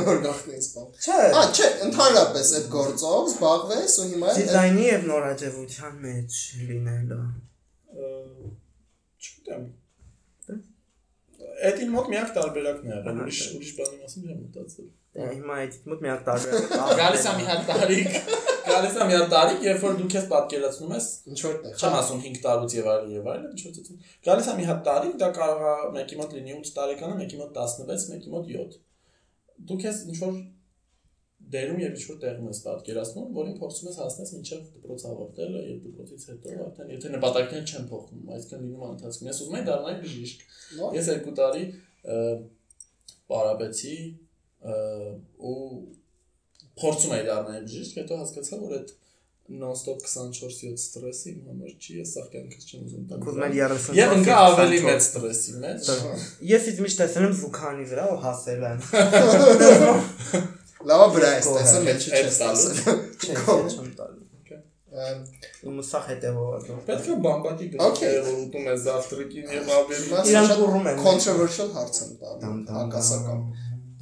Որ 0.08 0.18
գախնես 0.24 0.70
բան։ 0.76 0.88
Չէ, 1.04 1.18
Ա, 1.36 1.42
չէ, 1.52 1.68
ընդհանրապես 1.90 2.48
այդ 2.60 2.66
գործով 2.74 3.28
զբաղվես 3.30 3.94
ու 4.00 4.08
հիմա 4.14 4.32
այդ- 4.32 4.40
դիզայնի 4.40 4.88
եւ 4.88 5.06
նորաձևության 5.12 6.00
մեջ 6.06 6.40
լինելը։ 6.70 7.20
Ա, 7.20 8.08
Չգիտեմ։ 9.50 9.68
Այդ 11.60 11.78
իմ 11.84 11.92
մոտ 11.94 12.08
միակ 12.12 12.30
տարբերակն 12.36 12.88
է, 12.88 12.92
եղել, 12.94 13.20
ուրիշ 13.24 13.40
ուրիշ 13.56 13.70
բանի 13.78 13.98
մասին 14.00 14.26
չեմ 14.30 14.38
մտածել։ 14.40 14.88
Դե 15.10 15.26
հիմա 15.30 15.56
այդ 15.60 15.76
մոտ 15.90 16.02
մի 16.04 16.10
հատ 16.10 16.22
տարբեր։ 16.28 16.66
Գալիս 17.00 17.24
է 17.30 17.32
մի 17.36 17.46
հատ 17.50 17.62
տարիք, 17.70 18.18
գալիս 18.70 18.96
է 19.00 19.06
մի 19.10 19.16
հատ 19.16 19.32
տարիք, 19.34 19.64
երբ 19.66 19.84
որ 19.86 19.96
դու 20.00 20.08
քեզ 20.14 20.28
պատկերացնում 20.30 20.94
ես 20.96 21.08
ինչ 21.30 21.38
որտեղ։ 21.46 21.74
Չեմ 21.80 21.96
ասում 22.00 22.22
5 22.26 22.40
տարուց 22.46 22.76
եւ 22.78 22.90
այլն 22.94 23.14
եւ 23.16 23.30
այլն, 23.34 23.48
ինչ 23.50 23.64
որ 23.66 23.74
ցույց։ 23.80 24.06
Գալիս 24.30 24.50
է 24.50 24.56
մի 24.60 24.68
հատ 24.70 24.80
տարիք, 24.90 25.18
դա 25.20 25.30
կարող 25.40 25.66
է 25.70 25.90
մեկի 25.96 26.20
մոտ 26.20 26.36
լինի 26.38 26.56
8 26.60 26.72
տարեկանը, 26.78 27.18
մեկի 27.20 27.40
մոտ 27.40 27.60
16, 27.60 28.08
մեկի 28.14 28.34
մոտ 28.36 28.50
7։ 28.54 28.80
Դու 29.70 29.80
քեզ 29.80 30.02
ինչ 30.10 30.18
որ 30.20 30.38
դերում 31.50 31.80
եւ 31.82 31.94
ինչ 31.96 32.04
որ 32.10 32.18
տեղում 32.22 32.48
ես 32.50 32.60
պատկերացնում, 32.66 33.28
որին 33.36 33.56
փորձում 33.60 33.88
ես 33.90 33.98
հասնես 34.00 34.32
մինչեւ 34.36 34.62
դպրոց 34.76 35.04
ավարտելը 35.10 35.62
եւ 35.66 35.78
դպրոցից 35.86 36.26
հետո 36.30 36.56
արդեն 36.66 36.92
եթե 36.94 37.12
նպատակները 37.14 37.70
չեն 37.70 37.88
փոխվում, 37.90 38.30
այսինքն 38.36 38.64
լինում 38.64 38.84
է 38.84 38.90
ընթացքում։ 38.90 39.30
Ես 39.30 39.40
ուզում 39.40 39.58
եմ 39.60 39.66
դառնալ 39.70 39.98
բժիշկ։ 40.04 40.44
Ես 41.00 41.10
2 41.26 41.34
տարի 41.40 41.64
պարապեցի 43.30 43.96
ու 45.50 45.58
փորձում 46.80 47.14
էի 47.18 47.28
դառնալ 47.30 47.62
բժիշկ, 47.66 48.00
հետո 48.00 48.20
հասկացա, 48.20 48.60
որ 48.60 48.76
այդ 48.80 48.96
non-stop 49.50 49.98
24/7 50.06 50.78
ստրեսը 50.78 51.30
իմ 51.30 51.40
համար 51.50 51.72
չի, 51.74 51.96
ես 52.00 52.12
սա 52.14 52.22
կյանքս 52.30 52.68
չեմ 52.70 52.84
ուզում 52.86 53.08
տալ։ 53.10 53.24
Ուզում 53.32 53.44
եմ 53.46 53.56
30 53.56 53.98
Եվ 53.98 54.14
ընկա 54.18 54.36
ավելի 54.46 54.78
մեծ 54.84 55.02
ստրեսի 55.08 55.54
մեջ։ 55.64 55.90
Ես 56.50 56.68
իդ 56.70 56.80
միշտ 56.86 57.02
տեսել 57.02 57.26
եմ 57.26 57.34
զուքանի 57.40 57.88
վրա 57.90 58.06
ու 58.14 58.20
հասել 58.28 58.62
եմ։ 58.70 58.78
Լավ 60.88 61.06
վրա 61.14 61.30
է 61.36 61.40
ստացա, 61.42 61.80
մեջ 61.86 62.08
չես 62.08 62.40
տալու։ 62.40 62.70
Չեմ 63.74 63.90
տալու։ 63.98 64.20
Ում 64.90 65.80
սա 65.86 66.00
հետևողը։ 66.06 66.76
Պետք 66.86 67.08
է 67.12 67.16
բամբակի 67.24 67.66
դրսերով 67.74 68.30
ուտում 68.32 68.70
է 68.70 68.76
զավտրիկին 68.84 69.52
եւ 69.54 69.68
ավելմաս։ 69.76 70.30
Իրան 70.32 70.48
կուռում 70.60 70.88
են։ 70.90 71.02
Controversial 71.04 71.68
հարց 71.76 72.00
եմ 72.04 72.14
տալու, 72.22 72.54
հակասական։ 72.76 73.44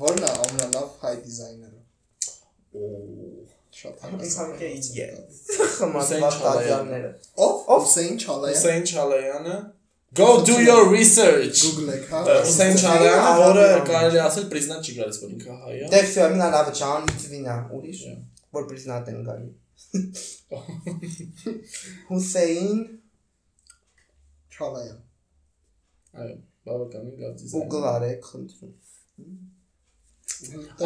Որն 0.04 0.22
է 0.28 0.32
ամենալավ 0.46 0.88
հայ 1.02 1.14
դիզայները։ 1.26 1.78
Շատ 3.78 4.06
հակասական։ 4.06 4.62
Խմած 5.78 6.14
բաթայանները։ 6.22 7.10
Ով? 7.46 7.54
Ով 7.76 7.84
Սեյն 7.92 8.16
Չալայան։ 8.22 8.60
Սեյն 8.62 8.88
Չալայանը 8.88 9.56
Go 10.14 10.42
do 10.44 10.52
your 10.64 10.90
research. 10.90 11.60
Google-եք, 11.68 12.04
հա։ 12.08 12.20
Սենչալյանը, 12.48 13.32
որը 13.42 13.64
կարելի 13.88 14.20
ասել 14.24 14.46
պրեզիդենտ 14.52 14.82
չի 14.88 14.92
գալիս, 14.98 15.16
դե 15.18 15.22
որ 15.26 15.32
ինքը 15.34 15.56
հայ 15.64 15.74
է։ 15.76 15.78
Դե 15.92 15.98
վсё, 16.06 16.22
մնա 16.32 16.46
լավը 16.54 16.72
չան, 16.78 17.02
ծվինա, 17.24 17.56
ուրիշ 17.76 18.00
որ 18.56 18.62
պրեզիդենտ 18.70 19.06
են 19.12 19.20
գալի։ 19.28 19.48
Հուսեյն 22.08 22.78
Չալայան։ 24.58 25.00
Այո, 26.18 26.36
բավականին 26.66 27.16
լավ 27.22 27.32
դիզայն։ 27.42 27.62
Google-արեք, 27.68 28.20
խնդրում։ 28.32 28.72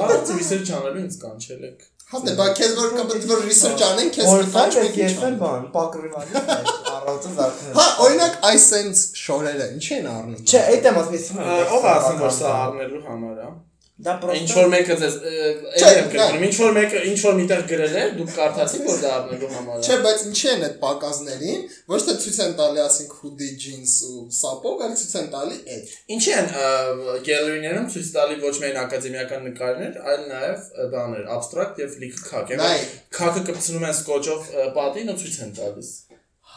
Արդյոք 0.03 0.35
research 0.35 0.67
channel-ը 0.69 1.01
ինձ 1.07 1.15
կանչել 1.23 1.63
եք։ 1.71 1.81
Հա 2.13 2.19
դե 2.21 2.33
բա 2.37 2.47
քեզ 2.59 2.73
որ 2.77 2.91
կպտ 2.99 3.23
որ 3.31 3.45
research 3.49 3.83
անեն, 3.87 4.11
քեզ 4.13 4.33
կտանջ 4.43 4.75
ես 4.79 4.97
ես 5.01 5.15
եմ 5.29 5.37
բան, 5.41 5.63
պակրիվանի 5.73 6.43
առածը 6.93 7.31
զարթնել։ 7.39 7.79
Հա, 7.79 7.87
օրինակ 8.07 8.35
iSense 8.53 9.05
շորերը 9.23 9.69
ինչ 9.79 9.87
են 9.97 10.09
առնում։ 10.13 10.43
Չէ, 10.45 10.61
այդ 10.75 10.89
եմ 10.93 10.99
ասում 11.03 11.17
ես։ 11.17 11.29
Ով 11.73 11.87
է 11.89 11.93
ասում 11.97 12.21
որ 12.27 12.35
սա 12.37 12.51
առնելու 12.67 13.05
համար 13.09 13.41
է։ 13.41 13.53
Դա 14.03 14.13
Ինչ 14.13 14.23
պրոստը 14.23 14.55
որ 14.59 14.71
մեկը 14.73 14.95
ձեզ 14.99 15.17
եմ 15.23 15.59
դա- 15.83 16.07
գրում, 16.13 16.45
ինչ 16.47 16.55
որ 16.59 16.73
մեկը 16.77 17.03
ինչ 17.13 17.19
որ 17.23 17.35
միտեղ 17.39 17.61
գրել 17.73 17.93
է, 18.03 18.05
դուք 18.19 18.33
կարդացիք 18.39 18.83
որ 18.89 18.97
դա 19.03 19.11
առնելու 19.17 19.51
համար 19.53 19.77
է։ 19.79 19.87
Չէ, 19.87 19.99
բայց 20.07 20.25
ինչի 20.33 20.49
են 20.53 20.65
այդ 20.67 20.75
պակազներին, 20.83 21.61
ոչ 21.93 22.01
թե 22.09 22.17
ցույց 22.23 22.39
են 22.43 22.57
տալի, 22.59 22.81
ասենք 22.83 23.13
hoodie, 23.21 23.51
jeans 23.63 23.95
ու 24.11 24.25
սապոգ, 24.43 24.83
այլ 24.83 24.97
ցույց 25.03 25.15
են 25.23 25.29
տալի 25.37 25.59
այդ։ 25.77 25.95
Ինչի 26.17 26.35
են 26.43 26.51
գալերիներում 27.31 27.89
ցույց 27.95 28.09
տալի 28.17 28.39
ոչ 28.43 28.55
միայն 28.63 28.81
ակադեմիական 28.83 29.47
նկարներ, 29.53 30.01
այլ 30.13 30.25
նաև 30.33 30.67
բաներ, 30.97 31.25
abstract 31.37 31.83
եւ 31.83 31.99
լիքը 32.03 32.25
քակ։ 32.33 32.57
քակը 33.23 33.45
կպցնում 33.53 33.87
են 33.87 33.97
սկոչով 34.03 34.51
պատին 34.83 35.13
ու 35.15 35.19
ցույց 35.23 35.39
են 35.47 35.55
տալիս։ 35.63 35.91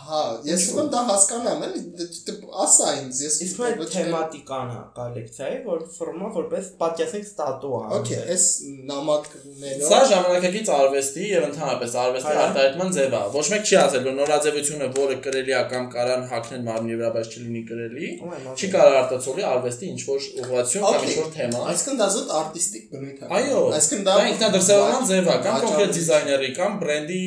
Հա, 0.06 0.22
ես 0.46 0.64
ուզում 0.70 0.90
դա 0.94 1.00
հասկանամ, 1.10 1.62
էլի, 1.66 1.80
դե- 1.98 2.08
դե 2.28 2.34
ասա 2.66 2.90
ինձ, 3.00 3.20
ես 3.26 3.36
Իսկ 3.46 3.62
մեր 3.62 3.80
թեմատիկան 3.96 4.68
է 4.76 4.82
կոլեկցիայի, 4.98 5.58
որ 5.66 5.80
ֆորմա 5.96 6.28
որպես 6.36 6.68
պատկասեք 6.82 7.24
ստատուա։ 7.26 7.80
Okay, 7.98 8.20
այս 8.36 8.46
նամակներով 8.92 9.90
Սա 9.90 10.00
ժամանակակից 10.12 10.70
արվեստի 10.76 11.26
եւ 11.32 11.48
ընդհանրապես 11.50 11.96
արվեստի 12.04 12.36
արտահայտման 12.46 12.94
ձև 12.96 13.16
է։ 13.16 13.24
Ոչ 13.36 13.46
մեկ 13.56 13.66
չի 13.66 13.76
ասել, 13.82 14.06
որ 14.06 14.16
նորաձևությունը, 14.20 14.90
որը 15.00 15.18
կրելի 15.26 15.56
է 15.56 15.64
կամ 15.74 15.90
կարան 15.96 16.24
հակնել 16.36 16.64
մարմնի 16.70 16.96
վրա, 17.02 17.10
բայց 17.16 17.34
չլինի 17.36 17.64
կրելի, 17.72 18.08
չի 18.56 18.72
կարող 18.76 18.96
արտացոլի 19.02 19.46
արվեստի 19.56 19.92
ինչ 19.96 20.02
որ 20.06 20.30
ուղղություն 20.46 20.86
կամ 20.86 21.06
ինչ 21.10 21.18
որ 21.26 21.30
թեմա։ 21.36 21.66
Այսինքն 21.74 22.00
դա 22.06 22.08
զուտ 22.16 22.34
արտիստիկ 22.46 22.86
բնույթ 22.94 23.20
է։ 23.26 23.30
Այո, 23.40 23.60
այսինքն 23.80 24.06
դա 24.06 24.16
ինքնադրսևորման 24.30 25.06
ձև 25.10 25.30
է, 25.36 25.38
կամ 25.46 25.62
կոնկրետ 25.66 25.96
դիզայների, 25.96 26.50
կամ 26.62 26.80
բրենդի 26.86 27.24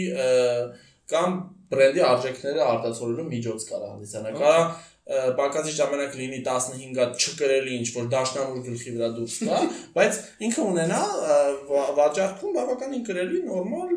կամ 1.09 1.39
բրենդի 1.73 2.05
արժեքները 2.11 2.63
արտացոլելու 2.69 3.27
միջոց 3.33 3.67
կարա 3.69 3.91
հանդիսանա։ 3.95 4.33
Կարա 4.39 4.63
ը, 5.09 5.21
պակասի 5.39 5.73
ժամանակ 5.73 6.17
լինի 6.19 6.39
15-ը 6.45 7.05
չկրելի 7.17 7.77
ինչ 7.79 7.87
որ 7.95 8.09
դաշնամուր 8.13 8.59
գլխի 8.67 8.91
վրա 8.97 9.09
դուրս 9.19 9.37
գա, 9.49 9.61
բայց 9.97 10.19
ինքը 10.49 10.67
ունենա 10.73 10.99
վաճառքում 11.99 12.57
բավականին 12.59 13.07
կրելի 13.09 13.41
նորմալ 13.49 13.95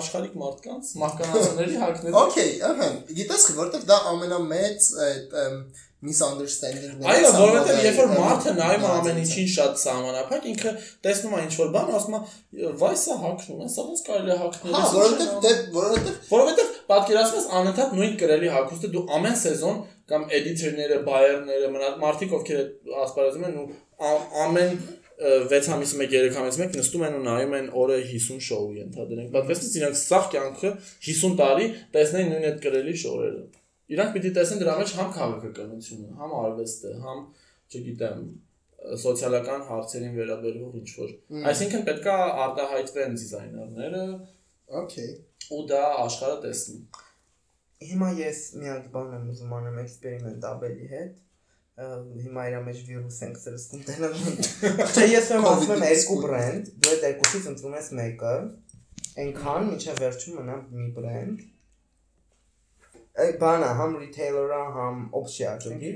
աշխարհիկ 0.00 0.38
մարդկանց 0.44 0.92
մահկանացուների 1.04 1.80
հակների 1.82 2.16
Okay, 2.24 2.48
ահա, 2.70 2.88
գիտես, 3.20 3.46
որովհետև 3.60 3.84
դա 3.92 3.98
ամենամեծ 4.14 4.88
այդ 5.08 5.36
misunderstanding-ներից 6.04 7.08
Այո, 7.14 7.28
է, 7.28 7.32
որովհետև 7.40 7.80
երբ 7.84 7.98
որ 8.00 8.10
մարդը 8.14 8.54
նայում 8.58 8.84
է 8.84 8.90
ամեն 8.94 9.20
ինչին 9.24 9.48
շատ 9.54 9.78
սահմանափակ, 9.84 10.48
ինքը 10.52 10.72
տեսնում 11.06 11.34
է 11.34 11.42
ինչ 11.44 11.54
որ 11.60 11.70
բան, 11.74 11.92
ասում 11.98 12.16
է, 12.18 12.22
վայ 12.84 12.92
սա 13.04 13.16
հակնում 13.24 13.62
է, 13.64 13.68
սա 13.74 13.86
ոնց 13.88 14.02
կարելի 14.08 14.34
է 14.34 14.38
հակնել։ 14.44 14.74
Հա, 14.74 14.84
չեն 14.94 15.32
դե 15.44 15.54
որովհետև 15.78 16.18
Որովհետև 16.34 16.74
պատկերացնում 16.90 17.40
ես 17.40 17.48
անընդհատ 17.60 17.94
նույն 17.98 18.14
կրելի 18.20 18.50
հագուստը 18.54 18.90
դու 18.94 19.04
ամեն 19.18 19.38
սեզոն 19.44 19.80
կամ 20.10 20.26
էդիտորները, 20.38 20.98
բայերները, 21.08 21.70
մնաց 21.74 21.96
մարդիկ 22.04 22.34
ովքեր 22.38 22.60
ասպարեզում 23.04 23.46
են 23.48 23.58
ու 23.62 23.66
ամեն 24.44 24.78
6 25.14 25.68
ամիս 25.76 25.92
մեկ 26.00 26.14
3 26.14 26.38
ամիս 26.42 26.56
մեկ 26.60 26.78
նստում 26.80 27.04
են 27.06 27.18
ու 27.18 27.24
նայում 27.24 27.52
են 27.60 27.68
օրը 27.80 27.98
50 28.10 28.40
շոու 28.48 28.72
ենթադրենք։ 28.80 29.28
Պատկերացնես 29.36 29.76
իրանք 29.78 29.98
սաղ 30.00 30.24
կյանքը 30.34 30.72
50 31.08 31.36
տարի 31.40 31.68
տեսնեն 31.94 32.32
նույն 32.34 32.48
այդ 32.50 32.58
կրելի 32.64 32.96
շոուերը։ 33.04 33.44
Իրանք 33.94 34.14
պիտի 34.14 34.32
տեսնեն 34.38 34.62
դրա 34.64 34.76
մեջ 34.80 34.94
համ 34.98 35.10
քաղաքականությունը, 35.18 36.08
համ 36.20 36.36
արվեստը, 36.44 36.94
համ, 37.04 37.20
չգիտեմ, 37.74 38.22
սոցիալական 39.04 39.66
հարցերին 39.70 40.16
վերաբերող 40.18 40.78
ինչ 40.80 40.88
որ։ 41.00 41.12
Այսինքն 41.50 41.84
պետքա 41.88 42.16
արտահայտվեն 42.44 43.20
դիզայներները 43.20 44.06
Okay. 44.74 45.10
ու 45.52 45.64
դա 45.68 45.80
աշխարհը 46.04 46.36
տեսնի։ 46.44 46.78
Հիմա 47.84 48.06
ես 48.16 48.38
մի 48.60 48.68
հատ 48.70 48.86
բան 48.94 49.10
եմ 49.18 49.26
ուզում 49.34 49.50
անեմ 49.58 49.80
էքսպերիմենտ 49.82 50.46
Աբելի 50.50 50.86
հետ։ 50.92 51.18
Հիմա 52.24 52.44
իրա 52.48 52.60
մեջ 52.68 52.80
վիրուս 52.88 53.18
ենք 53.26 53.40
սրսկում 53.42 53.82
տենալ։ 53.88 54.14
Չէ, 54.94 55.04
ես 55.10 55.30
եմ 55.36 55.48
ասում 55.50 55.74
եմ 55.74 55.84
երկու 55.84 56.18
բրենդ, 56.24 56.70
դու 56.80 56.92
այդ 56.94 57.06
երկուսից 57.08 57.48
ընտրում 57.52 57.76
ես 57.76 57.90
մեկը։ 57.98 58.34
Այնքան 59.24 59.68
միջև 59.74 60.00
վերջում 60.04 60.38
մնա 60.40 60.56
մի 60.78 60.88
բրենդ։ 60.96 61.44
Այդ 63.22 63.36
բանը 63.38 63.66
համ 63.78 63.92
retailer-ը, 64.00 64.62
համ 64.74 65.02
option 65.20 65.52
աջոգի։ 65.52 65.92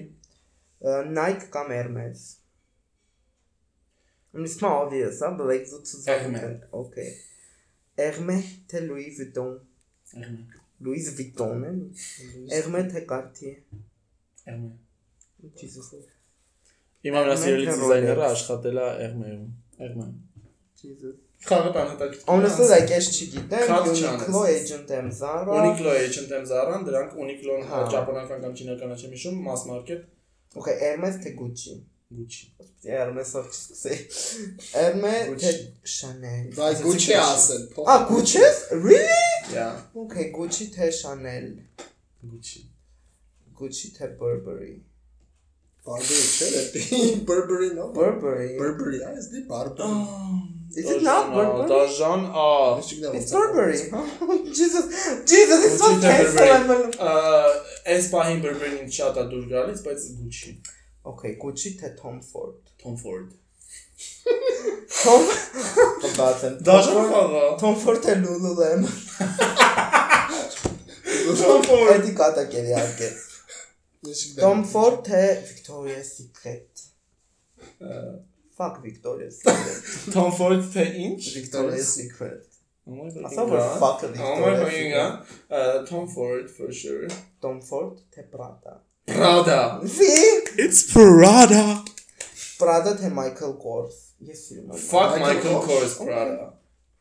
Nike 1.15 1.49
կամ 1.55 1.73
Hermes։ 1.75 2.27
Իսկ 4.39 4.63
մա 4.63 4.71
obvious, 4.85 5.19
հա, 5.25 5.33
black 5.41 5.67
զուտ 5.67 5.95
Hermes. 6.07 6.69
Okay։ 6.83 7.09
Hermes 7.99 8.53
թե 8.71 8.85
Louis 8.87 9.19
Vuitton։ 9.19 9.57
Louis 10.87 11.09
Vuitton 11.19 11.65
է։ 11.67 11.73
Hermes. 12.55 12.93
Թե 12.95 13.03
Cartier։ 13.11 13.57
Jesus։ 15.59 15.91
Իմ 17.09 17.17
ամենասիրելի 17.19 17.67
Մենք 17.69 17.81
դիզայները 17.83 18.15
Rolex. 18.19 18.37
աշխատել 18.37 18.79
է 18.83 18.87
Hermes-ում։ 19.03 19.51
Hermes։ 19.83 20.15
Jesus։ 20.83 21.17
Խաղը 21.47 21.71
տանհետակցություն։ 21.75 22.31
Honestly 22.35 22.67
like 22.73 22.91
ես 22.93 23.09
չգիտեմ, 23.15 23.69
Uniqlo 23.79 24.41
agent 24.51 24.89
եմ 24.97 25.11
Zara։ 25.19 25.59
Uniqlo 25.59 25.93
H&M 25.99 26.47
Zara-ն, 26.51 26.83
դրանք 26.89 27.13
Uniqlo-ն 27.25 27.63
Հա։ 27.71 27.83
ճապոնական 27.93 28.41
կամ 28.43 28.57
չինական 28.59 28.95
չեմ 28.99 29.13
հիշում, 29.15 29.39
mass 29.47 29.63
market 29.71 30.09
Okay, 30.59 30.75
Hermes 30.81 31.21
թե 31.23 31.35
Gucci։ 31.39 31.77
Gucci։ 32.19 32.49
Hermes-ով 32.89 33.49
չսկսեի։ 33.53 33.99
Hermes 34.73 35.43
թե 35.45 35.53
Chanel։ 35.95 36.51
Վայ 36.57 36.71
Gucci 36.83 37.15
ասել, 37.21 37.65
Ah, 37.87 37.99
Gucci? 38.11 38.43
Really? 38.73 39.25
Yeah, 39.55 39.77
Okay, 39.95 40.31
Gucci 40.35 40.71
թե 40.75 40.91
Chanel։ 40.99 41.51
Gucci։ 42.25 42.65
Gucci 43.61 43.93
թե 43.95 44.11
Burberry։ 44.19 44.81
Burberry 45.87 46.29
չէ՞ 46.35 46.49
դա։ 46.55 47.03
Burberry 47.29 47.71
no։ 47.77 47.91
Burberry։ 47.95 48.57
Burberry, 48.59 49.05
այս 49.13 49.31
դի 49.35 49.45
Burberry։ 49.53 50.58
Is 50.77 50.91
it 50.91 51.03
not 51.03 51.31
Burberry? 51.33 51.69
Դաժան, 51.71 52.25
ա, 52.29 52.47
Ես 52.79 52.89
չգիտեմ 52.93 53.15
It's 53.19 53.33
ոնց 53.33 53.39
է 53.39 53.39
Burberry. 53.39 53.79
Jesus, 54.59 54.85
Jesus, 55.33 55.65
it's 55.69 55.79
so 55.81 55.89
Gucci 55.95 56.03
թե 56.03 56.13
cancel. 56.13 56.35
Burberry։ 56.37 56.85
I'm 56.89 57.07
ա, 57.09 57.13
այս 57.95 58.09
պահին 58.13 58.43
Burberry-ին 58.45 58.91
շատ 58.99 59.21
է 59.23 59.25
դուր 59.33 59.47
գալիս, 59.55 59.81
բայց 59.87 60.09
Gucci, 60.19 60.53
Okay, 61.09 61.33
Gucci 61.41 61.73
թե 61.81 61.95
Tom 61.97 62.19
Ford։ 62.21 62.59
Tom 62.83 62.97
Ford։ 63.01 63.33
Tom 64.99 65.25
Բացեմ։ 66.19 66.59
Դաժան 66.69 67.09
խաղա։ 67.15 67.45
Tom 67.63 67.79
Ford 67.81 68.05
թե 68.05 68.19
Lululemon։ 68.21 68.93
Tom 71.41 71.65
Ford։ 71.65 71.95
Էդի 71.97 72.13
կատակերի 72.21 72.77
արկե։ 72.83 73.09
Ես 74.09 74.21
չգիտեմ։ 74.27 74.43
Tom 74.45 74.65
Ford 74.69 75.01
թե 75.09 75.23
Victoria's 75.49 76.13
Secret։ 76.19 76.89
Fuck 78.59 78.81
Victoria's 78.83 79.39
Secret։ 79.43 80.13
Tom 80.15 80.33
Ford 80.35 80.65
թե 80.75 80.85
ինչ? 81.07 81.19
Victoria's 81.39 81.93
Secret։ 81.95 82.45
Oh. 82.89 83.05
Ասա 83.29 83.45
որ 83.45 83.65
fuck 83.79 84.03
Oh 84.03 84.11
Victoria's. 84.11 84.73
Secret։ 84.75 85.35
Uh, 85.51 85.87
Tom 85.91 86.09
Ford 86.09 86.49
for 86.51 86.73
sure. 86.73 87.09
Tom 87.45 87.61
Ford 87.63 87.99
թե 88.15 88.25
Prada։ 88.33 88.79
Prada. 89.07 89.61
See? 89.87 90.21
It's 90.65 90.83
Prada. 90.93 91.65
Prada 92.59 92.97
թե 92.99 93.13
Michael 93.15 93.55
Kors։ 93.63 93.99
Ես 94.27 94.41
սիրում 94.49 94.73
եմ։ 94.75 94.81
Fuck 94.89 95.19
Michael 95.23 95.61
Kors. 95.69 95.95
Prada. 96.03 96.49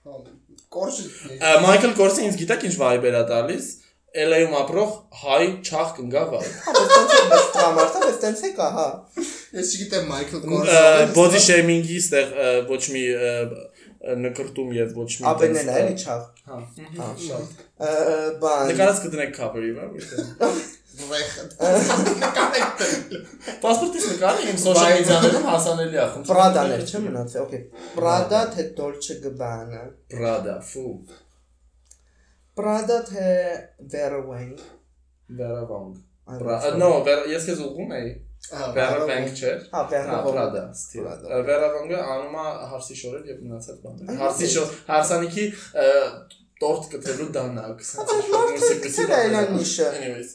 Uh, 0.07 1.57
Michael 1.63 1.93
Kors-ը 1.97 2.23
ինձ 2.27 2.37
գիտեք 2.43 2.63
ինչ 2.67 2.75
vibe 2.79 3.09
էր 3.09 3.17
տալիս։ 3.31 3.65
LA-ում 4.15 4.53
ապրող 4.57 4.91
հայ 5.21 5.41
չախ 5.67 5.89
կնգավա։ 5.97 6.39
Բայց 7.31 7.47
տրամարտը 7.57 8.03
բայց 8.05 8.19
տենց 8.23 8.43
է 8.47 8.51
կա, 8.57 8.67
հա։ 8.77 8.87
Ես 9.57 9.73
չգիտեմ 9.75 10.07
Ա, 10.15 10.21
Kors։ 10.47 10.71
Body 11.17 11.41
shaming-ի 11.43 11.99
ստեղ 12.03 12.31
ոչ 12.71 12.81
մի 12.95 13.03
նկրտում 14.23 14.73
եւ 14.77 14.95
ոչ 14.97 15.09
մի 15.19 15.35
տես, 15.43 15.59
է 15.59 15.77
էլի 15.83 15.95
չաղ։ 16.07 16.25
Հա։ 16.47 16.57
Հա, 16.97 17.07
Շատ։ 17.27 17.61
Ա, 17.77 17.91
Բան։ 18.43 18.65
Նկարած 18.71 19.03
կդնեք 19.05 19.31
cover-ի 19.37 19.71
վրա։ 19.77 20.51
Պասպորտից 23.61 24.05
նկարը 24.11 24.45
իմ 24.49 24.57
social 24.61 24.95
media-ներում 24.97 25.45
հասանելի 25.51 25.99
է 25.99 26.05
խնդրում։ 26.13 26.31
Prada-ներ 26.31 26.81
չէ 26.87 27.01
մնացել, 27.03 27.43
okay։ 27.43 27.61
Prada 27.93 28.39
թե 28.55 28.65
Dolce 28.79 29.19
Gabbana։ 29.21 29.83
Prada, 30.13 30.55
ֆու։ 30.71 30.89
Prada 32.57 33.01
թե 33.05 33.27
Vera 33.93 34.21
Wang։ 34.25 34.55
Այո, 36.27 36.39
Prada, 36.41 36.71
no, 36.81 36.89
ես 37.29 37.45
քեզ 37.47 37.61
ուղում 37.67 37.93
էի։ 37.97 38.09
Վերավանք 38.77 39.37
չէ։ 39.37 39.53
Հա, 39.73 39.83
Vera 39.91 40.17
Wang։ 40.23 40.31
Prada, 40.33 40.63
Prada։ 41.03 41.39
Վերավանգը 41.49 42.01
անում 42.15 42.39
է 42.41 42.47
հարսի 42.71 42.97
շորեր 43.01 43.29
եւ 43.31 43.43
մնացած 43.45 43.79
բաներ։ 43.83 44.19
Հարսի 44.23 44.49
շոր, 44.55 44.73
հարսանիքի 44.89 45.45
տորտ 46.63 46.89
կտրելու 46.95 47.29
դանակ։ 47.37 47.85
այլան 49.21 49.53
նիշը։ 49.57 49.87
Anyways, 49.99 50.33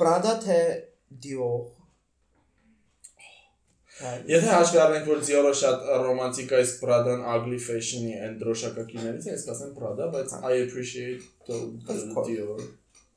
Prada 0.00 0.34
թե 0.46 0.58
Dior։ 1.22 1.71
Եթե 4.32 4.48
հաշվի 4.50 4.80
առնենք, 4.84 5.08
որ 5.12 5.20
Dior-ը 5.26 5.52
շատ 5.62 5.84
ռոմանտիկ 6.06 6.54
է, 6.56 6.62
իսկ 6.66 6.80
Prada-ն 6.82 7.26
ugly 7.34 7.58
fashion-ի 7.62 8.14
են 8.26 8.38
դրոշակակիներից, 8.40 9.28
ես 9.30 9.44
կասեմ 9.48 9.74
Prada, 9.76 10.08
բայց 10.14 10.34
I 10.42 10.62
appreciate 10.64 11.22
the. 11.46 11.60
Dior 12.26 12.64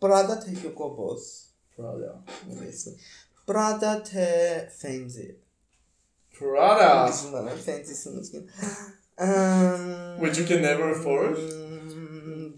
Prada 0.01 0.37
թե 0.43 0.53
Hugo 0.61 0.91
Boss։ 0.97 1.25
Prada. 1.77 2.13
Prada 3.45 3.95
թե 4.05 4.29
Fendi։ 4.75 5.27
Prada, 6.35 6.91
Ուզում 7.09 7.35
եմ 7.39 8.47
Ամ 9.17 10.19
which 10.19 10.37
you 10.37 10.45
can 10.45 10.61
never 10.61 10.91
afford. 10.91 11.37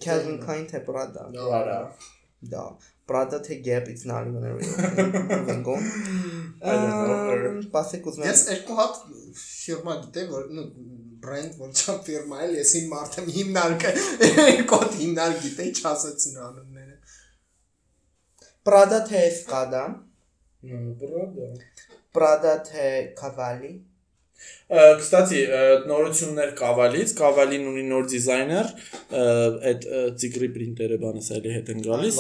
Calvin 0.02 0.40
Klein 0.44 0.66
թե 0.68 0.84
Prada։ 0.86 1.30
Prada. 1.32 1.92
Да. 2.42 2.66
Prada 3.08 3.40
թե 3.44 3.62
Gap 3.64 3.88
it's 3.88 4.06
not 4.06 4.28
even 4.28 4.44
a 4.44 4.54
real 4.56 4.74
thing. 5.48 5.64
Her. 5.68 7.52
Պասեք 7.74 8.08
ուզում 8.10 8.26
Ես 8.26 8.42
եմ։ 8.44 8.56
երկու 8.56 8.78
հատ 8.80 8.96
ֆիրմա 9.42 9.94
գիտեմ, 10.04 10.28
որ 10.34 10.48
նո 10.58 10.64
բրենդ 11.24 11.60
որ 11.62 11.70
չափ 11.78 12.00
ֆիրմա 12.08 12.42
էլ, 12.48 12.56
ես 12.58 12.72
իմ 12.80 12.88
մարդը 12.94 13.26
հիմնարկը 13.38 13.94
երկու 14.58 14.80
հատ 14.82 14.98
հիմնարկ 15.04 15.38
գիտեի, 15.46 15.72
չասեցին 15.78 16.42
անունները։ 16.48 16.96
Prada 18.68 19.00
թե 19.08 19.24
Escada, 19.30 19.84
Բրադա։ 20.66 21.48
Prada 22.12 22.54
թե 22.66 22.88
Cavalli, 23.20 23.74
Կստացի, 24.68 25.42
նորություններ 25.88 26.50
Կավալից, 26.60 27.12
Կավալին 27.18 27.68
ունի 27.72 27.84
նոր 27.88 28.08
դիզայներ, 28.12 28.72
այդ 29.72 29.86
ծիգրի 30.22 30.50
պրինտերը 30.58 30.98
բանս 31.04 31.30
էլի 31.38 31.54
հետ 31.56 31.72
են 31.74 31.84
գալիս 31.86 32.20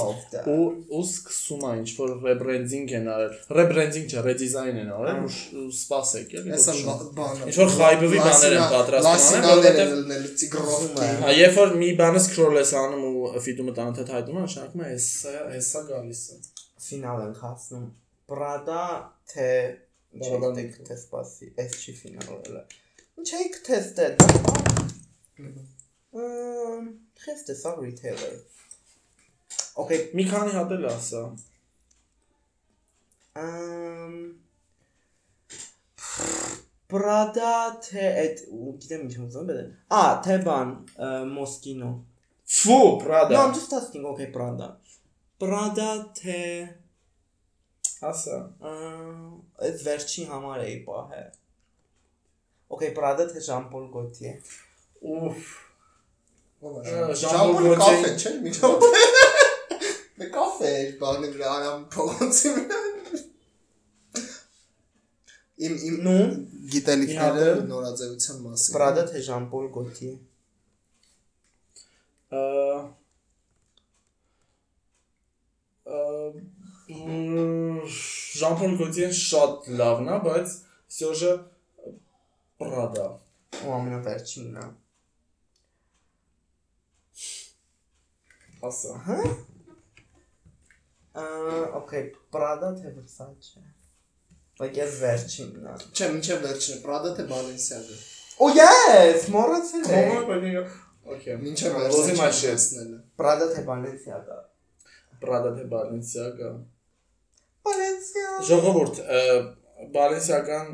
ու 0.54 0.68
ու 0.98 1.02
սկսում 1.04 1.66
է 1.68 1.74
ինչ 1.82 1.90
որ 1.98 2.14
ռեբրենդինգ 2.24 2.94
են 3.02 3.10
արել։ 3.16 3.36
Ռեբրենդինգ 3.58 4.16
չէ, 4.16 4.24
ռեդիզայն 4.28 4.80
են 4.84 4.94
արել 4.98 5.20
ու 5.28 5.68
սպասեք 5.76 6.36
էլի։ 6.40 6.56
Ինչ 6.56 7.58
որ 7.60 7.74
խայբովի 7.76 8.24
բաներ 8.24 8.58
են 8.58 8.66
պատրաստում 8.78 9.38
են 9.38 9.48
որովհետև 9.52 9.94
լնել 9.98 10.26
ծիգրովկի։ 10.42 11.12
Հա, 11.28 11.36
երբ 11.38 11.60
որ 11.62 11.78
մի 11.84 11.92
բանը 12.00 12.24
սկրոլ 12.24 12.60
ես 12.64 12.74
անում 12.82 13.08
ու 13.12 13.44
ֆիդումը 13.48 13.76
տանդ 13.78 14.04
հայտնում 14.16 14.40
է, 14.40 14.48
նշանակում 14.48 14.88
է 14.88 14.92
հեսա 14.94 15.36
հեսա 15.52 15.84
գալիս 15.92 16.24
է։ 16.32 16.40
Ֆինալ 16.88 17.24
ենք 17.28 17.44
հասնում։ 17.44 17.86
Prada 18.28 18.84
թե 19.32 19.52
Բարաբան 20.16 20.60
չեք 20.62 20.78
թե 20.88 20.96
սպասի, 20.98 21.50
այս 21.62 21.74
չի 21.84 21.94
ֆինալը։ 21.98 22.62
Ինչ 23.18 23.30
եք 23.38 23.58
թեստել։ 23.68 24.14
Ամ, 26.18 26.88
Թեստը 27.22 27.56
սա 27.60 27.74
retailer։ 27.82 28.38
Okay, 29.84 30.00
Մի 30.18 30.26
քանի 30.32 30.56
հատ 30.58 30.74
էլ 30.78 30.88
ասա։ 30.90 31.24
ամ 33.44 34.18
Prada 36.88 37.54
թե 37.84 38.04
այդ 38.24 38.44
գիտեմ 38.82 39.02
ինչ 39.06 39.16
ուզում 39.28 39.50
եմ։ 39.54 39.72
Ա, 39.92 40.04
թե 40.24 40.38
բան, 40.48 40.70
Moschino։ 41.36 41.90
Ֆու, 42.48 42.98
Prada։ 43.04 43.36
No, 43.36 43.42
I'm 43.44 43.54
just 43.54 43.74
asking, 43.76 44.06
okay, 44.14 44.30
Prada. 44.32 44.70
Prada 45.38 45.90
թե 46.16 46.40
ասա։ 48.06 48.38
այդ 49.68 49.84
վերջի 49.88 50.26
համար 50.32 50.64
էի 50.68 50.78
պահե։ 50.88 51.22
Okay, 52.68 52.92
Prada 52.94 53.26
թե 53.30 53.42
Jean-Paul 53.42 53.88
Gaultier։ 53.94 54.42
Ուֆ։ 55.08 55.46
Ժամբոլ 56.62 57.16
Ժամբոլ 57.22 57.68
կաֆե 57.80 58.12
չէ՞ 58.18 58.34
միջով։ 58.44 58.86
Մե 60.20 60.28
կաֆե 60.36 60.72
է 60.82 60.84
բանը 61.02 61.32
վրա 61.36 61.54
արամ 61.58 61.86
փողոցի 61.94 62.54
վրա։ 62.58 62.82
Իմ 65.68 65.76
իմ 65.90 66.02
Նու 66.06 66.26
գիտելիքները 66.74 67.46
նորաձևության 67.70 68.42
մասին։ 68.46 68.76
Prada 68.78 69.06
թե 69.10 69.24
Jean-Paul 69.30 69.70
Gaultier։ 69.78 70.18
Ժան-Պոլ 76.88 78.76
Գոտիեն 78.80 79.16
շատ 79.20 79.66
լավն 79.80 80.12
է, 80.14 80.20
բայց 80.24 80.54
Սյոժը 80.98 81.32
Prada։ 82.62 83.08
Ու 83.60 83.74
ամենավերջինն 83.78 84.62
է։ 84.62 84.68
Ասա։ 88.68 88.94
Ա, 91.18 91.26
okay, 91.82 92.06
Prada 92.32 92.72
թե 92.78 92.94
Versace։ 92.96 93.60
Like 94.62 94.80
ես 94.80 94.96
վերջինն 95.04 95.68
է։ 95.68 95.76
Չէ, 95.92 96.08
մինչև 96.16 96.42
վերջինը 96.48 96.80
Prada 96.86 97.12
թե 97.18 97.28
Balenciaga։ 97.30 98.00
Oh 98.40 98.54
yes, 98.54 99.28
մոռացել 99.34 99.92
եմ։ 99.92 100.72
Okay։ 101.08 101.36
Մինչև 101.44 101.78
Ոզի 101.78 101.92
վերջինը 101.98 102.18
մաշե։ 102.22 102.50
հասնելը։ 102.56 102.98
Prada 103.20 103.52
թե 103.54 103.68
Balenciaga։ 103.68 104.40
Prada 105.22 105.54
թե 105.58 105.70
Balenciaga։ 105.72 106.56
Balenciaga։ 107.68 108.44
Ժողովուրդ, 108.50 109.02
Balenciaga-ն 109.94 110.70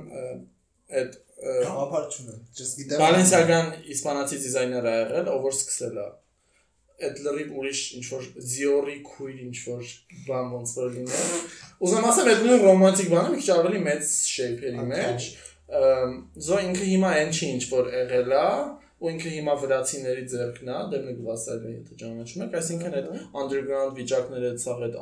այդ 0.94 1.16
ը, 1.44 1.56
Գաղափար 1.64 2.10
չունեմ։ 2.14 2.44
Just 2.58 2.82
գիտեմ։ 2.82 3.02
Balenciaga-ն 3.04 3.72
իսպանացի 3.94 4.44
դիզայներ 4.44 4.90
է 4.90 4.94
եղել, 5.00 5.32
ով 5.34 5.48
որ 5.48 5.58
սկսել 5.58 5.98
է 6.04 6.10
այդ 7.04 7.20
լրիվ 7.26 7.56
ուրիշ 7.60 7.82
ինչ 7.98 8.06
որ 8.14 8.28
Dior-ի 8.52 8.98
քույր 9.08 9.40
ինչ 9.48 9.56
որ 9.66 9.90
բան 10.28 10.52
ոնց 10.54 10.74
որ 10.78 10.94
լինի։ 10.94 11.22
Ուզում 11.84 12.08
ասեմ 12.10 12.30
այդ 12.34 12.44
նույն 12.46 12.64
ռոմանտիկ 12.64 13.10
բանը 13.14 13.34
մի 13.34 13.40
քիչ 13.42 13.50
ավելի 13.56 13.82
մեծ 13.88 14.14
shape-երի 14.30 14.86
մեջ։ 14.94 15.28
Ամ, 15.74 16.14
Զո 16.48 16.60
ինքը 16.68 16.88
հիմա 16.92 17.12
այն 17.18 17.34
չի 17.34 17.50
ինչ 17.58 17.64
որ 17.74 17.90
եղել 17.98 18.36
է, 18.38 18.46
ու 19.04 19.12
ինքը 19.12 19.32
հիմա 19.34 19.54
վրացիների 19.60 20.22
ձեռքն 20.32 20.70
է, 20.72 20.76
դեմնը 20.94 21.14
գվասել 21.20 21.64
է, 21.68 21.72
եթե 21.74 21.98
ճանաչում 22.02 22.44
եք, 22.46 22.54
այսինքն 22.60 22.94
այդ 23.00 23.10
underground 23.42 23.98
վիճակները, 24.00 24.52
ցավ 24.64 24.84
այդ 24.88 24.96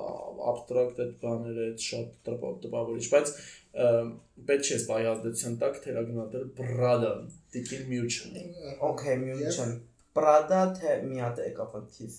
abstract 0.51 1.01
այդ 1.05 1.11
բաները, 1.21 1.67
այդ 1.71 1.85
շատ 1.85 2.15
տպավ 2.27 2.55
տպավորիչ, 2.65 3.05
բայց 3.13 3.33
պետք 3.71 4.65
չէ 4.67 4.79
սպայի 4.81 5.05
ազդեցության 5.11 5.53
տակ 5.61 5.77
թերագնահատել 5.85 6.49
Prada, 6.57 7.11
Տիկին 7.53 7.85
Mutual։ 7.91 8.41
Okay, 8.89 9.15
München։ 9.21 9.77
Prada 10.17 10.65
թե 10.75 10.97
մի 11.05 11.21
հատ 11.23 11.39
եկավ 11.45 11.77
ընթիս 11.79 12.17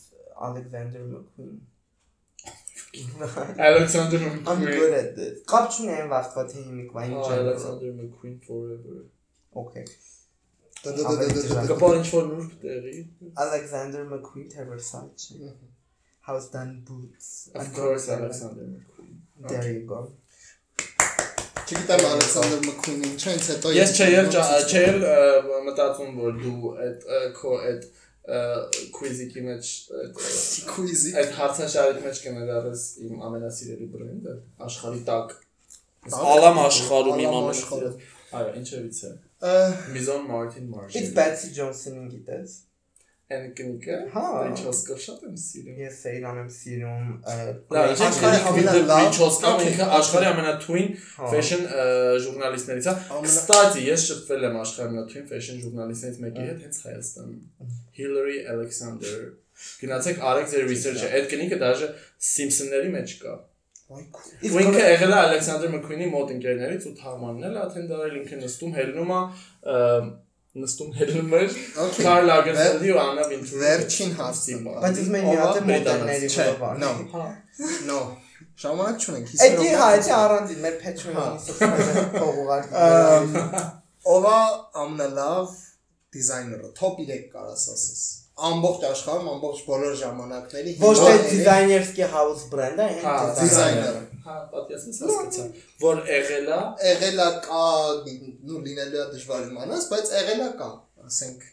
Alexander 0.48 1.02
McQueen։ 1.10 1.60
Alexander 3.68 4.22
I'm 4.22 4.62
McQueen։ 4.62 4.78
good 4.78 4.96
at 5.02 5.12
this։ 5.18 5.44
Կապ 5.52 5.68
չունեմ 5.76 6.08
վաստա 6.14 6.46
թե 6.54 6.64
հիմիկվա 6.70 7.04
ինչ 7.10 7.20
է։ 7.26 7.38
Alexander 7.42 7.92
McQueen 8.00 8.40
forever։ 8.48 9.04
Okay։ 9.64 9.84
Կապար 10.82 11.98
ինչ 12.00 12.08
որ 12.10 12.24
նուրբ 12.30 12.54
տեղի։ 12.62 12.96
Alexander 13.44 14.02
McQueen 14.08 14.48
Versace։ 14.70 15.28
House 16.26 16.48
done 16.50 16.82
boots. 16.88 17.50
Of 17.54 17.72
course 17.76 18.08
Alexander 18.08 18.66
McQueen։ 18.66 19.14
There 19.48 19.72
you 19.72 19.86
go։ 19.86 20.00
Չգիտեմ 21.62 22.02
Alexander 22.06 22.58
McQueen-ին, 22.66 23.14
չէ, 23.16 23.34
ինձ 23.38 23.46
հետո 23.52 23.70
Ես 23.76 23.92
չէ 23.96 24.08
ել 24.18 24.30
չէ 24.34 24.80
ել 24.88 25.04
մտածում 25.68 26.18
որ 26.18 26.34
դու 26.42 26.72
այդ 26.86 27.06
քո 27.38 27.52
այդ 27.68 27.86
quiz-ի 28.96 29.44
մեջ 29.46 29.70
այդ 30.00 30.20
quiz-ի 30.72 31.14
այդ 31.22 31.32
հարցաշարի 31.38 32.02
մեջ 32.04 32.20
կներառես 32.26 32.84
իմ 33.06 33.24
ամենասիրելի 33.28 33.88
բրենդը 33.94 34.34
աշխարհի 34.66 35.02
տակ 35.08 35.34
Ալամ 36.34 36.60
աշխարհում 36.66 37.24
իմ 37.24 37.38
ամենասիրելի 37.40 38.10
Այո, 38.32 38.52
ինչևից 38.62 38.98
է։ 39.04 39.10
Mizon 39.42 40.26
Martin 40.28 40.64
It's 40.68 40.74
Marshall։ 40.76 41.14
Betsy 41.16 41.48
Johnson-ին 41.56 42.10
գիտես։ 42.12 42.60
Այն 43.32 43.44
կնիկը։ 43.58 43.96
Հա։ 44.12 44.22
Ինչոսկով 44.50 44.98
շատ 45.02 45.20
եմ 45.26 45.36
սիրում։ 45.42 45.76
Ես 45.82 45.98
Սեյրան 46.02 46.40
եմ 46.42 46.48
սիրում։ 46.56 47.06
Դա 47.72 47.84
Աշխարհի 48.06 48.40
ամենալավ- 48.50 49.20
Okay, 49.52 49.70
ինքը 49.70 49.86
աշխարհի 49.98 50.28
ամենաթույն 50.32 50.90
Հա։ 51.02 51.30
fashion 51.32 51.62
ը, 51.64 51.86
ժուրնալիստներից 52.26 52.88
է։ 52.92 52.94
Ամենա- 52.94 53.22
Կստացի, 53.26 53.84
ես 53.88 54.04
շփվել 54.08 54.46
եմ 54.48 54.58
աշխարհի 54.62 54.88
ամենաթույն 54.92 55.26
fashion 55.32 55.62
ժուրնալիստներից 55.64 56.20
մեկի 56.26 56.44
հետ 56.50 56.60
հենց 56.66 56.82
Հայաստանում։ 56.88 57.40
Hillary 58.00 58.38
Alexander։ 58.56 59.16
Գնացեք 59.82 60.22
արեք 60.32 60.46
ձեր 60.52 60.68
research-ը։ 60.72 61.08
Այդ 61.16 61.26
կնիկը 61.32 61.58
դաժե 61.62 61.88
Simpson-ների 62.32 62.92
մեջ 62.98 63.16
կա։ 63.22 63.32
քո։ 63.32 63.51
Իսկ 63.92 64.56
Ու 64.56 64.62
ինքը 64.62 64.82
եղել 64.82 65.14
է 65.14 65.20
Alexander 65.28 65.70
McQueen-ի 65.72 66.08
մոտ 66.12 66.34
ընկերներից 66.36 66.86
ու 66.88 66.92
թամանն 67.02 67.48
էլ 67.48 67.56
աթեն 67.62 67.88
դարել 67.92 68.18
ինքը 68.22 68.38
նստում 68.42 68.76
հելնում 68.78 69.12
է 69.12 69.22
նստում 70.62 70.90
հելնում 70.98 71.30
Okay. 71.82 72.04
Karl 72.04 72.26
Lagerfeld-ի 72.28 72.90
ու 72.92 72.98
Anna 73.02 73.22
Wintour-ի 73.30 73.60
Վերջին 73.62 74.10
հարցը։ 74.18 74.56
Բայց 74.66 74.98
ուզում 75.02 75.16
եմ 75.18 75.28
մի 75.28 75.36
հատ 75.40 75.60
է 75.60 75.62
մոդելների 75.70 76.28
no, 76.82 76.90
Հա։ 77.12 77.24
no։ 77.88 78.00
Ժամանակ 78.62 79.06
չունենք։ 79.06 79.32
Էդի 79.46 79.70
հա, 79.80 79.86
էդի 79.96 80.12
առանձին 80.18 80.60
մեր 80.66 80.76
Patreon-ի 80.82 81.24
սոցիալական 81.46 82.10
փողուղարկի։ 82.18 83.62
Ով 84.12 84.28
է 84.32 84.40
ամենալավ 84.82 85.54
դիզայները, 86.12 86.72
top 86.76 87.00
3 87.00 87.24
կարաս 87.32 87.64
ասես։ 87.72 88.02
Ամբողջ 88.32 88.84
աշխարհում, 88.88 89.26
ամբողջ 89.32 89.58
բոլոր 89.68 89.96
ժամանակների 90.00 90.72
Ոչ 90.80 90.92
թե 90.98 91.16
դիզայներսկի 91.28 92.06
house 92.12 92.44
brand-ը, 92.52 92.86
Հա, 93.02 93.16
այն 93.22 93.34
դիզայները։ 93.38 94.00
Հա, 94.24 94.36
պատյասես 94.52 95.00
հասկացա։ 95.02 95.44
Որ 95.82 96.00
եղել 96.08 96.48
է 96.56 96.60
եղել 96.88 97.20
է 97.24 97.26
կա, 97.46 97.64
նու 98.48 98.62
լինելու 98.68 99.02
է 99.02 99.04
դժվար 99.12 99.44
իմանաս, 99.50 99.88
բայց 99.92 100.12
եղել 100.16 100.40
է 100.46 100.48
կա, 100.62 100.70
ասենք 101.10 101.44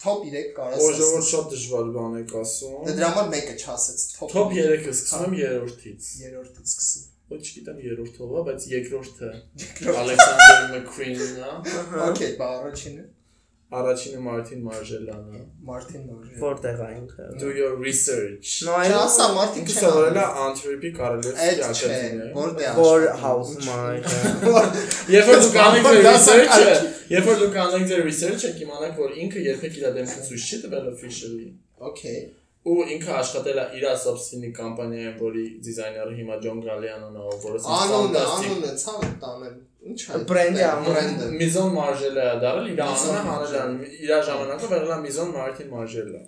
top 0.00 0.26
3 0.32 0.50
կարաս 0.56 0.82
Որ 0.82 0.98
ժողովուրդ 0.98 1.22
ասես։ 1.22 1.30
շատ 1.30 1.54
դժվար 1.54 1.88
բան 1.94 2.18
եք 2.20 2.34
ասում։ 2.40 2.74
Դե 2.88 2.96
դրա 2.98 3.10
համար 3.14 3.30
մեկը 3.36 3.56
չասեցի, 3.60 4.10
top 4.18 4.34
Top 4.34 4.52
3-ը 4.56 4.94
սկսում 4.96 5.38
երրորդից։ 5.40 6.10
երրորդից 6.24 6.74
սկսի։ 6.74 7.06
Ոչ 7.30 7.40
չգիտեմ 7.46 7.82
երրորդով 7.86 8.30
է, 8.34 8.44
բայց 8.50 8.64
երկրորդը 8.74 9.28
Alexander 10.00 10.64
McQueen-ն 10.72 11.36
է։ 11.38 12.06
Okay, 12.10 12.30
բա 12.40 12.48
առաջինը 12.58 13.04
Առաջինը 13.70 14.20
Martin 14.24 14.62
Marjellyan 14.66 15.26
է։ 15.30 15.40
Մարտին 15.66 16.06
Նորի։ 16.08 16.32
որտեղ 16.40 16.80
է 16.82 16.88
ինքը։ 16.96 17.26
Do 17.42 17.50
your 17.54 17.76
research։ 17.78 18.54
Չասա 18.66 19.28
know 19.28 19.36
Մարտին 19.36 19.68
սովորել 19.74 20.18
է 20.18 20.24
Antwerp-ի 20.44 20.90
Կարելևսկի 20.96 21.62
ակադեմիայում։ 21.68 22.32
որտե 22.40 22.72
որ 22.80 23.06
house-ում 23.22 23.70
է։ 23.76 24.02
Երբ 25.14 25.30
որ 25.30 25.40
դուք 25.44 25.60
անեք 25.66 25.86
ձեր 25.86 26.02
research-ը, 26.10 26.74
երբ 27.14 27.30
որ 27.30 27.40
դուք 27.44 27.62
անեք 27.68 27.86
ձեր 27.92 28.04
research-ը, 28.10 28.52
կիմանաք, 28.58 29.00
որ 29.06 29.16
ինքը 29.22 29.46
երբեք 29.46 29.80
իր 29.80 29.88
դեմքը 30.00 30.26
ցույց 30.26 30.50
չի 30.50 30.62
տվել 30.66 30.92
officially։ 30.96 31.48
Okay 31.80 32.18
ու 32.68 32.82
ինքը 32.92 33.12
աշխատել 33.16 33.58
է 33.60 33.62
իր 33.78 33.84
սոբսինի 34.02 34.48
կամպանիայում, 34.58 35.14
որի 35.20 35.44
դիզայները 35.64 36.16
հիմա 36.18 36.34
Ջոն 36.44 36.58
Գալիանոն 36.66 37.14
է, 37.16 37.22
որը 37.44 37.60
անունը, 37.76 38.24
անունը 38.34 38.72
ցավ 38.82 39.06
տանել։ 39.22 39.54
Ինչ 39.90 40.00
է։ 40.04 40.20
Բրենդի 40.28 40.66
բրենդը։ 40.88 41.28
Միզոն 41.40 41.72
մարժելը 41.78 42.26
է 42.26 42.34
դարել, 42.42 42.68
իր 42.74 42.82
անունը 42.84 43.22
հանել 43.30 43.56
է, 43.60 43.88
իր 44.04 44.12
ժամանակը 44.28 44.70
եղել 44.74 44.92
է 44.92 44.98
Միզոն 45.06 45.32
Մարտին 45.38 45.72
մարժելը։ 45.72 46.22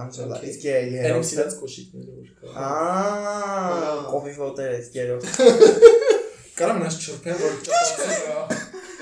Անջելա, 0.00 0.36
իսկ 0.50 0.62
է 0.66 0.74
երրորդ 0.96 1.26
սիրած 1.30 1.56
կոշիկները 1.60 2.12
որ 2.16 2.28
կա։ 2.40 2.52
Ահա, 2.66 3.88
կոֆի 4.10 4.32
ֆոտեր 4.40 4.70
է 4.72 4.78
երրորդ։ 4.98 5.26
Կարամ 6.60 6.80
նա 6.80 6.90
չփեն 6.96 7.40
որ 7.44 7.58
ճապացի։ 7.68 8.60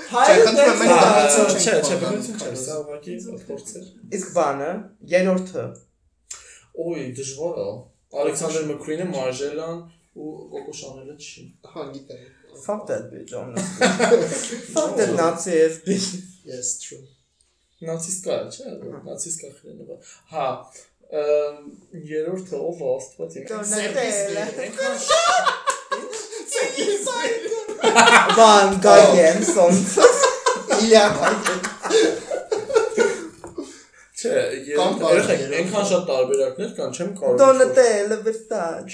Հայրը 0.09 0.53
մենք 0.81 0.93
դարձա 0.99 1.45
չէ, 1.55 1.77
չէ, 1.79 1.97
բնություն 2.03 2.43
չէ, 2.43 2.51
սա 2.59 2.77
ուղղակի 2.83 3.17
փորձեր։ 3.47 3.87
Իսկ 4.19 4.33
բանը, 4.35 4.69
երրորդը 5.15 5.65
Ոյ, 6.79 7.05
դժվար 7.19 7.55
է։ 7.59 7.69
Ալեքսանդր 8.23 8.63
Մկրինը, 8.73 9.05
Մարժելան 9.13 9.77
ու 10.19 10.33
Կոկո 10.55 10.73
Շանելը 10.79 11.15
չի։ 11.19 11.43
Հա, 11.69 11.81
գիտեմ։ 11.93 12.27
Fuck 12.65 12.81
that 12.89 13.03
bitch, 13.11 13.31
honestly. 13.37 13.87
Fuck 14.73 14.91
that 14.97 15.11
Nazi 15.15 15.53
ass 15.61 15.75
bitch. 15.85 16.09
Yes, 16.49 16.67
true։ 16.81 17.05
Նացիստկա 17.79 18.33
է, 18.35 18.49
չէ՞, 18.51 18.65
նացիստկա 19.05 19.49
խրենը։ 19.59 19.97
Հա, 20.33 20.47
երրորդը 22.09 22.57
ով 22.59 22.81
աստված 22.89 23.31
իմ։ 23.39 23.43
Դոնատելը։ 23.53 24.43
Այնքան 24.65 24.97
Van 28.35 28.69
Gagenson։ 28.83 29.73
Իլիա։ 30.79 31.05
Չէ, 34.19 34.33
Կամ 34.79 34.97
երրորդը։ 35.03 35.37
այնքան 35.59 35.85
շատ 35.91 36.03
տարբերակներ 36.09 36.73
կան, 36.79 36.95
չեմ 36.99 37.11
կարող։ 37.19 37.37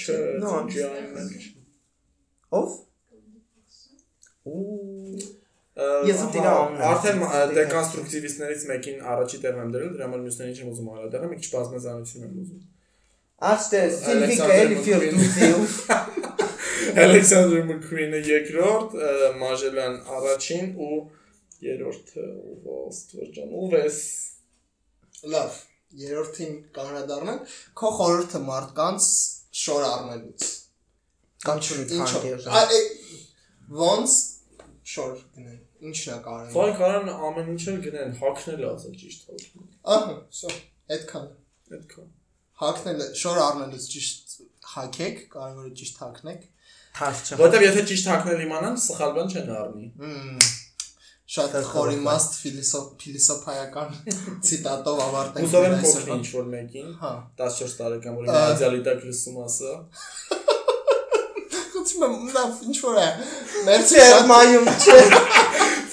Չէ, 0.02 0.18
No. 0.42 0.52
ջայմեն։ 0.76 1.28
Ով։ 2.60 2.76
Ու 4.46 5.34
Ես 6.06 6.20
ու 6.24 6.28
տիրան, 6.32 6.76
Արդեն 6.88 7.18
ես 7.20 7.32
ու 7.36 7.56
դեկոնստրուկտիվիստներից 7.56 8.62
մեկին 8.70 9.00
առաջի 9.12 9.40
տեղ 9.42 9.58
եմ 9.60 9.72
դրել, 9.74 9.90
դրա 9.96 10.06
համար 10.06 10.20
մյուսներին 10.26 10.54
չեմ 10.56 10.70
ուզում 10.72 10.86
հարադառնալ, 10.92 11.32
մի 11.32 11.38
քիչ 11.42 11.50
բազմազանություն 11.56 12.24
եմ 12.26 12.38
ուզում։ 12.42 12.62
Աշտե 13.50 13.80
Սիլվիկա 13.96 14.46
Ալեքսանդր 14.46 15.04
էլի 15.06 15.26
ֆիլդուսիու։ 15.36 16.16
Alexander 17.04 17.60
McQueen-ը 17.68 18.20
երկրորդ, 18.30 18.96
ը, 18.96 19.10
Մաժելան 19.42 19.98
առաջին 20.16 20.66
ու 20.86 20.96
երրորդը 21.66 22.24
ով 22.56 22.70
աստվածան, 22.86 23.52
ով 23.60 23.76
էս 23.82 23.98
Լավ։ 25.36 25.60
Երրորդին 25.96 26.54
կանրադառնանք։ 26.76 27.52
Քո 27.80 27.90
խորհուրդը 27.98 28.40
մարդկանց 28.46 29.06
շոր 29.62 29.84
առնելուց։ 29.90 30.46
Կամ 31.46 31.60
է- 32.76 32.82
Ոնց 33.80 34.16
շոր 34.92 35.14
գնեն։ 35.36 35.60
Ինչն 35.86 36.10
է 36.16 36.18
կարևոր։ 36.26 36.52
Վայ 36.56 36.72
կարան 36.80 37.08
ամեն 37.28 37.48
ինչ 37.54 37.62
էլ 37.70 37.78
գնեն, 37.86 38.12
հակնել 38.20 38.62
ասա 38.70 38.90
ճիշտ 39.00 39.24
հակնել։ 39.30 39.66
Ահա, 39.96 40.14
սա 40.40 40.52
այդքան։ 40.96 41.26
Այդքան։ 41.76 42.10
Հակնելը 42.62 43.06
շոր 43.22 43.40
առնելուց 43.46 43.88
ճիշտ 43.94 44.36
հակեք, 44.76 45.18
կարևորը 45.36 45.72
ճիշտ 45.80 45.98
հակնեք։ 46.06 46.44
Թաշ 46.96 47.18
չը։ 47.26 47.38
Որտեվ 47.42 47.64
եթե 47.66 47.82
ճիշտ 47.90 48.06
հակնել 48.12 48.44
իմանան, 48.46 48.76
սխալ 48.86 49.10
բան 49.16 49.32
չեն 49.36 49.50
առնի։ 49.56 49.88
Մմ, 50.00 50.38
Շատ 51.26 51.54
խորիմաստ 51.66 52.36
ֆիլիսոփ 52.38 52.90
ֆիլիսոփայական 53.02 53.94
ցիտատով 54.46 55.00
ավարտենք 55.06 55.46
Ուզով 55.48 55.64
եմ 55.66 55.72
մեր 55.74 55.80
փոխել 55.86 56.12
ինչ 56.16 56.26
որ 56.36 56.44
մեկին, 56.52 56.92
Հա։ 57.00 57.10
14 57.40 57.72
տարեկան, 57.80 58.18
որ 58.20 58.28
Ա. 58.30 58.42
իդեալիտակ 58.52 59.00
լսում 59.08 59.40
ասա։ 59.46 59.72
Խոցում 61.72 62.04
եմ, 62.06 62.14
լավ, 62.36 62.60
ինչ 62.66 62.76
որ 62.84 63.00
է։ 63.02 63.08
Մերսի 63.66 63.98
Չէ, 63.98 64.06
շատ 64.06 64.30
մայում 64.30 64.70
չէ։ 64.76 65.00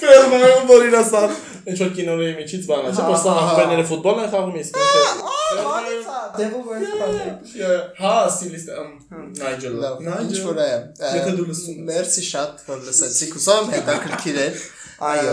Ֆերմայում 0.04 0.70
որ 0.70 0.86
իր 0.86 0.96
ասա 1.00 1.24
ինչ 1.64 1.78
որ 1.80 1.92
կինոների 1.98 2.34
միջից 2.38 2.66
բան 2.70 2.84
է, 2.84 2.94
չէ՞ 2.94 3.02
Հա, 3.02 3.10
որ 3.10 3.18
սա 3.24 3.34
հա, 3.34 3.84
ֆուտբոլ 3.90 4.18
են 4.20 4.30
խաղում 4.34 4.56
իսկ 4.60 4.80
ինքը։ 4.84 5.34
Devil 6.34 6.62
Wears 6.68 6.94
Prada։ 6.98 7.74
Հա, 7.98 8.14
ստիլիստ 8.28 8.72
Նայջել։ 9.40 9.76
լավ, 9.84 10.00
ինչ 10.24 10.40
որ 10.44 10.60
է։ 10.64 10.70
Եթե 11.14 11.34
դու 11.38 11.46
լսում 11.50 11.76
ես։ 11.78 11.84
Մերսի 11.90 12.24
շատ 12.28 12.64
որ 12.68 12.82
լսեցիք, 12.88 13.36
ուզում 13.40 13.60
եմ 13.64 13.70
հետաքրքիր 13.74 14.40
էր։ 14.44 14.64
Այո, 14.94 15.32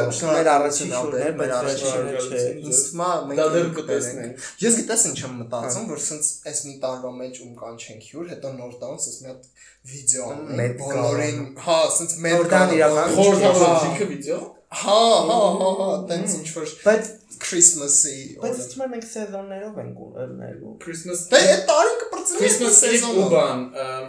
մեր 1.41 1.76
շուրներ, 1.82 2.12
մեր 2.12 2.22
չէ։ 2.22 2.41
Ինձ 2.62 2.80
թվում 2.88 3.03
է 3.05 3.09
մենք 3.32 3.41
Դա 3.41 3.45
դեռ 3.55 3.68
կտեսնենք։ 3.78 4.47
Ես 4.62 4.78
գիտես 4.80 5.03
ինչ 5.12 5.18
եմ 5.22 5.36
մտածում, 5.41 5.86
որ 5.91 6.01
սենց 6.05 6.30
այս 6.51 6.62
մի 6.68 6.74
տարվա 6.82 7.12
մեջ 7.22 7.41
ում 7.45 7.53
կանչենք 7.62 8.07
հյուր, 8.12 8.32
հետո 8.32 8.53
նոր 8.57 8.74
տանց 8.82 9.07
այս 9.12 9.20
մի 9.22 9.32
հատ 9.32 9.49
վիդեո 9.91 10.32
անենք 10.32 10.82
բոլորին, 10.82 11.39
հա, 11.66 11.78
սենց 11.97 12.18
մեծ 12.26 12.36
Նորդան 12.41 12.76
իրական 12.78 13.16
Խորհրդավոր 13.18 13.88
ինքը 13.91 14.09
վիդեո։ 14.12 14.41
Հա, 14.82 14.99
հա, 15.28 15.39
հա, 15.62 15.70
հա, 15.82 15.88
տենց 16.07 16.36
ինչ 16.38 16.49
որ 16.55 16.70
Բայց 16.86 17.07
Christmas-ի 17.41 18.18
բայց 18.39 18.59
օրը։ 18.62 18.68
թվում 18.72 18.84
է 18.86 18.89
մենք 18.91 19.07
սեզոններով 19.09 19.80
ենք 19.82 20.01
ունելու։ 20.05 20.74
Christmas 20.86 21.24
Դե 21.32 21.41
այդ 21.51 21.64
տարին 21.72 21.97
կպրծնի 22.03 22.41
Christmas 22.41 22.78
Eve 22.88 23.09
ու 23.12 23.26
բան։ 23.34 23.64
ըմ, 23.84 24.05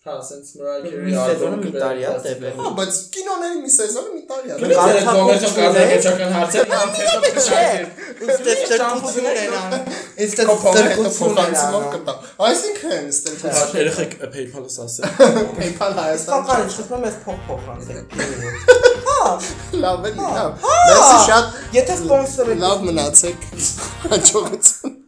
Հա, 0.00 0.14
sense 0.24 0.56
Carey 0.56 1.10
սեզոնը 1.12 1.56
մի 1.60 1.70
տարի 1.74 2.04
է 2.08 2.12
տևել։ 2.24 2.54
Հա, 2.56 2.68
բայց 2.78 2.98
կինոների 3.12 3.58
մի 3.60 3.72
սեզոնը 3.74 4.12
մի 4.14 4.22
տարի 4.30 4.48
է։ 4.48 4.52
այդ 4.84 5.00
կոմերցիոն 5.08 5.52
կազմակերպչական 5.56 6.30
հարցեր 6.36 6.70
ինքնին 6.76 7.36
Չէ։ 7.44 7.58
հետո 7.60 8.32
Ստեփ 8.34 8.62
տրկություն 8.70 9.28
են 9.32 9.52
անում։ 9.58 9.84
հետո 10.22 10.54
տրկություն 10.78 11.36
են 11.42 11.58
անում։ 11.64 11.84
կտա։ 11.96 12.14
Այսինքն, 12.48 13.10
ստեփ 13.12 13.44
երեխեք 13.80 14.12
PayPal-ը 14.38 14.72
ասել։ 14.86 15.04
PayPal 15.60 15.92
Հայաստան 16.00 16.48
Իսկական 16.48 16.64
չխոսում 16.70 17.04
ես 17.10 17.16
փող 17.26 17.38
փոխանցեք։ 17.50 18.06
լավ 19.84 20.08
է, 20.08 20.14
լավ։ 20.16 20.50
Մերսի 20.64 21.20
շատ 21.28 21.44
Եթե 21.76 22.00
սպոնսորը 22.00 22.56
լավ 22.64 22.88
մնացեք։ 22.88 23.38
Հաջողություն։ 24.08 24.99